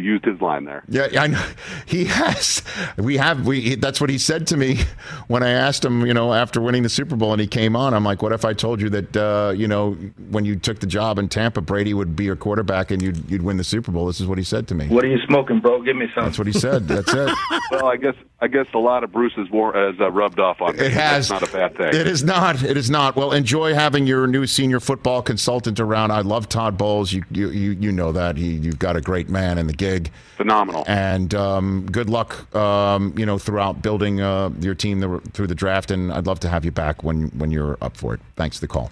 Used 0.00 0.24
his 0.24 0.40
line 0.40 0.64
there. 0.64 0.82
Yeah, 0.88 1.08
I 1.18 1.26
know. 1.28 1.44
He 1.86 2.04
has. 2.04 2.62
We 2.96 3.16
have. 3.16 3.46
We. 3.46 3.74
That's 3.74 4.00
what 4.00 4.10
he 4.10 4.18
said 4.18 4.46
to 4.48 4.56
me 4.56 4.78
when 5.28 5.42
I 5.42 5.50
asked 5.50 5.84
him. 5.84 6.06
You 6.06 6.14
know, 6.14 6.32
after 6.32 6.60
winning 6.60 6.82
the 6.82 6.88
Super 6.88 7.16
Bowl, 7.16 7.32
and 7.32 7.40
he 7.40 7.46
came 7.46 7.74
on. 7.74 7.94
I'm 7.94 8.04
like, 8.04 8.22
what 8.22 8.32
if 8.32 8.44
I 8.44 8.52
told 8.52 8.80
you 8.80 8.88
that? 8.90 9.16
Uh, 9.16 9.52
you 9.56 9.66
know, 9.66 9.92
when 10.30 10.44
you 10.44 10.56
took 10.56 10.78
the 10.80 10.86
job 10.86 11.18
in 11.18 11.28
Tampa, 11.28 11.60
Brady 11.60 11.94
would 11.94 12.14
be 12.14 12.24
your 12.24 12.36
quarterback, 12.36 12.90
and 12.90 13.02
you'd 13.02 13.28
you'd 13.30 13.42
win 13.42 13.56
the 13.56 13.64
Super 13.64 13.90
Bowl. 13.90 14.06
This 14.06 14.20
is 14.20 14.26
what 14.26 14.38
he 14.38 14.44
said 14.44 14.68
to 14.68 14.74
me. 14.74 14.86
What 14.88 15.04
are 15.04 15.08
you 15.08 15.18
smoking, 15.26 15.60
bro? 15.60 15.82
Give 15.82 15.96
me 15.96 16.06
some. 16.14 16.24
That's 16.24 16.38
what 16.38 16.46
he 16.46 16.52
said. 16.52 16.88
That's 16.88 17.12
it. 17.12 17.30
Well, 17.70 17.86
I 17.86 17.96
guess 17.96 18.14
I 18.40 18.48
guess 18.48 18.66
a 18.74 18.78
lot 18.78 19.04
of 19.04 19.12
Bruce's 19.12 19.48
war 19.50 19.72
has 19.74 19.94
uh, 20.00 20.10
rubbed 20.10 20.40
off 20.40 20.60
on 20.60 20.76
me. 20.76 20.86
It 20.86 20.92
has. 20.92 21.28
That's 21.28 21.42
not 21.42 21.48
a 21.48 21.52
bad 21.52 21.76
thing. 21.76 22.00
It 22.00 22.06
is 22.08 22.24
not. 22.24 22.62
It 22.62 22.76
is 22.76 22.90
not. 22.90 23.14
Well, 23.14 23.32
enjoy 23.32 23.74
having 23.74 24.06
your 24.06 24.26
new 24.26 24.46
senior 24.46 24.80
football 24.80 25.22
consultant 25.22 25.78
around. 25.78 26.10
I 26.10 26.22
love 26.22 26.48
Todd 26.48 26.76
Bowles. 26.76 27.12
You 27.12 27.22
you 27.30 27.50
you, 27.50 27.70
you 27.72 27.92
know 27.92 28.12
that. 28.12 28.36
He 28.36 28.54
you've 28.54 28.78
got 28.78 28.96
a 28.96 29.00
great 29.00 29.28
man 29.28 29.58
in 29.58 29.66
the 29.66 29.72
gig. 29.90 30.10
Phenomenal. 30.36 30.84
And 30.86 31.34
um, 31.34 31.86
good 31.90 32.08
luck. 32.10 32.54
Um, 32.54 33.14
you 33.16 33.26
know 33.26 33.38
throughout 33.38 33.82
building 33.82 34.20
uh, 34.20 34.50
your 34.60 34.74
team 34.74 35.00
the, 35.00 35.20
through 35.32 35.46
the 35.48 35.54
draft. 35.54 35.90
And 35.90 36.12
I'd 36.12 36.26
love 36.26 36.40
to 36.40 36.48
have 36.48 36.64
you 36.64 36.70
back 36.70 37.02
when 37.02 37.28
when 37.38 37.50
you're 37.50 37.76
up 37.80 37.96
for 37.96 38.14
it. 38.14 38.20
Thanks 38.36 38.56
for 38.56 38.62
the 38.62 38.68
call. 38.68 38.90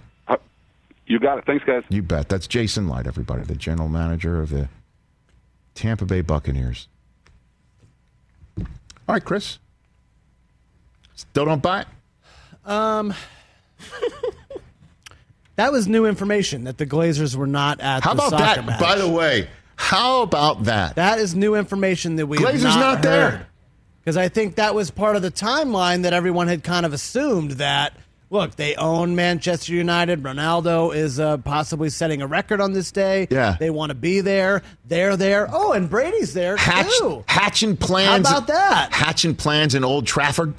You 1.08 1.18
got 1.18 1.38
it. 1.38 1.46
Thanks, 1.46 1.64
guys. 1.64 1.84
You 1.88 2.02
bet. 2.02 2.28
That's 2.28 2.46
Jason 2.46 2.86
Licht, 2.86 3.06
everybody, 3.06 3.42
the 3.42 3.54
general 3.54 3.88
manager 3.88 4.42
of 4.42 4.50
the 4.50 4.68
Tampa 5.74 6.04
Bay 6.04 6.20
Buccaneers. 6.20 6.86
All 8.58 9.14
right, 9.14 9.24
Chris. 9.24 9.58
Still 11.14 11.46
don't 11.46 11.62
buy 11.62 11.80
it. 11.80 11.86
Um, 12.70 13.14
that 15.56 15.72
was 15.72 15.88
new 15.88 16.04
information 16.04 16.64
that 16.64 16.76
the 16.76 16.84
Glazers 16.86 17.34
were 17.34 17.46
not 17.46 17.80
at 17.80 18.04
How 18.04 18.12
the 18.12 18.26
about 18.26 18.38
soccer 18.38 18.60
that? 18.60 18.66
match. 18.66 18.80
By 18.80 18.96
the 18.96 19.08
way, 19.08 19.48
how 19.80 20.22
about 20.22 20.64
that? 20.64 20.96
That 20.96 21.18
is 21.20 21.34
new 21.34 21.54
information 21.54 22.16
that 22.16 22.26
we 22.26 22.38
Glazer's 22.38 22.64
not, 22.64 22.80
not 22.80 23.02
there. 23.02 23.46
because 24.00 24.16
I 24.16 24.28
think 24.28 24.56
that 24.56 24.74
was 24.74 24.90
part 24.90 25.14
of 25.16 25.22
the 25.22 25.30
timeline 25.30 26.02
that 26.02 26.12
everyone 26.12 26.48
had 26.48 26.62
kind 26.64 26.84
of 26.84 26.92
assumed 26.92 27.52
that. 27.52 27.96
Look, 28.30 28.56
they 28.56 28.74
own 28.74 29.16
Manchester 29.16 29.72
United. 29.72 30.22
Ronaldo 30.22 30.94
is 30.94 31.18
uh, 31.18 31.38
possibly 31.38 31.88
setting 31.88 32.20
a 32.20 32.26
record 32.26 32.60
on 32.60 32.74
this 32.74 32.92
day. 32.92 33.26
Yeah. 33.30 33.56
they 33.58 33.70
want 33.70 33.88
to 33.88 33.94
be 33.94 34.20
there. 34.20 34.60
They're 34.84 35.16
there. 35.16 35.48
Oh, 35.50 35.72
and 35.72 35.88
Brady's 35.88 36.34
there 36.34 36.58
Hatch, 36.58 36.90
too. 36.98 37.24
hatching 37.26 37.78
plans. 37.78 38.28
How 38.28 38.36
about 38.38 38.48
that? 38.48 38.92
Hatching 38.92 39.34
plans 39.34 39.74
in 39.74 39.82
Old 39.82 40.06
Trafford. 40.06 40.52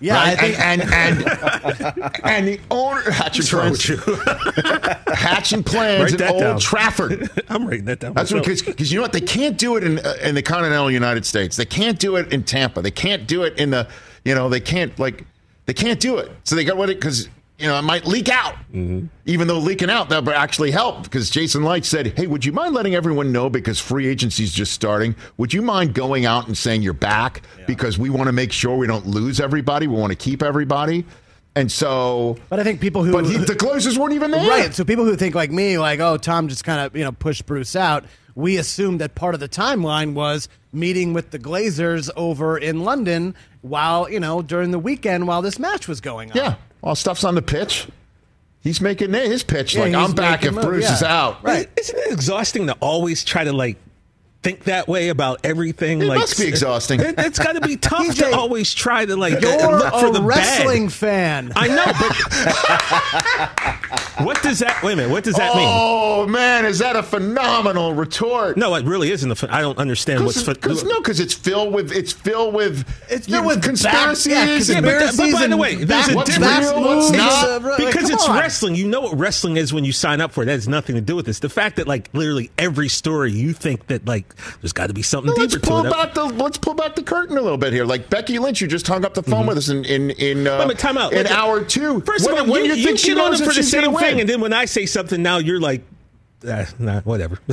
Yeah, 0.00 0.14
right? 0.14 0.28
I 0.28 0.36
think 0.36 0.58
and, 0.58 0.82
and 0.82 1.24
and 1.24 2.20
and 2.24 2.48
the 2.48 2.60
owner 2.70 3.08
hatching 3.10 3.44
plans. 3.44 3.88
with 3.88 4.06
you? 4.06 4.14
hatching 5.14 5.62
plans 5.62 6.14
in 6.14 6.22
Old 6.22 6.40
down. 6.40 6.58
Trafford. 6.58 7.30
I'm 7.48 7.66
writing 7.66 7.84
that 7.84 8.00
down. 8.00 8.14
That's 8.14 8.32
because 8.32 8.62
because 8.62 8.90
you 8.90 8.98
know 8.98 9.02
what 9.02 9.12
they 9.12 9.20
can't 9.20 9.58
do 9.58 9.76
it 9.76 9.84
in 9.84 9.98
uh, 9.98 10.14
in 10.22 10.34
the 10.34 10.42
continental 10.42 10.90
United 10.90 11.26
States. 11.26 11.56
They 11.56 11.64
can't 11.64 11.98
do 11.98 12.16
it 12.16 12.32
in 12.32 12.42
Tampa. 12.42 12.82
They 12.82 12.90
can't 12.90 13.26
do 13.26 13.42
it 13.42 13.58
in 13.58 13.70
the 13.70 13.86
you 14.24 14.34
know 14.34 14.48
they 14.48 14.60
can't 14.60 14.98
like 14.98 15.24
they 15.66 15.74
can't 15.74 16.00
do 16.00 16.18
it. 16.18 16.30
So 16.44 16.56
they 16.56 16.64
got 16.64 16.76
what 16.76 16.90
it 16.90 16.98
because 16.98 17.28
you 17.62 17.68
know 17.68 17.78
it 17.78 17.82
might 17.82 18.04
leak 18.04 18.28
out. 18.28 18.54
Mm-hmm. 18.72 19.06
Even 19.24 19.46
though 19.46 19.58
leaking 19.58 19.88
out 19.88 20.08
that 20.08 20.24
would 20.24 20.34
actually 20.34 20.72
help 20.72 21.04
because 21.04 21.30
Jason 21.30 21.62
Licht 21.62 21.86
said, 21.86 22.18
"Hey, 22.18 22.26
would 22.26 22.44
you 22.44 22.52
mind 22.52 22.74
letting 22.74 22.94
everyone 22.94 23.32
know 23.32 23.48
because 23.48 23.78
free 23.78 24.08
agency 24.08 24.42
is 24.44 24.52
just 24.52 24.72
starting? 24.72 25.14
Would 25.36 25.54
you 25.54 25.62
mind 25.62 25.94
going 25.94 26.26
out 26.26 26.48
and 26.48 26.58
saying 26.58 26.82
you're 26.82 26.92
back 26.92 27.42
because 27.66 27.98
we 27.98 28.10
want 28.10 28.26
to 28.26 28.32
make 28.32 28.52
sure 28.52 28.76
we 28.76 28.86
don't 28.86 29.06
lose 29.06 29.40
everybody. 29.40 29.86
We 29.86 29.96
want 29.96 30.10
to 30.10 30.16
keep 30.16 30.42
everybody." 30.42 31.06
And 31.54 31.70
so, 31.70 32.38
But 32.48 32.60
I 32.60 32.64
think 32.64 32.80
people 32.80 33.04
who 33.04 33.12
but 33.12 33.26
he, 33.26 33.36
the 33.36 33.54
Glazers 33.54 33.98
weren't 33.98 34.14
even 34.14 34.30
there. 34.30 34.48
Right. 34.48 34.74
So 34.74 34.84
people 34.84 35.04
who 35.04 35.16
think 35.16 35.34
like 35.34 35.50
me, 35.50 35.76
like, 35.78 36.00
oh, 36.00 36.16
Tom 36.16 36.48
just 36.48 36.64
kind 36.64 36.80
of 36.80 36.96
you 36.96 37.04
know 37.04 37.12
pushed 37.12 37.46
Bruce 37.46 37.76
out. 37.76 38.04
We 38.34 38.56
assumed 38.56 39.02
that 39.02 39.14
part 39.14 39.34
of 39.34 39.40
the 39.40 39.48
timeline 39.48 40.14
was 40.14 40.48
meeting 40.72 41.12
with 41.12 41.30
the 41.30 41.38
Glazers 41.38 42.08
over 42.16 42.56
in 42.56 42.84
London 42.84 43.34
while 43.60 44.10
you 44.10 44.18
know 44.18 44.40
during 44.40 44.70
the 44.70 44.78
weekend 44.78 45.28
while 45.28 45.42
this 45.42 45.58
match 45.58 45.86
was 45.86 46.00
going 46.00 46.30
on. 46.30 46.36
Yeah. 46.36 46.54
Well, 46.82 46.94
stuff's 46.94 47.24
on 47.24 47.34
the 47.34 47.42
pitch. 47.42 47.88
He's 48.60 48.80
making 48.80 49.14
eh, 49.14 49.26
his 49.26 49.42
pitch 49.42 49.74
Yeah, 49.74 49.82
like 49.82 49.94
I'm 49.94 50.12
back 50.12 50.44
if 50.44 50.54
Bruce 50.54 50.84
move, 50.84 50.94
is 50.94 51.02
out. 51.02 51.42
Right. 51.42 51.68
Isn't 51.76 51.98
it 51.98 52.12
exhausting 52.12 52.66
to 52.68 52.74
always 52.74 53.24
try 53.24 53.44
to 53.44 53.52
like 53.52 53.76
think 54.42 54.64
that 54.64 54.88
way 54.88 55.08
about 55.08 55.40
everything? 55.44 56.02
It 56.02 56.06
like 56.06 56.18
must 56.20 56.38
be 56.38 56.46
exhausting. 56.46 57.00
It, 57.00 57.18
has 57.18 57.38
got 57.38 57.52
to 57.60 57.60
be 57.60 57.76
tough 57.76 58.06
TJ, 58.06 58.30
to 58.30 58.36
always 58.36 58.74
try 58.74 59.04
to 59.06 59.16
like 59.16 59.40
You're 59.40 59.56
look 59.78 59.94
for 59.94 60.06
a 60.08 60.10
the 60.10 60.22
wrestling 60.22 60.86
bad. 60.86 60.92
fan. 60.92 61.52
I 61.56 61.68
know, 61.68 61.84
but 61.86 62.12
what 64.26 64.42
does 64.42 64.58
that? 64.60 64.82
Wait 64.82 64.92
a 64.94 64.96
minute. 64.96 65.10
What 65.10 65.24
does 65.24 65.34
that 65.36 65.54
mean? 65.54 65.68
Oh 65.68 66.26
man, 66.26 66.64
is 66.64 66.78
that 66.80 66.96
a 66.96 67.02
phenomenal 67.02 67.94
retort? 67.94 68.56
No, 68.56 68.74
it 68.74 68.84
really 68.84 69.10
isn't. 69.10 69.30
A, 69.30 69.34
fin- 69.34 69.50
I 69.50 69.60
don't 69.60 69.78
understand 69.78 70.24
what's. 70.24 70.42
fin- 70.42 70.56
Cause, 70.56 70.84
no, 70.84 70.98
because 71.00 71.20
it's 71.20 71.34
filled 71.34 71.72
with 71.74 71.92
it's 71.92 72.12
filled 72.12 72.54
with 72.54 72.86
It's 73.08 73.26
filled 73.26 73.46
with 73.46 73.62
conspiracies. 73.62 74.32
back- 74.32 74.46
yeah, 74.46 74.54
and- 74.56 74.68
Yeah, 74.68 74.80
but, 74.80 74.98
that- 74.98 75.16
but 75.16 75.32
by 75.32 75.46
the 75.46 75.56
way, 75.56 75.74
there's 75.76 76.08
a 76.08 76.24
difference. 76.24 76.70
real, 76.70 77.12
not? 77.12 77.62
uh, 77.64 77.76
because 77.76 78.10
it's 78.10 78.28
on. 78.28 78.38
wrestling. 78.38 78.74
You 78.74 78.88
know 78.88 79.00
what 79.02 79.18
wrestling 79.18 79.56
is 79.56 79.72
when 79.72 79.84
you 79.84 79.92
sign 79.92 80.20
up 80.20 80.32
for 80.32 80.42
it. 80.42 80.46
That 80.46 80.52
has 80.52 80.68
nothing 80.68 80.94
to 80.96 81.00
do 81.00 81.16
with 81.16 81.26
this. 81.26 81.38
The 81.38 81.48
fact 81.48 81.76
that 81.76 81.86
like 81.86 82.08
literally 82.12 82.50
every 82.58 82.88
story 82.88 83.32
you 83.32 83.52
think 83.52 83.86
that 83.88 84.06
like 84.06 84.31
there's 84.60 84.72
got 84.72 84.88
to 84.88 84.94
be 84.94 85.02
something 85.02 85.32
Well, 85.32 85.40
let's 85.40 85.56
pull 85.56 85.82
to 85.82 85.88
it. 85.88 85.92
back 85.92 86.14
the 86.14 86.24
let's 86.24 86.58
pull 86.58 86.74
back 86.74 86.94
the 86.94 87.02
curtain 87.02 87.36
a 87.36 87.40
little 87.40 87.58
bit 87.58 87.72
here. 87.72 87.84
Like 87.84 88.10
Becky 88.10 88.38
Lynch, 88.38 88.60
you 88.60 88.66
just 88.66 88.86
hung 88.86 89.04
up 89.04 89.14
the 89.14 89.22
phone 89.22 89.46
with 89.46 89.58
us 89.58 89.68
in 89.68 89.84
in 89.84 90.10
in 90.10 90.46
uh, 90.46 90.58
minute, 90.58 90.78
time 90.78 90.98
out. 90.98 91.12
in 91.12 91.26
hour 91.26 91.62
two. 91.64 92.00
First 92.02 92.26
when, 92.26 92.38
of 92.38 92.46
all, 92.46 92.52
when 92.52 92.64
you, 92.64 92.72
do 92.72 92.76
you 92.76 92.80
you 92.82 92.86
think 92.86 92.98
she 92.98 93.12
on 93.12 93.18
knows 93.18 93.38
them 93.38 93.48
for 93.48 93.54
the 93.54 93.62
same 93.62 93.94
thing, 93.96 94.20
and 94.20 94.28
then 94.28 94.40
when 94.40 94.52
I 94.52 94.64
say 94.64 94.86
something, 94.86 95.22
now 95.22 95.38
you're 95.38 95.60
like, 95.60 95.82
ah, 96.48 96.66
nah, 96.78 97.00
whatever. 97.02 97.38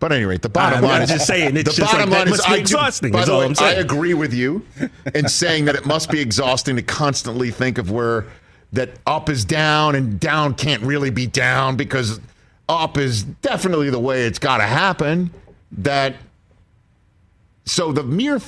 But 0.00 0.12
at 0.12 0.16
any 0.16 0.26
rate, 0.26 0.42
the 0.42 0.50
bottom 0.50 0.80
I'm 0.80 0.84
line 0.84 1.02
is 1.02 1.08
just 1.08 1.26
saying, 1.26 1.56
it's 1.56 1.70
the 1.76 1.76
just 1.82 1.92
bottom 1.92 2.10
like, 2.10 2.18
line 2.18 2.26
that 2.26 2.34
is 2.34 2.38
must 2.38 2.48
be 2.48 2.52
I 2.52 2.56
do- 2.56 2.60
exhausting, 2.60 3.12
By 3.12 3.20
is 3.20 3.26
the 3.26 3.38
way, 3.38 3.54
I 3.60 3.72
agree 3.74 4.12
with 4.12 4.34
you 4.34 4.62
in 5.14 5.28
saying 5.28 5.64
that 5.64 5.76
it 5.76 5.86
must 5.86 6.10
be 6.10 6.20
exhausting 6.20 6.76
to 6.76 6.82
constantly 6.82 7.50
think 7.50 7.78
of 7.78 7.90
where 7.90 8.26
that 8.74 8.90
up 9.06 9.30
is 9.30 9.46
down 9.46 9.94
and 9.94 10.20
down 10.20 10.54
can't 10.56 10.82
really 10.82 11.08
be 11.08 11.26
down 11.26 11.76
because 11.76 12.20
up 12.68 12.98
is 12.98 13.24
definitely 13.24 13.90
the 13.90 14.00
way 14.00 14.26
it's 14.26 14.38
got 14.38 14.58
to 14.58 14.64
happen. 14.64 15.30
That 15.72 16.16
so 17.64 17.92
the 17.92 18.02
mere 18.02 18.40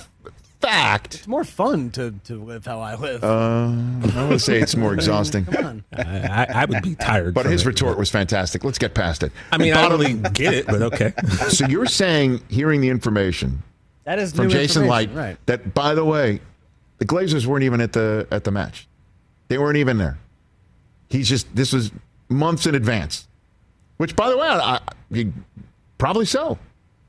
fact 0.61 1.15
It's 1.17 1.29
more 1.29 1.45
fun 1.45 1.91
to, 1.93 2.15
to 2.25 2.43
live 2.43 2.65
how 2.65 2.81
I 2.81 2.95
live. 2.95 3.23
Uh, 3.23 3.73
I 4.15 4.29
would 4.29 4.41
say 4.41 4.61
it's 4.61 4.77
more 4.77 4.95
exhausting. 4.95 5.45
Come 5.53 5.65
on. 5.65 5.85
I, 5.93 6.03
I, 6.03 6.47
I 6.63 6.65
would 6.65 6.83
be 6.83 6.95
tired. 6.95 7.35
But 7.35 7.47
his 7.47 7.63
it. 7.63 7.67
retort 7.67 7.99
was 7.99 8.11
fantastic. 8.11 8.65
Let's 8.65 8.79
get 8.79 8.95
past 8.95 9.23
it. 9.23 9.33
I 9.53 9.59
mean, 9.59 9.73
I 9.73 9.89
don't 9.89 9.99
really 9.99 10.15
get 10.31 10.55
it, 10.55 10.67
but 10.67 10.83
okay. 10.83 11.13
so 11.49 11.67
you're 11.67 11.87
saying, 11.87 12.43
hearing 12.49 12.81
the 12.81 12.89
information 12.89 13.63
That 14.05 14.19
is 14.19 14.33
from 14.33 14.47
new 14.47 14.53
Jason 14.53 14.89
Licht 14.89 15.13
right. 15.15 15.37
that 15.47 15.75
by 15.75 15.95
the 15.95 16.05
way, 16.05 16.41
the 16.99 17.05
Glazers 17.05 17.47
weren't 17.47 17.65
even 17.65 17.81
at 17.81 17.93
the 17.93 18.27
at 18.31 18.45
the 18.45 18.51
match. 18.51 18.89
They 19.49 19.59
weren't 19.59 19.77
even 19.77 19.99
there. 19.99 20.19
He's 21.09 21.29
just 21.29 21.55
this 21.55 21.73
was 21.73 21.93
months 22.29 22.67
in 22.67 22.75
advance. 22.75 23.29
Which, 23.97 24.15
by 24.17 24.31
the 24.31 24.37
way, 24.37 24.47
I, 24.47 24.81
I, 25.13 25.33
probably 25.99 26.27
so. 26.27 26.59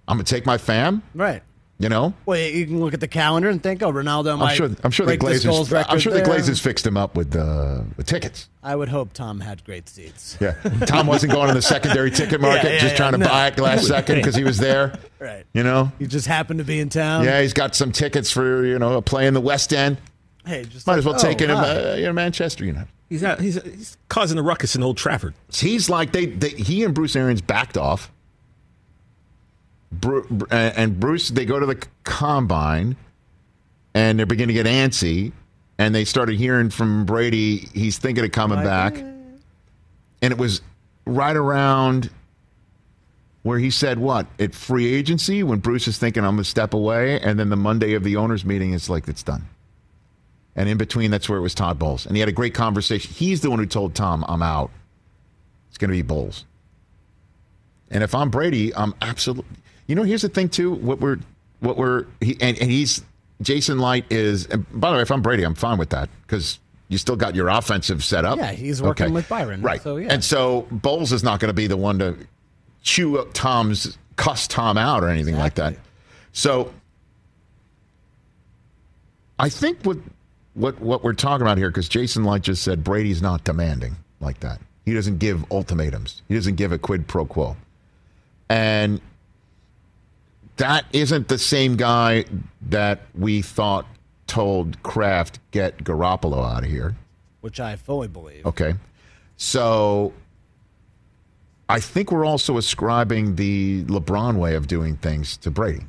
I'm 0.08 0.18
gonna 0.18 0.24
take 0.24 0.46
my 0.46 0.58
fam. 0.58 1.04
Right. 1.14 1.44
You 1.80 1.90
know, 1.90 2.16
Well, 2.26 2.40
you 2.40 2.66
can 2.66 2.80
look 2.80 2.96
at 2.96 3.02
the 3.02 3.08
calendar 3.08 3.50
and 3.50 3.62
think, 3.62 3.84
oh, 3.84 3.92
Ronaldo 3.94 4.34
I'm 4.34 4.40
might 4.40 4.56
sure. 4.56 4.68
I'm 4.84 4.90
sure 4.90 5.06
the 5.06 5.16
break 5.16 5.34
this 5.34 5.46
goals 5.46 5.70
Glazers. 5.70 5.86
I'm 5.90 6.00
sure 6.00 6.12
the. 6.12 6.24
Glazers 6.24 6.60
fixed 6.60 6.88
him 6.88 6.98
up 6.98 7.16
with 7.16 7.36
uh, 7.36 7.82
with 7.98 8.08
tickets. 8.08 8.50
I 8.64 8.76
would 8.76 8.90
hope 8.90 9.14
Tom 9.14 9.40
had 9.40 9.64
great 9.64 9.88
seats. 9.88 10.38
Yeah, 10.40 10.54
Tom 10.88 11.06
wasn't 11.06 11.34
going 11.34 11.50
in 11.50 11.56
the 11.56 11.62
secondary 11.62 12.10
ticket 12.10 12.42
market, 12.42 12.64
Yeah, 12.64 12.74
yeah, 12.74 12.80
just 12.80 12.94
yeah, 12.94 12.98
trying 12.98 13.12
to 13.12 13.20
no. 13.20 13.28
buy 13.28 13.48
it 13.50 13.60
last 13.60 13.86
second 13.88 14.16
because 14.16 14.34
he 14.34 14.44
was 14.44 14.58
there. 14.58 14.98
Right. 15.20 15.46
You 15.54 15.62
know. 15.62 15.92
He 16.00 16.08
just 16.08 16.26
happened 16.26 16.58
to 16.58 16.64
be 16.64 16.80
in 16.80 16.90
town. 16.90 17.26
Yeah, 17.26 17.42
he's 17.42 17.54
got 17.54 17.76
some 17.76 17.92
tickets 17.92 18.32
for 18.32 18.66
you 18.66 18.80
know 18.80 18.98
a 18.98 19.02
play 19.04 19.28
in 19.28 19.36
the 19.36 19.42
West 19.42 19.72
End. 19.72 19.98
Hey, 20.48 20.64
just 20.64 20.88
Might 20.88 20.94
like, 20.94 21.00
as 21.00 21.06
well 21.06 21.16
oh, 21.16 21.20
take 21.20 21.40
him 21.42 21.50
hi. 21.52 21.92
uh, 21.92 21.96
you 21.96 22.08
know 22.08 22.14
Manchester 22.14 22.66
United. 22.66 22.90
He's 23.10 23.22
not, 23.22 23.40
he's 23.40 23.62
he's 23.64 23.98
causing 24.10 24.38
a 24.38 24.42
ruckus 24.42 24.76
in 24.76 24.84
Old 24.84 24.98
Trafford. 24.98 25.34
He's 25.54 25.90
like 25.90 26.12
they, 26.12 26.26
they 26.26 26.50
he 26.50 26.84
and 26.84 26.94
Bruce 26.94 27.16
Arians 27.16 27.42
backed 27.42 27.78
off. 27.78 28.12
Bru- 29.92 30.46
and 30.52 31.00
Bruce 31.00 31.30
they 31.30 31.46
go 31.46 31.60
to 31.60 31.66
the 31.66 31.82
combine 32.04 32.98
and 33.94 34.20
they're 34.20 34.26
beginning 34.26 34.56
to 34.56 34.64
get 34.64 34.70
antsy 34.70 35.32
and 35.78 35.96
they 35.96 36.04
started 36.04 36.38
hearing 36.38 36.70
from 36.70 37.06
Brady 37.06 37.70
he's 37.74 37.98
thinking 37.98 38.26
of 38.26 38.32
coming 38.32 38.62
back. 38.62 38.98
Eh. 38.98 39.04
And 40.22 40.34
it 40.34 40.38
was 40.38 40.62
right 41.06 41.36
around 41.36 42.10
where 43.44 43.60
he 43.60 43.70
said 43.70 44.00
what? 44.00 44.28
At 44.40 44.54
free 44.54 44.94
agency 44.94 45.44
when 45.44 45.60
Bruce 45.60 45.88
is 45.88 45.98
thinking 45.98 46.26
I'm 46.26 46.36
going 46.36 46.44
to 46.44 46.50
step 46.50 46.74
away 46.74 47.22
and 47.22 47.40
then 47.40 47.50
the 47.50 47.56
Monday 47.56 47.94
of 47.94 48.04
the 48.04 48.18
owners 48.18 48.44
meeting 48.44 48.74
it's 48.74 48.90
like 48.90 49.08
it's 49.08 49.24
done. 49.24 49.48
And 50.58 50.68
in 50.68 50.78
between, 50.78 51.12
that's 51.12 51.30
where 51.30 51.38
it 51.38 51.42
was 51.42 51.54
Todd 51.54 51.78
Bowles. 51.80 52.06
And 52.08 52.16
he 52.16 52.20
had 52.20 52.28
a 52.28 52.34
great 52.34 52.54
conversation. 52.56 53.14
He's 53.14 53.42
the 53.42 53.50
one 53.50 53.60
who 53.60 53.66
told 53.68 53.94
Tom, 53.96 54.26
I'm 54.28 54.42
out. 54.42 54.72
It's 55.70 55.78
going 55.78 55.90
to 55.92 55.96
be 55.96 56.02
Bowles. 56.02 56.44
And 57.92 58.04
if 58.04 58.14
I'm 58.16 58.30
Brady, 58.32 58.76
I'm 58.76 58.94
absolutely. 59.02 59.46
You 59.86 59.96
know, 59.96 60.04
here's 60.04 60.24
the 60.24 60.30
thing, 60.30 60.50
too. 60.50 60.74
What 60.74 61.00
we're, 61.00 61.20
what 61.60 61.78
we're, 61.78 62.06
he, 62.20 62.36
and, 62.42 62.58
and 62.58 62.70
he's, 62.72 63.04
Jason 63.42 63.78
Licht 63.80 64.12
is, 64.12 64.48
and 64.48 64.66
by 64.74 64.90
the 64.90 64.96
way, 64.98 65.04
if 65.04 65.12
I'm 65.12 65.22
Brady, 65.22 65.44
I'm 65.44 65.54
fine 65.56 65.78
with 65.78 65.92
that 65.92 66.10
because 66.24 66.60
you 66.90 66.98
still 66.98 67.16
got 67.16 67.36
your 67.36 67.50
offensive 67.50 68.04
set 68.04 68.26
up. 68.26 68.38
Yeah, 68.40 68.52
he's 68.52 68.82
working 68.82 69.14
with 69.14 69.30
Byron, 69.30 69.62
Right. 69.62 69.82
so, 69.82 69.98
yeah. 69.98 70.08
And 70.10 70.24
so 70.24 70.68
Bowles 70.72 71.14
is 71.14 71.24
not 71.24 71.40
going 71.40 71.50
to 71.50 71.54
be 71.54 71.68
the 71.68 71.78
one 71.78 72.00
to 72.00 72.18
chew 72.82 73.20
up 73.20 73.32
Tom's, 73.34 73.98
cuss 74.16 74.48
Tom 74.48 74.78
out 74.78 75.04
or 75.04 75.10
anything 75.10 75.38
like 75.38 75.54
that. 75.56 75.76
So 76.34 76.74
I 79.38 79.50
think 79.50 79.84
what 79.84 79.98
what 80.58 80.80
what 80.82 81.04
we're 81.04 81.14
talking 81.14 81.44
about 81.44 81.58
here, 81.58 81.70
because 81.70 81.88
Jason 81.88 82.24
Licht 82.24 82.46
just 82.46 82.64
said 82.64 82.84
Brady's 82.84 83.22
not 83.22 83.44
demanding 83.44 83.96
like 84.20 84.40
that. 84.42 84.60
He 84.86 84.94
doesn't 84.94 85.20
give 85.20 85.50
ultimatums. 85.52 86.24
He 86.28 86.34
doesn't 86.36 86.56
give 86.56 86.72
a 86.72 86.78
quid 86.78 87.08
pro 87.08 87.26
quo, 87.26 87.56
and 88.50 89.00
that 90.58 90.86
isn't 90.92 91.28
the 91.28 91.38
same 91.38 91.76
guy 91.76 92.26
that 92.70 93.02
we 93.14 93.42
thought 93.42 93.86
told 94.26 94.82
Kraft 94.84 95.40
get 95.52 95.84
Garoppolo 95.84 96.44
out 96.44 96.64
of 96.64 96.70
here. 96.70 96.96
which 97.42 97.60
I 97.60 97.76
fully 97.76 98.08
believe. 98.08 98.46
Okay, 98.46 98.74
so 99.38 100.14
I 101.70 101.80
think 101.80 102.12
we're 102.12 102.26
also 102.26 102.58
ascribing 102.58 103.36
the 103.36 103.84
LeBron 103.84 104.38
way 104.38 104.56
of 104.56 104.68
doing 104.68 104.98
things 104.98 105.38
to 105.38 105.52
Brady. 105.52 105.86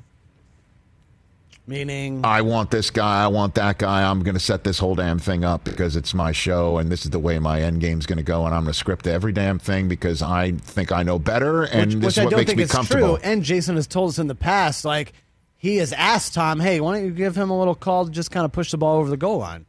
Meaning, 1.69 2.23
I 2.25 2.41
want 2.41 2.71
this 2.71 2.91
guy, 2.91 3.23
I 3.23 3.27
want 3.27 3.55
that 3.57 3.77
guy. 3.77 4.03
I'm 4.03 4.23
going 4.23 4.35
to 4.35 4.41
set 4.41 4.65
this 4.65 4.79
whole 4.79 4.95
damn 4.95 5.19
thing 5.19 5.45
up 5.45 5.65
because 5.65 5.97
it's 5.97 6.15
my 6.15 6.33
show 6.33 6.79
and 6.79 6.91
this 6.91 7.05
is 7.05 7.11
the 7.11 7.19
way 7.19 7.39
my 7.39 7.61
end 7.61 7.83
game's 7.83 8.07
going 8.07 8.17
to 8.17 8.23
go. 8.23 8.47
And 8.47 8.55
I'm 8.55 8.63
going 8.63 8.73
to 8.73 8.79
script 8.79 9.07
every 9.07 9.33
damn 9.33 9.59
thing 9.59 9.87
because 9.87 10.23
I 10.23 10.53
think 10.53 10.93
I 10.93 11.03
know 11.03 11.19
better 11.19 11.65
and 11.65 11.93
which, 11.93 11.95
this 11.97 12.03
which 12.05 12.13
is 12.15 12.19
I 12.21 12.25
what 12.25 12.31
don't 12.31 12.39
makes 12.39 12.49
think 12.49 12.57
me 12.57 12.63
is 12.65 12.73
comfortable. 12.73 13.19
true. 13.19 13.31
And 13.31 13.43
Jason 13.43 13.77
has 13.77 13.87
told 13.87 14.09
us 14.09 14.19
in 14.19 14.29
the 14.29 14.35
past, 14.35 14.87
like 14.87 15.13
he 15.59 15.77
has 15.77 15.93
asked 15.93 16.33
Tom, 16.33 16.59
"Hey, 16.59 16.81
why 16.81 16.95
don't 16.95 17.05
you 17.05 17.11
give 17.11 17.37
him 17.37 17.51
a 17.51 17.59
little 17.59 17.75
call 17.75 18.07
to 18.07 18.11
just 18.11 18.31
kind 18.31 18.47
of 18.47 18.53
push 18.53 18.71
the 18.71 18.79
ball 18.79 18.97
over 18.99 19.11
the 19.11 19.19
goal 19.19 19.37
line?" 19.37 19.67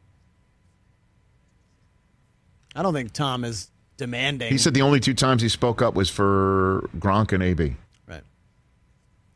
I 2.75 2.81
don't 2.81 2.93
think 2.93 3.11
Tom 3.11 3.43
is 3.43 3.71
demanding. 3.97 4.49
He 4.51 4.57
said 4.57 4.73
the 4.73 4.83
only 4.83 5.01
two 5.01 5.13
times 5.13 5.41
he 5.41 5.49
spoke 5.49 5.81
up 5.81 5.95
was 5.95 6.09
for 6.09 6.89
Gronk 6.97 7.33
and 7.33 7.43
AB. 7.43 7.75
right. 8.07 8.23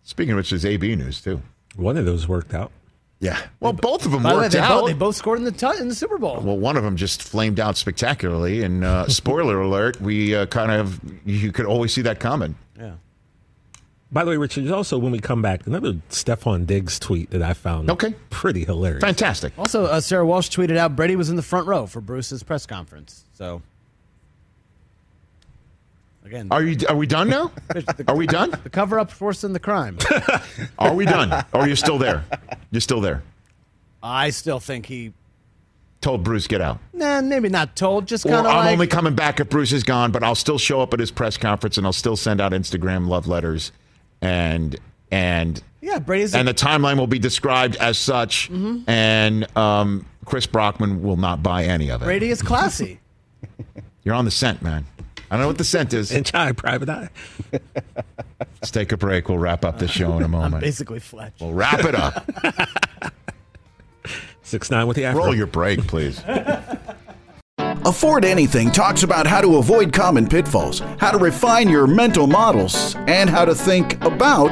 Speaking 0.03 0.31
of 0.31 0.37
which, 0.37 0.51
there's 0.51 0.65
AB 0.65 0.95
news 0.95 1.19
too. 1.19 1.41
One 1.75 1.97
of 1.97 2.05
those 2.05 2.27
worked 2.27 2.53
out. 2.53 2.71
Yeah. 3.19 3.39
Well, 3.61 3.71
both 3.73 4.05
of 4.05 4.11
them 4.11 4.21
By 4.23 4.29
the 4.31 4.35
way, 4.35 4.41
worked 4.43 4.53
they 4.53 4.59
out. 4.59 4.81
both, 4.81 4.87
they 4.87 4.93
both 4.93 5.15
scored 5.15 5.37
in 5.39 5.45
the 5.45 5.51
tu- 5.51 5.71
in 5.79 5.87
the 5.87 5.95
Super 5.95 6.17
Bowl. 6.17 6.41
well, 6.41 6.57
one 6.57 6.75
of 6.75 6.83
them 6.83 6.97
just 6.97 7.23
flamed 7.23 7.59
out 7.59 7.77
spectacularly. 7.77 8.63
And 8.63 8.83
uh, 8.83 9.07
spoiler 9.07 9.61
alert, 9.61 10.01
we 10.01 10.35
uh, 10.35 10.45
kind 10.47 10.71
of, 10.71 10.99
you 11.25 11.51
could 11.53 11.65
always 11.65 11.93
see 11.93 12.01
that 12.01 12.19
coming. 12.19 12.55
yeah. 12.77 12.95
By 14.11 14.23
the 14.25 14.29
way, 14.29 14.37
Richard, 14.37 14.69
also 14.69 14.99
when 14.99 15.11
we 15.11 15.17
come 15.19 15.41
back, 15.41 15.65
another 15.65 15.93
Stefon 16.11 16.67
Diggs 16.67 16.99
tweet 16.99 17.31
that 17.31 17.41
I 17.41 17.53
found 17.53 17.89
Okay. 17.89 18.13
pretty 18.29 18.63
hilarious. 18.63 19.01
Fantastic. 19.01 19.53
Also, 19.57 19.85
uh, 19.85 19.99
Sarah 20.01 20.23
Walsh 20.25 20.49
tweeted 20.49 20.77
out 20.77 20.95
Brady 20.95 21.15
was 21.15 21.31
in 21.31 21.35
the 21.35 21.41
front 21.41 21.65
row 21.65 21.87
for 21.87 21.99
Bruce's 21.99 22.43
press 22.43 22.67
conference. 22.67 23.25
So, 23.33 23.63
again, 26.25 26.47
Are 26.51 26.63
you? 26.63 26.77
Are 26.89 26.95
we 26.95 27.07
done 27.07 27.29
now? 27.29 27.51
Are 28.07 28.15
we 28.15 28.27
done? 28.27 28.51
the 28.63 28.69
cover 28.69 28.99
up 28.99 29.19
worse 29.21 29.41
than 29.41 29.53
the 29.53 29.59
crime. 29.59 29.97
Are 30.79 30.93
we 30.93 31.05
done? 31.05 31.31
Or 31.53 31.61
are 31.61 31.67
you 31.67 31.75
still 31.75 31.97
there? 31.97 32.25
You're 32.71 32.81
still 32.81 33.01
there. 33.01 33.23
I 34.01 34.29
still 34.31 34.59
think 34.59 34.85
he, 34.85 35.13
Told 36.01 36.23
Bruce 36.23 36.47
get 36.47 36.59
out. 36.59 36.79
nah, 36.91 37.21
maybe 37.21 37.47
not 37.47 37.77
told, 37.77 38.05
just 38.07 38.25
kind 38.25 38.45
I'm 38.45 38.55
like 38.57 38.73
only 38.73 38.87
coming 38.87 39.15
back 39.15 39.39
if 39.39 39.49
Bruce 39.49 39.71
is 39.71 39.83
gone, 39.83 40.11
but 40.11 40.21
I'll 40.21 40.35
still 40.35 40.57
show 40.57 40.81
up 40.81 40.93
at 40.93 40.99
his 40.99 41.11
press 41.11 41.37
conference 41.37 41.77
and 41.77 41.85
I'll 41.87 41.93
still 41.93 42.17
send 42.17 42.41
out 42.41 42.51
Instagram 42.51 43.07
love 43.07 43.25
letters 43.27 43.71
and 44.21 44.75
and 45.11 45.63
yeah, 45.79 45.99
Brady's 45.99 46.35
and 46.35 46.45
the 46.47 46.53
timeline 46.53 46.97
will 46.97 47.07
be 47.07 47.19
described 47.19 47.75
as 47.77 47.97
such, 47.97 48.51
Mm-hmm. 48.51 48.89
and 48.89 49.57
um, 49.57 50.05
Chris 50.25 50.45
Brockman 50.45 51.01
will 51.03 51.17
not 51.17 51.41
buy 51.43 51.63
any 51.65 51.89
of 51.89 52.01
it. 52.01 52.05
Brady 52.05 52.29
is 52.31 52.41
classy. 52.41 52.99
You're 54.03 54.15
on 54.15 54.25
the 54.25 54.31
scent, 54.31 54.61
man. 54.61 54.85
I 55.33 55.35
don't 55.37 55.41
know 55.41 55.47
what 55.47 55.57
the 55.57 55.63
scent 55.63 55.95
is. 55.95 56.11
And 56.11 56.23
Chai, 56.23 56.51
private 56.51 56.89
eye. 56.89 57.09
Let's 58.39 58.69
take 58.69 58.91
a 58.91 58.97
break. 58.97 59.29
We'll 59.29 59.39
wrap 59.39 59.65
up 59.65 59.79
the 59.79 59.87
show 59.87 60.15
in 60.15 60.21
a 60.21 60.25
I'm 60.25 60.31
moment. 60.31 60.61
basically 60.61 60.99
Fletch. 60.99 61.33
We'll 61.41 61.55
wrap 61.55 61.79
it 61.79 61.95
up. 61.95 62.23
Six 64.43 64.69
nine 64.69 64.85
with 64.85 64.95
the 64.95 65.05
afro. 65.05 65.23
Roll 65.23 65.35
your 65.35 65.47
break, 65.47 65.87
please. 65.87 66.21
Afford 67.57 68.25
Anything 68.25 68.69
talks 68.69 69.01
about 69.01 69.25
how 69.25 69.41
to 69.41 69.57
avoid 69.57 69.91
common 69.91 70.27
pitfalls, 70.27 70.81
how 70.99 71.09
to 71.09 71.17
refine 71.17 71.67
your 71.67 71.87
mental 71.87 72.27
models, 72.27 72.95
and 73.07 73.27
how 73.27 73.43
to 73.43 73.55
think 73.55 73.99
about 74.05 74.51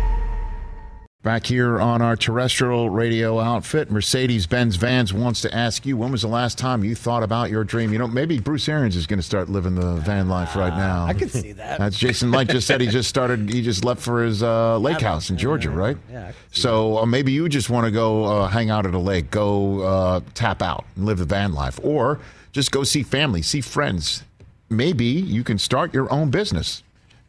Back 1.23 1.45
here 1.45 1.79
on 1.79 2.01
our 2.01 2.15
terrestrial 2.15 2.89
radio 2.89 3.39
outfit, 3.39 3.91
Mercedes 3.91 4.47
Benz 4.47 4.75
Vans 4.75 5.13
wants 5.13 5.41
to 5.41 5.55
ask 5.55 5.85
you 5.85 5.95
when 5.95 6.11
was 6.11 6.23
the 6.23 6.27
last 6.27 6.57
time 6.57 6.83
you 6.83 6.95
thought 6.95 7.21
about 7.21 7.51
your 7.51 7.63
dream? 7.63 7.93
You 7.93 7.99
know, 7.99 8.07
maybe 8.07 8.39
Bruce 8.39 8.67
Arians 8.67 8.95
is 8.95 9.05
going 9.05 9.19
to 9.19 9.23
start 9.23 9.47
living 9.47 9.75
the 9.75 9.97
van 9.97 10.29
life 10.29 10.55
right 10.55 10.75
now. 10.75 11.05
I 11.05 11.13
could 11.13 11.29
see 11.29 11.51
that. 11.51 11.77
That's 11.77 11.95
Jason 11.95 12.31
Licht 12.31 12.49
just 12.49 12.65
said 12.65 12.81
he 12.81 12.87
just 12.87 13.07
started, 13.07 13.51
he 13.51 13.61
just 13.61 13.85
left 13.85 14.01
for 14.01 14.23
his 14.23 14.41
uh, 14.41 14.79
lake 14.79 15.01
house 15.01 15.29
in 15.29 15.37
Georgia, 15.37 15.69
right? 15.69 15.95
Yeah, 16.11 16.23
I 16.23 16.31
could 16.31 16.35
see 16.55 16.61
So 16.61 16.97
uh, 16.97 17.05
maybe 17.05 17.31
you 17.31 17.47
just 17.49 17.69
want 17.69 17.85
to 17.85 17.91
go 17.91 18.23
uh, 18.23 18.47
hang 18.47 18.71
out 18.71 18.87
at 18.87 18.95
a 18.95 18.99
lake, 18.99 19.29
go 19.29 19.81
uh, 19.81 20.21
tap 20.33 20.63
out 20.63 20.85
and 20.95 21.05
live 21.05 21.19
the 21.19 21.25
van 21.25 21.53
life, 21.53 21.79
or 21.83 22.19
just 22.51 22.71
go 22.71 22.83
see 22.83 23.03
family, 23.03 23.43
see 23.43 23.61
friends. 23.61 24.23
Maybe 24.71 25.05
you 25.05 25.43
can 25.43 25.59
start 25.59 25.93
your 25.93 26.11
own 26.11 26.31
business. 26.31 26.81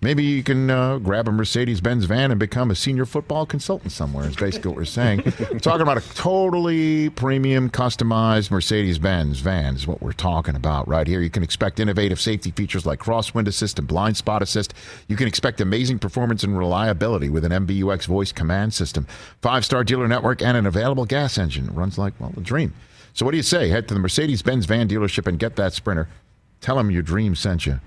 Maybe 0.03 0.25
you 0.25 0.43
can 0.43 0.69
uh, 0.69 0.99
grab 0.99 1.29
a 1.29 1.33
Mercedes 1.33 1.81
Benz 1.81 2.07
van 2.07 2.33
and 2.33 2.41
become 2.41 2.73
a 2.73 2.75
senior 2.75 3.07
football 3.07 3.47
consultant 3.47 3.93
somewhere, 3.93 4.29
is 4.29 4.35
basically 4.35 4.71
what 4.71 4.77
we're 4.77 4.85
saying. 4.85 5.23
we're 5.39 5.59
talking 5.61 5.83
about 5.83 5.97
a 5.97 6.15
totally 6.15 7.09
premium, 7.11 7.71
customized 7.71 8.51
Mercedes 8.51 8.99
Benz 8.99 9.39
van, 9.39 9.77
is 9.77 9.87
what 9.87 10.03
we're 10.03 10.11
talking 10.11 10.57
about 10.57 10.89
right 10.89 11.07
here. 11.07 11.21
You 11.21 11.31
can 11.31 11.45
expect 11.45 11.79
innovative 11.79 12.21
safety 12.21 12.51
features 12.51 12.85
like 12.85 12.99
crosswind 12.99 13.47
assist 13.47 13.79
and 13.79 13.87
blind 13.87 14.17
spot 14.17 14.43
assist. 14.43 14.75
You 15.07 15.15
can 15.15 15.29
expect 15.29 15.61
amazing 15.61 16.01
performance 16.01 16.43
and 16.43 16.59
reliability 16.59 17.31
with 17.31 17.45
an 17.45 17.53
MBUX 17.53 18.07
voice 18.07 18.33
command 18.33 18.75
system, 18.75 19.07
five 19.41 19.65
star 19.65 19.85
dealer 19.85 20.09
network, 20.09 20.43
and 20.43 20.57
an 20.57 20.67
available 20.67 21.05
gas 21.05 21.39
engine. 21.39 21.69
It 21.69 21.75
runs 21.75 21.97
like, 21.97 22.15
well, 22.19 22.33
a 22.37 22.41
dream. 22.41 22.75
So, 23.15 23.25
what 23.25 23.31
do 23.31 23.37
you 23.37 23.45
say? 23.45 23.69
Head 23.69 23.87
to 23.87 23.95
the 23.95 24.01
Mercedes 24.01 24.43
Benz 24.43 24.67
van 24.67 24.89
dealership 24.89 25.29
and 25.29 25.39
get 25.39 25.55
that 25.55 25.75
sprinter. 25.75 26.09
Tell 26.61 26.77
them 26.77 26.91
your 26.91 27.03
dream 27.03 27.37
sent 27.37 27.67
you. 27.67 27.79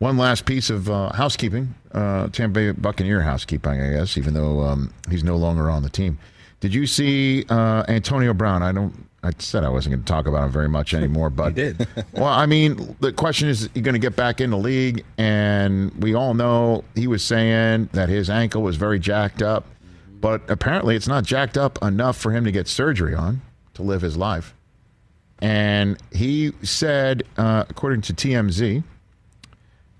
One 0.00 0.16
last 0.16 0.46
piece 0.46 0.70
of 0.70 0.88
uh, 0.88 1.12
housekeeping, 1.12 1.74
uh, 1.92 2.28
Tampa 2.28 2.54
Bay 2.54 2.70
Buccaneer 2.70 3.20
housekeeping, 3.20 3.82
I 3.82 3.90
guess, 3.90 4.16
even 4.16 4.32
though 4.32 4.60
um, 4.60 4.94
he's 5.10 5.22
no 5.22 5.36
longer 5.36 5.70
on 5.70 5.82
the 5.82 5.90
team. 5.90 6.18
Did 6.60 6.72
you 6.72 6.86
see 6.86 7.44
uh, 7.50 7.84
Antonio 7.86 8.32
Brown? 8.32 8.62
I 8.62 8.72
don't. 8.72 9.06
I 9.22 9.32
said 9.36 9.62
I 9.62 9.68
wasn't 9.68 9.96
going 9.96 10.04
to 10.04 10.10
talk 10.10 10.26
about 10.26 10.44
him 10.44 10.52
very 10.52 10.70
much 10.70 10.94
anymore, 10.94 11.28
but 11.28 11.54
did. 11.54 11.86
well, 12.14 12.24
I 12.24 12.46
mean, 12.46 12.96
the 13.00 13.12
question 13.12 13.50
is, 13.50 13.68
you 13.74 13.82
going 13.82 13.92
to 13.92 13.98
get 13.98 14.16
back 14.16 14.40
in 14.40 14.48
the 14.48 14.56
league? 14.56 15.04
And 15.18 15.92
we 16.02 16.14
all 16.14 16.32
know 16.32 16.82
he 16.94 17.06
was 17.06 17.22
saying 17.22 17.90
that 17.92 18.08
his 18.08 18.30
ankle 18.30 18.62
was 18.62 18.76
very 18.76 18.98
jacked 18.98 19.42
up, 19.42 19.66
but 20.18 20.40
apparently 20.48 20.96
it's 20.96 21.08
not 21.08 21.24
jacked 21.24 21.58
up 21.58 21.78
enough 21.82 22.16
for 22.16 22.32
him 22.32 22.46
to 22.46 22.52
get 22.52 22.68
surgery 22.68 23.14
on 23.14 23.42
to 23.74 23.82
live 23.82 24.00
his 24.00 24.16
life. 24.16 24.54
And 25.42 25.98
he 26.10 26.52
said, 26.62 27.24
uh, 27.36 27.64
according 27.68 28.00
to 28.02 28.14
TMZ, 28.14 28.82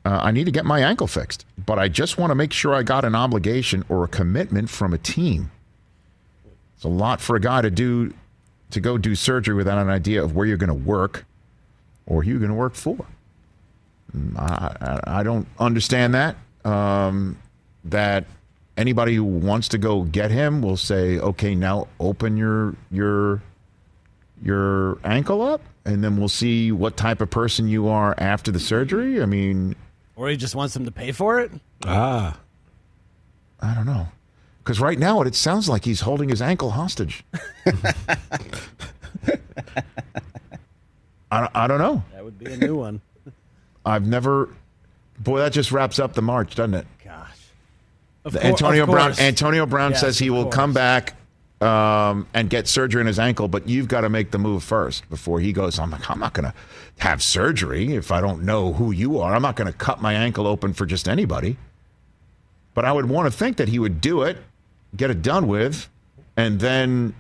uh, 0.04 0.18
I 0.22 0.30
need 0.30 0.44
to 0.44 0.52
get 0.52 0.64
my 0.64 0.80
ankle 0.80 1.06
fixed, 1.06 1.44
but 1.64 1.78
I 1.78 1.88
just 1.88 2.16
want 2.16 2.30
to 2.30 2.34
make 2.34 2.52
sure 2.52 2.74
I 2.74 2.82
got 2.82 3.04
an 3.04 3.14
obligation 3.14 3.84
or 3.88 4.04
a 4.04 4.08
commitment 4.08 4.70
from 4.70 4.94
a 4.94 4.98
team. 4.98 5.50
It's 6.76 6.84
a 6.84 6.88
lot 6.88 7.20
for 7.20 7.36
a 7.36 7.40
guy 7.40 7.60
to 7.60 7.70
do 7.70 8.14
to 8.70 8.80
go 8.80 8.96
do 8.96 9.14
surgery 9.14 9.54
without 9.54 9.78
an 9.78 9.90
idea 9.90 10.22
of 10.22 10.34
where 10.34 10.46
you're 10.46 10.56
going 10.56 10.68
to 10.68 10.74
work 10.74 11.26
or 12.06 12.22
who 12.22 12.30
you're 12.30 12.38
going 12.38 12.50
to 12.50 12.56
work 12.56 12.74
for. 12.74 13.04
Mm, 14.16 14.38
I, 14.38 14.76
I, 14.80 15.20
I 15.20 15.22
don't 15.22 15.46
understand 15.58 16.14
that. 16.14 16.36
Um, 16.64 17.38
that 17.84 18.24
anybody 18.76 19.14
who 19.14 19.24
wants 19.24 19.68
to 19.68 19.78
go 19.78 20.02
get 20.02 20.30
him 20.30 20.62
will 20.62 20.76
say, 20.76 21.18
"Okay, 21.18 21.54
now 21.54 21.88
open 21.98 22.36
your 22.36 22.74
your 22.90 23.42
your 24.42 24.98
ankle 25.04 25.42
up, 25.42 25.60
and 25.84 26.02
then 26.02 26.16
we'll 26.16 26.28
see 26.28 26.72
what 26.72 26.96
type 26.96 27.20
of 27.20 27.28
person 27.28 27.68
you 27.68 27.88
are 27.88 28.14
after 28.18 28.50
the 28.50 28.60
surgery." 28.60 29.22
I 29.22 29.26
mean, 29.26 29.76
Or 30.20 30.28
he 30.28 30.36
just 30.36 30.54
wants 30.54 30.74
them 30.74 30.84
to 30.84 30.90
pay 30.90 31.12
for 31.12 31.40
it. 31.40 31.50
Ah. 31.86 32.36
I 33.58 33.74
don't 33.74 33.86
know. 33.86 34.08
Because 34.58 34.78
right 34.78 34.98
now, 34.98 35.22
it 35.22 35.34
sounds 35.34 35.66
like 35.66 35.86
he's 35.86 36.02
holding 36.02 36.28
his 36.28 36.42
ankle 36.42 36.72
hostage. 36.72 37.24
I, 41.32 41.48
I 41.54 41.66
don't 41.66 41.78
know. 41.78 42.02
That 42.12 42.22
would 42.22 42.38
be 42.38 42.52
a 42.52 42.56
new 42.58 42.74
one. 42.76 43.00
I've 43.86 44.06
never. 44.06 44.50
Boy, 45.18 45.38
that 45.38 45.52
just 45.52 45.72
wraps 45.72 45.98
up 45.98 46.12
the 46.12 46.20
march, 46.22 46.54
doesn't 46.54 46.74
it? 46.74 46.86
Gosh. 47.02 47.38
Of 48.26 48.32
The 48.34 48.40
cour- 48.40 48.48
Antonio 48.50 48.82
of 48.82 48.90
Brown. 48.90 49.06
course. 49.08 49.20
Antonio 49.20 49.64
Brown 49.64 49.92
Yes, 49.92 50.00
says 50.00 50.18
he 50.18 50.28
of 50.28 50.34
will 50.34 50.42
course. 50.44 50.54
come 50.54 50.72
back 50.74 51.14
um, 51.60 52.26
and 52.32 52.48
get 52.48 52.66
surgery 52.66 53.00
in 53.00 53.06
his 53.06 53.18
ankle, 53.18 53.46
but 53.46 53.68
you've 53.68 53.88
got 53.88 54.00
to 54.00 54.08
make 54.08 54.30
the 54.30 54.38
move 54.38 54.64
first 54.64 55.08
before 55.10 55.40
he 55.40 55.52
goes. 55.52 55.78
I'm 55.78 55.90
like, 55.90 56.10
I'm 56.10 56.18
not 56.18 56.32
going 56.32 56.44
to 56.50 56.54
have 56.98 57.22
surgery 57.22 57.94
if 57.94 58.10
I 58.10 58.20
don't 58.20 58.44
know 58.44 58.72
who 58.72 58.92
you 58.92 59.18
are. 59.18 59.34
I'm 59.34 59.42
not 59.42 59.56
going 59.56 59.70
to 59.70 59.76
cut 59.76 60.00
my 60.00 60.14
ankle 60.14 60.46
open 60.46 60.72
for 60.72 60.86
just 60.86 61.08
anybody. 61.08 61.58
But 62.74 62.84
I 62.84 62.92
would 62.92 63.06
want 63.06 63.30
to 63.30 63.36
think 63.36 63.58
that 63.58 63.68
he 63.68 63.78
would 63.78 64.00
do 64.00 64.22
it, 64.22 64.38
get 64.96 65.10
it 65.10 65.22
done 65.22 65.48
with, 65.48 65.88
and 66.36 66.60
then 66.60 67.14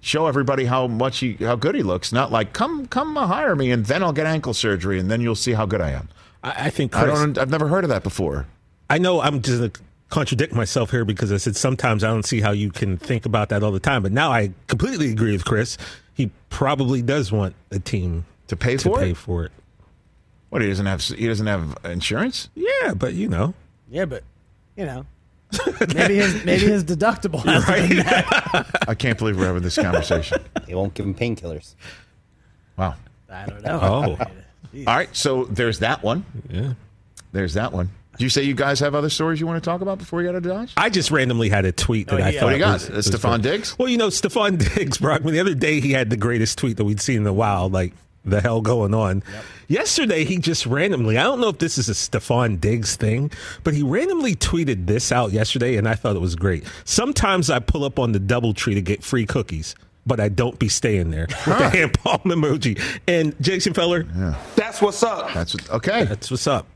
show 0.00 0.26
everybody 0.26 0.64
how 0.64 0.86
much 0.88 1.18
he, 1.18 1.34
how 1.34 1.54
good 1.54 1.74
he 1.74 1.82
looks. 1.82 2.12
Not 2.12 2.32
like 2.32 2.52
come 2.52 2.86
come 2.86 3.16
uh, 3.16 3.26
hire 3.26 3.54
me 3.54 3.70
and 3.70 3.86
then 3.86 4.02
I'll 4.02 4.12
get 4.12 4.26
ankle 4.26 4.54
surgery 4.54 4.98
and 4.98 5.10
then 5.10 5.20
you'll 5.20 5.34
see 5.34 5.52
how 5.52 5.66
good 5.66 5.80
I 5.80 5.90
am. 5.90 6.08
I, 6.42 6.66
I 6.66 6.70
think 6.70 6.96
I 6.96 7.06
don't. 7.06 7.38
I've 7.38 7.50
never 7.50 7.68
heard 7.68 7.84
of 7.84 7.90
that 7.90 8.02
before. 8.02 8.46
I 8.88 8.98
know 8.98 9.20
I'm 9.20 9.42
just 9.42 9.80
contradict 10.08 10.52
myself 10.54 10.90
here 10.90 11.04
because 11.04 11.32
I 11.32 11.36
said 11.36 11.56
sometimes 11.56 12.04
I 12.04 12.08
don't 12.08 12.24
see 12.24 12.40
how 12.40 12.52
you 12.52 12.70
can 12.70 12.96
think 12.96 13.26
about 13.26 13.48
that 13.50 13.62
all 13.62 13.72
the 13.72 13.80
time. 13.80 14.02
But 14.02 14.12
now 14.12 14.30
I 14.32 14.52
completely 14.68 15.10
agree 15.10 15.32
with 15.32 15.44
Chris. 15.44 15.76
He 16.14 16.30
probably 16.48 17.02
does 17.02 17.30
want 17.32 17.54
a 17.70 17.78
team 17.78 18.24
To 18.48 18.56
pay 18.56 18.76
to 18.76 18.82
for 18.88 18.98
pay 18.98 19.10
it? 19.10 19.16
for 19.16 19.44
it. 19.44 19.52
What 20.50 20.62
he 20.62 20.68
doesn't 20.68 20.86
have? 20.86 21.02
He 21.02 21.26
doesn't 21.26 21.46
have 21.46 21.76
insurance. 21.84 22.48
Yeah, 22.54 22.94
but 22.94 23.14
you 23.14 23.28
know, 23.28 23.52
Yeah, 23.90 24.04
but 24.04 24.22
you 24.76 24.86
know, 24.86 25.06
maybe 25.94 26.16
his 26.16 26.44
maybe 26.44 26.66
his 26.66 26.84
deductible 26.84 27.42
has 27.44 27.64
to 27.64 27.88
be. 27.88 28.80
I 28.88 28.94
can't 28.94 29.18
believe 29.18 29.36
we're 29.38 29.46
having 29.46 29.62
this 29.62 29.76
conversation. 29.76 30.38
They 30.66 30.74
won't 30.74 30.94
give 30.94 31.04
him 31.04 31.14
painkillers. 31.14 31.74
Wow. 32.76 32.94
I 33.28 33.46
don't 33.46 33.62
know. 33.62 33.80
Oh. 33.82 34.24
All 34.86 34.94
right. 34.96 35.14
So 35.16 35.44
there's 35.46 35.80
that 35.80 36.02
one. 36.02 36.24
yeah. 36.48 36.74
There's 37.32 37.54
that 37.54 37.72
one. 37.72 37.90
Did 38.16 38.24
you 38.24 38.28
say 38.30 38.42
you 38.42 38.54
guys 38.54 38.80
have 38.80 38.94
other 38.94 39.10
stories 39.10 39.40
you 39.40 39.46
want 39.46 39.62
to 39.62 39.68
talk 39.70 39.80
about 39.80 39.98
before 39.98 40.22
you 40.22 40.28
got 40.32 40.40
to 40.42 40.48
Dodge? 40.48 40.72
I 40.76 40.88
just 40.90 41.10
randomly 41.10 41.48
had 41.48 41.64
a 41.64 41.72
tweet 41.72 42.08
that 42.08 42.20
Oh, 42.20 42.24
I 42.24 42.28
yeah. 42.30 42.40
thought 42.40 42.46
What 42.46 42.50
do 42.52 42.56
you 42.56 42.62
got? 42.64 42.90
was, 42.90 43.14
Uh, 43.14 43.16
Stefon 43.18 43.42
good. 43.42 43.42
Diggs? 43.42 43.78
Well, 43.78 43.88
you 43.88 43.98
know, 43.98 44.08
Stefon 44.08 44.58
Diggs, 44.74 44.98
Brockman. 44.98 45.34
The 45.34 45.40
other 45.40 45.54
day 45.54 45.80
he 45.80 45.92
had 45.92 46.10
the 46.10 46.16
greatest 46.16 46.58
tweet 46.58 46.76
that 46.78 46.84
we'd 46.84 47.00
seen 47.00 47.18
in 47.18 47.26
a 47.26 47.32
while. 47.32 47.68
Like 47.68 47.92
the 48.24 48.40
hell 48.40 48.60
going 48.60 48.92
on. 48.94 49.22
Yesterday 49.68 50.24
he 50.24 50.38
just 50.38 50.66
randomly. 50.66 51.16
I 51.18 51.22
don't 51.22 51.40
know 51.40 51.48
if 51.48 51.58
this 51.58 51.78
is 51.78 51.88
a 51.88 51.92
Stefon 51.92 52.60
Diggs 52.60 52.96
thing, 52.96 53.30
but 53.64 53.74
he 53.74 53.82
randomly 53.82 54.34
tweeted 54.34 54.86
this 54.86 55.12
out 55.12 55.32
yesterday, 55.32 55.76
and 55.76 55.88
I 55.88 55.94
thought 55.94 56.16
it 56.16 56.20
was 56.20 56.34
great. 56.36 56.64
Sometimes 56.84 57.50
I 57.50 57.58
pull 57.60 57.84
up 57.84 57.98
on 57.98 58.12
the 58.12 58.18
double 58.18 58.54
tree 58.54 58.74
to 58.74 58.82
get 58.82 59.02
free 59.04 59.26
cookies. 59.26 59.74
But 60.08 60.20
I 60.20 60.28
don't 60.28 60.56
be 60.56 60.68
staying 60.68 61.10
there 61.10 61.26
with 61.28 61.58
the 61.58 61.68
hand 61.68 61.94
palm 62.04 62.20
emoji. 62.26 62.80
And 63.08 63.34
Jason 63.40 63.74
Feller, 63.74 64.04
That's 64.54 64.80
what's 64.80 65.02
up. 65.02 65.32
That's 65.34 65.52
what, 65.52 65.68
okay. 65.70 66.04
that's 66.04 66.30
what's 66.30 66.46
up. 66.46 66.68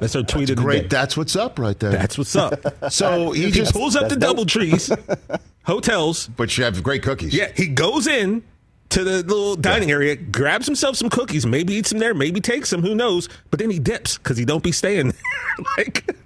That's 0.00 0.14
our 0.16 0.22
tweet 0.22 0.50
of 0.50 0.56
the 0.56 0.62
Great. 0.62 0.82
day. 0.82 0.88
That's 0.88 1.16
what's 1.16 1.36
up 1.36 1.58
right 1.58 1.78
there. 1.78 1.90
That's 1.90 2.16
what's 2.18 2.34
up. 2.36 2.60
so 2.92 3.32
he 3.32 3.44
He 3.46 3.50
just. 3.50 3.72
pulls 3.72 3.96
up 3.96 4.08
the 4.08 4.16
double 4.16 4.46
trees, 4.46 4.90
hotels, 5.64 6.28
But 6.36 6.56
you 6.58 6.64
have 6.64 6.82
great 6.82 7.02
cookies. 7.02 7.34
Yeah, 7.34 7.50
he 7.56 7.66
goes 7.66 8.06
in 8.06 8.42
to 8.90 9.04
the 9.04 9.18
little 9.22 9.54
dining 9.56 9.90
area, 9.90 10.16
grabs 10.16 10.66
himself 10.66 10.96
some 10.96 11.10
cookies, 11.10 11.46
maybe 11.46 11.74
eats 11.74 11.90
them 11.90 11.98
there, 12.00 12.12
maybe 12.14 12.40
takes 12.40 12.70
them, 12.70 12.82
who 12.82 12.94
knows? 12.94 13.28
But 13.50 13.60
then 13.60 13.70
he 13.70 13.78
dips 13.78 14.18
because 14.18 14.36
he 14.36 14.44
don't 14.44 14.62
be 14.64 14.72
staying 14.72 15.08
there. 15.08 15.66
like 15.76 16.16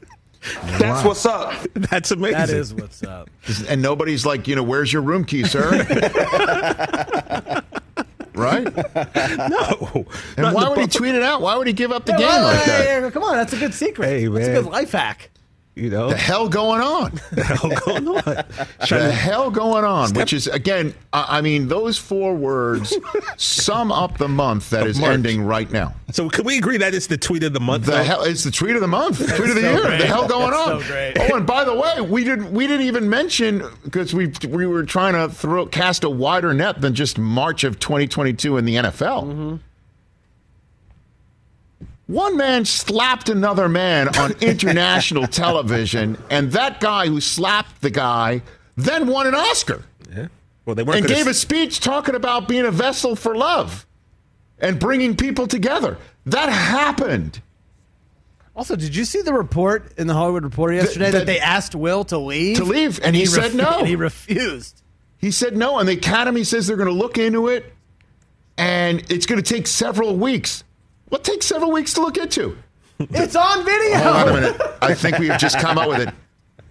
That's 0.78 1.04
what's 1.04 1.26
up. 1.26 1.54
that's 1.74 2.10
amazing. 2.10 2.38
That 2.38 2.50
is 2.50 2.72
what's 2.72 3.02
up. 3.02 3.28
And 3.68 3.82
nobody's 3.82 4.24
like, 4.24 4.48
you 4.48 4.56
know, 4.56 4.62
where's 4.62 4.92
your 4.92 5.02
room 5.02 5.24
key, 5.26 5.44
sir? 5.44 5.70
Right? 8.34 8.64
no. 9.50 10.06
And 10.36 10.54
why 10.54 10.68
would 10.68 10.78
he 10.78 10.86
tweet 10.86 11.14
it 11.14 11.22
out? 11.22 11.40
Why 11.40 11.56
would 11.56 11.66
he 11.66 11.72
give 11.72 11.92
up 11.92 12.04
the 12.06 12.12
game 12.12 12.26
like 12.28 12.64
that? 12.64 13.12
Come 13.12 13.22
on, 13.22 13.34
that's 13.36 13.52
a 13.52 13.58
good 13.58 13.74
secret. 13.74 14.06
Hey, 14.06 14.26
That's 14.26 14.46
a 14.46 14.50
man. 14.52 14.62
good 14.62 14.70
life 14.72 14.92
hack. 14.92 15.30
You 15.76 15.90
know, 15.90 16.10
The 16.10 16.16
hell 16.16 16.48
going 16.48 16.80
on? 16.80 17.20
the 17.32 17.42
hell 17.42 17.68
going 17.84 18.06
on? 18.08 18.44
the 18.88 19.12
hell 19.12 19.50
going 19.50 19.84
on? 19.84 20.12
Which 20.14 20.32
is 20.32 20.46
again, 20.46 20.94
I 21.12 21.38
I 21.38 21.40
mean, 21.40 21.66
those 21.66 21.98
four 21.98 22.34
words 22.36 22.94
sum 23.38 23.90
up 23.90 24.18
the 24.18 24.28
month 24.28 24.70
that 24.70 24.86
is 24.86 25.00
March. 25.00 25.12
ending 25.14 25.42
right 25.42 25.68
now. 25.72 25.94
So 26.12 26.28
can 26.28 26.44
we 26.44 26.58
agree 26.58 26.76
that 26.78 26.94
it's 26.94 27.08
the 27.08 27.16
tweet 27.18 27.42
of 27.42 27.54
the 27.54 27.60
month? 27.60 27.86
The 27.86 27.90
though? 27.92 28.02
hell 28.04 28.22
it's 28.22 28.44
the 28.44 28.52
tweet 28.52 28.76
of 28.76 28.82
the 28.82 28.86
month, 28.86 29.18
the 29.18 29.26
tweet 29.36 29.48
of 29.48 29.54
the 29.56 29.62
so 29.62 29.70
year. 29.72 29.82
great. 29.82 29.98
The 30.00 30.06
hell 30.06 30.28
going 30.28 30.52
That's 30.52 30.68
on? 30.68 30.82
so. 30.82 31.12
Oh, 31.32 31.36
and 31.38 31.46
by 31.46 31.64
the 31.64 31.74
way, 31.74 32.00
we 32.02 32.22
didn't 32.22 32.52
we 32.52 32.68
didn't 32.68 32.86
even 32.86 33.10
mention 33.10 33.64
because 33.82 34.14
we 34.14 34.32
we 34.48 34.66
were 34.66 34.84
trying 34.84 35.14
to 35.14 35.28
throw 35.34 35.66
cast 35.66 36.04
a 36.04 36.10
wider 36.10 36.54
net 36.54 36.80
than 36.82 36.94
just 36.94 37.18
March 37.18 37.64
of 37.64 37.80
2022 37.80 38.58
in 38.58 38.64
the 38.64 38.76
NFL. 38.76 39.24
Mm-hmm. 39.24 39.56
One 42.06 42.36
man 42.36 42.64
slapped 42.66 43.28
another 43.30 43.68
man 43.68 44.08
on 44.18 44.32
international 44.40 45.26
television, 45.26 46.18
and 46.30 46.52
that 46.52 46.80
guy 46.80 47.06
who 47.06 47.20
slapped 47.20 47.80
the 47.80 47.90
guy 47.90 48.42
then 48.76 49.06
won 49.06 49.26
an 49.26 49.34
Oscar 49.34 49.84
Yeah. 50.14 50.26
Well, 50.66 50.74
they 50.74 50.82
weren't 50.82 50.98
and 50.98 51.06
gonna 51.06 51.16
gave 51.18 51.26
a 51.26 51.30
s- 51.30 51.38
speech 51.38 51.80
talking 51.80 52.14
about 52.14 52.48
being 52.48 52.66
a 52.66 52.70
vessel 52.70 53.16
for 53.16 53.34
love 53.34 53.86
and 54.58 54.78
bringing 54.78 55.16
people 55.16 55.46
together. 55.46 55.96
That 56.26 56.48
happened. 56.50 57.40
Also, 58.56 58.76
did 58.76 58.94
you 58.94 59.04
see 59.04 59.20
the 59.22 59.32
report 59.32 59.92
in 59.98 60.06
the 60.06 60.14
Hollywood 60.14 60.44
Reporter 60.44 60.74
yesterday 60.74 61.10
that- 61.10 61.18
that, 61.20 61.26
they 61.26 61.40
asked 61.40 61.74
Will 61.74 62.04
to 62.04 62.18
leave? 62.18 62.56
To 62.58 62.64
leave, 62.64 63.00
and 63.02 63.16
he 63.16 63.26
said 63.26 63.54
no. 63.54 63.78
And 63.80 63.88
he 63.88 63.96
refused. 63.96 64.82
He 65.18 65.30
said 65.30 65.56
no, 65.56 65.78
and 65.78 65.88
the 65.88 65.94
Academy 65.94 66.44
says 66.44 66.66
they're 66.66 66.76
going 66.76 66.88
to 66.88 66.94
look 66.94 67.16
into 67.18 67.48
it, 67.48 67.72
and 68.58 69.02
it's 69.10 69.26
going 69.26 69.42
to 69.42 69.54
take 69.54 69.66
several 69.66 70.16
weeks. 70.16 70.64
What 71.08 71.24
takes 71.24 71.46
several 71.46 71.70
weeks 71.72 71.94
to 71.94 72.00
look 72.00 72.16
into? 72.16 72.56
It's 72.98 73.36
on 73.36 73.64
video. 73.64 73.96
Oh, 73.98 74.02
Hold 74.02 74.16
on 74.16 74.28
a 74.28 74.40
minute. 74.40 74.60
I 74.80 74.94
think 74.94 75.18
we 75.18 75.28
have 75.28 75.40
just 75.40 75.58
come 75.58 75.78
up 75.78 75.88
with 75.88 76.00
it. 76.08 76.14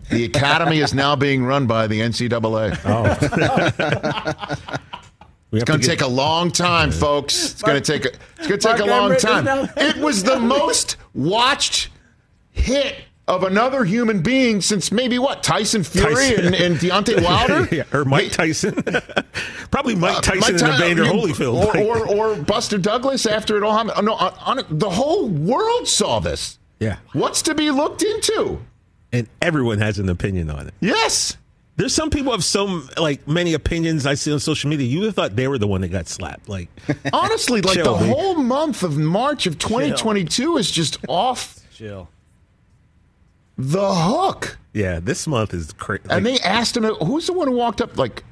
The 0.10 0.26
Academy 0.26 0.80
is 0.80 0.94
now 0.94 1.16
being 1.16 1.44
run 1.46 1.66
by 1.68 1.88
the 1.88 2.00
NCAA. 2.02 2.78
Oh. 2.86 4.58
We 5.52 5.60
It's 5.60 5.66
going 5.70 5.80
to 5.82 5.86
get- 5.86 6.00
take 6.00 6.02
a 6.02 6.08
long 6.10 6.50
time, 6.52 6.90
folks. 6.90 7.52
It's 7.52 7.62
going 7.62 7.80
to 7.80 7.92
take 8.00 8.06
a, 8.06 8.10
it's 8.40 8.48
going 8.48 8.60
to 8.60 8.68
take 8.70 8.80
a 8.80 8.86
long 8.86 9.04
Emmert 9.06 9.18
is 9.18 9.24
time. 9.24 9.46
now- 9.46 9.70
It 9.78 9.98
was 9.98 10.24
the 10.24 10.40
most 10.58 10.98
watched 11.14 11.90
hit 12.50 12.96
of 13.28 13.44
another 13.44 13.86
human 13.86 14.22
being 14.22 14.60
since 14.62 14.92
maybe 14.92 15.18
what 15.18 15.44
Tyson 15.44 15.84
Fury 15.84 16.14
Tyson. 16.14 16.46
And, 16.48 16.56
and 16.56 16.76
Deontay 16.78 17.24
Wilder. 17.24 17.74
yeah, 17.76 17.84
or 17.94 18.04
Mike 18.06 18.32
Tyson. 18.32 18.84
Probably 19.72 19.96
Mike 19.96 20.18
Uh, 20.18 20.22
Tyson 20.22 20.40
Mike 20.40 20.50
and 20.52 20.60
Ty- 20.60 20.76
Evander 20.76 21.04
you- 21.06 21.12
Holyfield. 21.12 21.76
or, 21.76 21.78
or 21.78 22.08
or 22.08 22.36
Buster 22.36 22.78
Douglas 22.78 23.26
after 23.26 23.58
it 23.58 23.64
all 23.64 23.78
happened. 23.78 24.06
No, 24.06 24.14
on, 24.16 24.34
on 24.60 24.66
the 24.70 24.90
whole 24.90 25.28
world 25.28 25.88
saw 25.88 26.20
this. 26.20 26.60
yeah, 26.80 26.98
What's 27.14 27.42
to 27.44 27.56
be 27.56 27.72
looked 27.72 28.04
into? 28.04 28.60
and 29.12 29.28
everyone 29.42 29.78
has 29.78 30.00
an 30.00 30.10
opinion 30.10 30.50
on 30.50 30.68
it. 30.68 30.74
Yes. 30.80 31.38
There's 31.76 31.94
some 31.94 32.10
people 32.10 32.32
have 32.34 32.44
so 32.44 32.82
like 32.98 33.28
many 33.28 33.54
opinions 33.54 34.06
I 34.06 34.16
see 34.16 34.32
on 34.34 34.40
social 34.40 34.70
media. 34.70 34.86
You 34.88 35.00
would 35.00 35.06
have 35.08 35.16
thought 35.16 35.36
they 35.36 35.48
were 35.48 35.58
the 35.58 35.68
one 35.68 35.82
that 35.82 35.88
got 35.90 36.08
slapped. 36.08 36.50
Like, 36.50 36.70
Honestly, 37.14 37.62
like 37.62 37.76
Chill, 37.76 37.96
the 37.98 38.06
dude. 38.06 38.16
whole 38.16 38.36
month 38.36 38.84
of 38.84 38.98
March 38.98 39.46
of 39.48 39.58
2022 39.60 40.58
is 40.58 40.70
just 40.70 40.98
off 41.08 41.60
Chill. 41.74 42.10
The 43.58 43.94
hook. 43.94 44.58
yeah, 44.74 45.00
this 45.00 45.28
month 45.28 45.54
is 45.54 45.72
crazy. 45.74 46.04
And 46.10 46.26
they 46.26 46.40
asked 46.40 46.76
him, 46.78 46.84
who's 46.84 47.28
the 47.28 47.34
one 47.34 47.48
who 47.48 47.56
walked 47.56 47.82
up? 47.82 47.98
Like, 47.98 48.24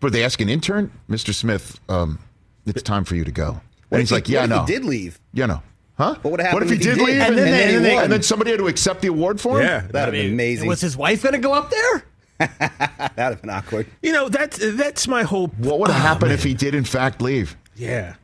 were 0.00 0.10
they 0.10 0.24
asking 0.24 0.48
intern, 0.48 0.90
Mr. 1.08 1.32
Smith? 1.34 1.80
Um, 1.88 2.18
it's 2.66 2.82
time 2.82 3.04
for 3.04 3.14
you 3.14 3.24
to 3.24 3.32
go. 3.32 3.60
And 3.90 4.00
he's 4.00 4.12
like, 4.12 4.28
yeah, 4.28 4.40
what 4.42 4.50
no, 4.50 4.60
he 4.64 4.72
did 4.72 4.84
leave? 4.84 5.20
yeah, 5.32 5.46
no, 5.46 5.62
huh? 5.98 6.16
But 6.22 6.30
what 6.30 6.40
happened 6.40 6.64
if 6.64 6.70
he 6.70 6.76
if 6.76 6.80
he 6.82 6.88
did 6.88 6.98
did? 6.98 7.04
leave? 7.06 7.20
And 7.20 7.38
then 7.38 7.46
and, 7.46 7.54
they- 7.54 7.72
then, 7.72 7.82
they 7.82 7.94
won. 7.94 8.04
and 8.04 8.12
then 8.12 8.22
somebody 8.22 8.50
had 8.50 8.58
to 8.60 8.66
accept 8.68 9.02
the 9.02 9.08
award 9.08 9.40
for 9.40 9.60
him. 9.60 9.66
yeah, 9.66 9.80
That'd 9.80 10.14
have 10.14 10.22
been 10.22 10.32
amazing. 10.32 10.68
Was 10.68 10.80
his 10.80 10.96
wife 10.96 11.22
going 11.22 11.34
to 11.34 11.38
go 11.38 11.52
up 11.54 11.70
there? 11.70 12.04
That'd 12.58 13.16
have 13.16 13.40
been 13.42 13.50
awkward. 13.50 13.86
you 14.02 14.12
know 14.12 14.28
that's 14.28 14.58
that's 14.76 15.06
my 15.06 15.22
whole. 15.22 15.48
What 15.58 15.78
would 15.78 15.90
have 15.90 16.02
Oh, 16.02 16.06
happened 16.06 16.28
man. 16.30 16.38
if 16.38 16.42
he 16.44 16.54
did 16.54 16.74
in 16.74 16.84
fact 16.84 17.20
leave? 17.22 17.56
Yeah, 17.76 18.14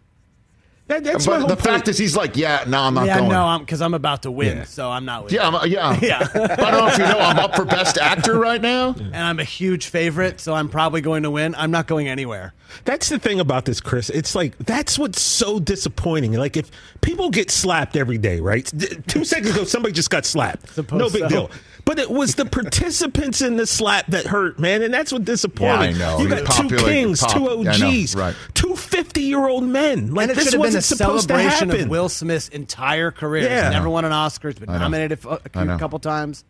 that, 0.89 1.05
that's 1.05 1.27
my 1.27 1.35
but 1.35 1.39
whole 1.41 1.49
the 1.49 1.57
point. 1.57 1.67
fact 1.67 1.89
is, 1.89 1.97
he's 1.99 2.17
like, 2.17 2.37
yeah, 2.37 2.65
no, 2.67 2.81
I'm 2.81 2.95
not 2.95 3.01
going. 3.01 3.09
yeah, 3.09 3.19
going. 3.19 3.31
no, 3.31 3.45
I'm 3.45 3.61
because 3.61 3.81
I'm 3.81 3.95
about 3.95 4.23
to 4.23 4.31
win, 4.31 4.59
Yeah. 4.59 4.65
so 4.65 4.91
I'm 4.91 5.05
not. 5.05 5.25
Leaving. 5.25 5.37
yeah, 5.39 5.49
I'm, 5.49 5.69
yeah, 5.71 5.99
Yeah. 6.03 6.29
I 6.35 6.71
don't 6.71 6.73
know 6.73 6.87
if 6.89 6.99
you 6.99 7.05
know, 7.05 7.19
I'm 7.19 7.39
up 7.39 7.55
for 7.55 7.65
best 7.65 7.99
actor 7.99 8.39
right 8.39 8.61
now. 8.61 8.95
and 8.99 9.17
I'm 9.17 9.39
a 9.39 9.45
huge 9.45 9.87
favorite, 9.87 10.41
so 10.41 10.55
I'm 10.55 10.69
probably 10.69 11.01
going 11.01 11.23
to 11.23 11.31
win. 11.31 11.55
I'm 11.55 11.71
not 11.71 11.87
going 11.87 12.09
anywhere. 12.09 12.55
That's 12.85 13.09
the 13.09 13.19
thing 13.19 13.41
about 13.41 13.65
this, 13.65 13.81
Chris. 13.81 14.11
It's 14.11 14.35
like 14.35 14.57
that's 14.59 14.99
what's 14.99 15.21
so 15.21 15.59
disappointing. 15.61 16.33
Like 16.35 16.57
if 16.57 16.71
people 17.01 17.31
get 17.31 17.51
slapped 17.51 17.97
every 17.97 18.19
day, 18.19 18.41
right? 18.41 18.71
Two 19.07 19.25
seconds 19.25 19.55
ago, 19.55 19.65
somebody 19.65 19.93
just 19.95 20.11
got 20.11 20.27
slapped. 20.27 20.69
Suppose 20.75 20.99
no 20.99 21.09
big 21.11 21.23
so. 21.23 21.29
deal. 21.29 21.51
But 21.89 21.99
it 21.99 22.11
was 22.11 22.35
the 22.35 22.45
participants 22.45 23.41
in 23.41 23.57
the 23.57 23.67
slap 23.67 24.09
that 24.09 24.27
hurt, 24.27 24.59
man, 24.59 24.83
and 24.83 24.93
that's 24.93 25.11
what 25.11 25.25
disappointed. 25.25 25.97
Yeah, 25.97 26.11
I 26.13 26.17
know. 26.19 26.23
You 26.23 26.29
got 26.29 26.53
two 26.55 26.69
kings, 26.77 27.21
pop- 27.21 27.33
two 27.33 27.45
yeah, 27.63 27.71
I 27.73 27.77
know. 27.79 27.89
OGs, 27.89 28.15
Right. 28.15 28.37
two 28.53 28.77
50 28.77 29.23
year 29.23 29.49
old 29.49 29.65
men. 29.65 30.13
Like 30.13 30.25
and 30.25 30.33
it 30.33 30.35
this 30.35 30.45
should 30.45 30.53
have 30.53 30.61
been 30.65 30.73
a 30.73 30.77
wasn't 30.77 30.85
supposed 30.85 31.29
to 31.29 31.35
celebration 31.35 31.69
happen. 31.71 31.85
of 31.85 31.89
Will 31.89 32.11
Smith's 32.11 32.49
entire 32.51 33.11
career. 33.11 33.45
Yeah. 33.45 33.65
He's 33.65 33.73
never 33.73 33.89
won 33.89 34.05
an 34.05 34.13
Oscar. 34.13 34.49
He's 34.49 34.59
been 34.59 34.69
nominated 34.69 35.25
a, 35.25 35.41
I 35.55 35.65
know. 35.65 35.77
a 35.77 35.79
couple 35.79 35.99
times. 35.99 36.45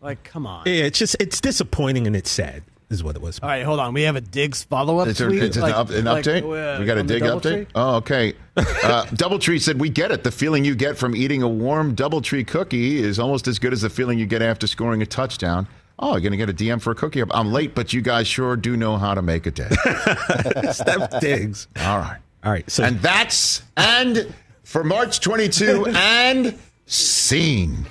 Like, 0.00 0.24
come 0.24 0.46
on. 0.46 0.62
Yeah, 0.64 0.84
it's 0.84 0.98
just 0.98 1.14
it's 1.20 1.42
disappointing 1.42 2.06
and 2.06 2.16
it's 2.16 2.30
sad. 2.30 2.62
Is 2.90 3.04
what 3.04 3.16
it 3.16 3.20
was. 3.22 3.38
All 3.42 3.48
right, 3.50 3.62
hold 3.64 3.80
on. 3.80 3.92
We 3.92 4.02
have 4.02 4.16
a 4.16 4.20
Diggs 4.22 4.62
follow 4.64 4.98
up 4.98 5.08
Is 5.08 5.18
there, 5.18 5.28
tweet. 5.28 5.42
is 5.42 5.54
there 5.56 5.62
like- 5.64 5.74
an, 5.74 5.78
up, 5.78 5.90
an 5.90 6.04
like, 6.06 6.24
update? 6.24 6.42
uh, 6.76 6.80
we 6.80 6.86
got 6.86 6.96
a 6.96 7.02
dig 7.02 7.22
update? 7.22 7.40
Doubletree? 7.42 7.66
Oh, 7.74 7.96
okay. 7.96 8.32
Uh, 8.56 9.04
Doubletree 9.06 9.60
said, 9.60 9.78
We 9.78 9.88
get 9.90 10.10
it. 10.10 10.24
The 10.24 10.30
feeling 10.32 10.64
you 10.64 10.74
get 10.74 10.96
from 10.96 11.14
eating 11.14 11.42
a 11.42 11.48
warm 11.48 11.94
Doubletree 11.94 12.46
cookie 12.46 12.98
is 13.02 13.18
almost 13.18 13.46
as 13.46 13.58
good 13.58 13.72
as 13.74 13.82
the 13.82 13.90
feeling 13.90 14.18
you 14.18 14.24
get 14.26 14.40
after 14.42 14.66
scoring 14.66 15.02
a 15.02 15.06
touchdown. 15.06 15.68
Oh, 15.98 16.12
you're 16.12 16.20
going 16.20 16.30
to 16.32 16.38
get 16.38 16.48
a 16.48 16.54
DM 16.54 16.80
for 16.80 16.90
a 16.92 16.94
cookie? 16.94 17.22
I'm 17.30 17.52
late, 17.52 17.74
but 17.74 17.92
you 17.92 18.00
guys 18.00 18.26
sure 18.26 18.56
do 18.56 18.76
know 18.76 18.96
how 18.96 19.14
to 19.14 19.20
make 19.22 19.46
a 19.46 19.50
day. 19.50 19.68
Steph 20.72 21.20
Diggs. 21.20 21.68
All 21.80 21.98
right. 21.98 22.18
All 22.44 22.52
right. 22.52 22.68
So 22.70 22.84
And 22.84 23.00
that's, 23.00 23.62
and 23.76 24.32
for 24.64 24.82
March 24.82 25.20
22, 25.20 25.86
and 25.94 26.58
scene. 26.86 27.86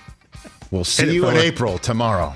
We'll 0.72 0.84
see 0.86 1.14
you 1.14 1.28
in. 1.30 1.38
April 1.38 1.78
tomorrow. 1.78 2.34